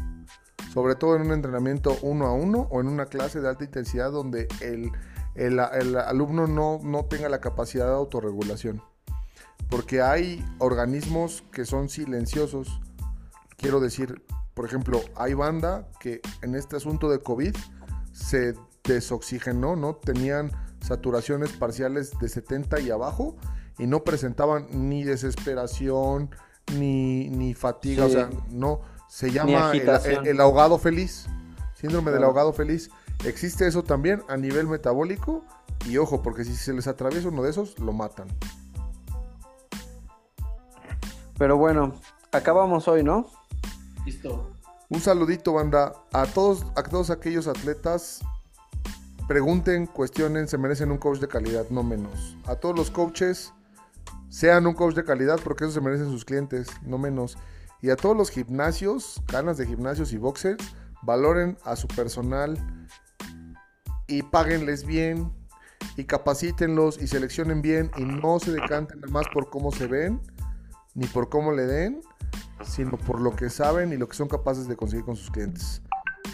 Sobre 0.72 0.96
todo 0.96 1.16
en 1.16 1.22
un 1.22 1.32
entrenamiento 1.32 1.96
uno 2.02 2.26
a 2.26 2.32
uno 2.32 2.68
o 2.70 2.80
en 2.80 2.88
una 2.88 3.06
clase 3.06 3.40
de 3.40 3.48
alta 3.48 3.64
intensidad 3.64 4.10
donde 4.10 4.48
el, 4.60 4.90
el, 5.36 5.60
alumno 5.60 6.48
no, 6.48 6.80
no 6.82 7.04
tenga 7.04 7.28
la 7.28 7.40
capacidad 7.40 7.86
de 7.86 7.92
autorregulación. 7.92 8.82
Porque 9.70 10.02
hay 10.02 10.44
organismos 10.58 11.44
que 11.52 11.64
son 11.64 11.88
silenciosos. 11.88 12.80
Quiero 13.56 13.78
decir, 13.78 14.24
por 14.54 14.66
ejemplo, 14.66 15.00
hay 15.14 15.34
banda 15.34 15.88
que 16.00 16.20
en 16.42 16.56
este 16.56 16.76
asunto 16.76 17.08
de 17.08 17.20
COVID 17.20 17.54
se 18.12 18.54
desoxigenó, 18.84 19.76
¿no? 19.76 19.96
Tenían 19.96 20.50
saturaciones 20.80 21.52
parciales 21.52 22.12
de 22.18 22.28
70 22.28 22.80
y 22.80 22.90
abajo 22.90 23.36
y 23.78 23.86
no 23.86 24.04
presentaban 24.04 24.66
ni 24.70 25.04
desesperación 25.04 26.30
ni, 26.76 27.54
fatiga, 27.54 28.06
o 28.06 28.08
sea, 28.08 28.30
no, 28.50 28.80
se 29.08 29.30
llama 29.30 29.72
el, 29.72 30.40
ahogado 30.40 30.78
feliz, 30.78 31.26
síndrome 31.74 32.10
del 32.10 32.24
ahogado 32.24 32.52
feliz. 32.52 32.90
Existe 33.24 33.66
eso 33.66 33.82
también 33.84 34.22
a 34.28 34.36
nivel 34.36 34.66
metabólico 34.66 35.44
y 35.86 35.98
ojo, 35.98 36.22
porque 36.22 36.44
si 36.44 36.54
se 36.54 36.72
les 36.72 36.86
atraviesa 36.86 37.28
uno 37.28 37.42
de 37.42 37.50
esos, 37.50 37.78
lo 37.78 37.92
matan. 37.92 38.28
Pero 41.38 41.56
bueno, 41.56 41.94
acabamos 42.32 42.88
hoy, 42.88 43.02
¿no? 43.02 43.26
Listo. 44.06 44.50
Un 44.88 45.00
saludito, 45.00 45.52
banda, 45.52 45.92
a 46.12 46.26
todos, 46.26 46.66
a 46.76 46.82
todos 46.82 47.10
aquellos 47.10 47.46
atletas 47.48 48.20
pregunten, 49.26 49.86
cuestionen, 49.86 50.48
se 50.48 50.58
merecen 50.58 50.90
un 50.90 50.98
coach 50.98 51.18
de 51.18 51.28
calidad, 51.28 51.66
no 51.70 51.82
menos. 51.82 52.36
A 52.46 52.56
todos 52.56 52.76
los 52.76 52.90
coaches, 52.90 53.52
sean 54.28 54.66
un 54.66 54.74
coach 54.74 54.94
de 54.94 55.04
calidad 55.04 55.38
porque 55.42 55.64
eso 55.64 55.72
se 55.72 55.80
merecen 55.80 56.10
sus 56.10 56.24
clientes, 56.24 56.68
no 56.82 56.98
menos. 56.98 57.38
Y 57.80 57.90
a 57.90 57.96
todos 57.96 58.16
los 58.16 58.30
gimnasios, 58.30 59.22
ganas 59.28 59.58
de 59.58 59.66
gimnasios 59.66 60.12
y 60.12 60.18
boxers, 60.18 60.74
valoren 61.02 61.56
a 61.64 61.76
su 61.76 61.86
personal 61.88 62.58
y 64.06 64.22
páguenles 64.22 64.84
bien 64.84 65.32
y 65.96 66.04
capacítenlos 66.04 67.00
y 67.00 67.06
seleccionen 67.06 67.62
bien 67.62 67.90
y 67.96 68.04
no 68.04 68.38
se 68.40 68.52
decanten 68.52 69.00
nada 69.00 69.12
más 69.12 69.26
por 69.32 69.50
cómo 69.50 69.70
se 69.70 69.86
ven 69.86 70.20
ni 70.94 71.06
por 71.06 71.28
cómo 71.28 71.52
le 71.52 71.66
den, 71.66 72.00
sino 72.64 72.96
por 72.96 73.20
lo 73.20 73.34
que 73.34 73.50
saben 73.50 73.92
y 73.92 73.96
lo 73.96 74.08
que 74.08 74.16
son 74.16 74.28
capaces 74.28 74.68
de 74.68 74.76
conseguir 74.76 75.04
con 75.04 75.16
sus 75.16 75.30
clientes. 75.30 75.82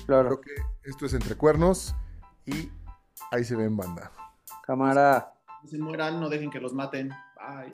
Claro. 0.07 0.29
Creo 0.29 0.41
que 0.41 0.89
esto 0.89 1.07
es 1.07 1.15
entre 1.15 1.35
cuernos 1.35 1.95
y 2.47 2.71
Ahí 3.31 3.45
se 3.45 3.55
ven, 3.57 3.77
banda. 3.77 4.11
Cámara. 4.65 5.33
No 5.63 5.69
se 5.69 5.79
mueran, 5.79 6.21
no 6.21 6.29
dejen 6.29 6.51
que 6.51 6.61
los 6.61 6.73
maten. 6.73 7.11
Bye. 7.37 7.71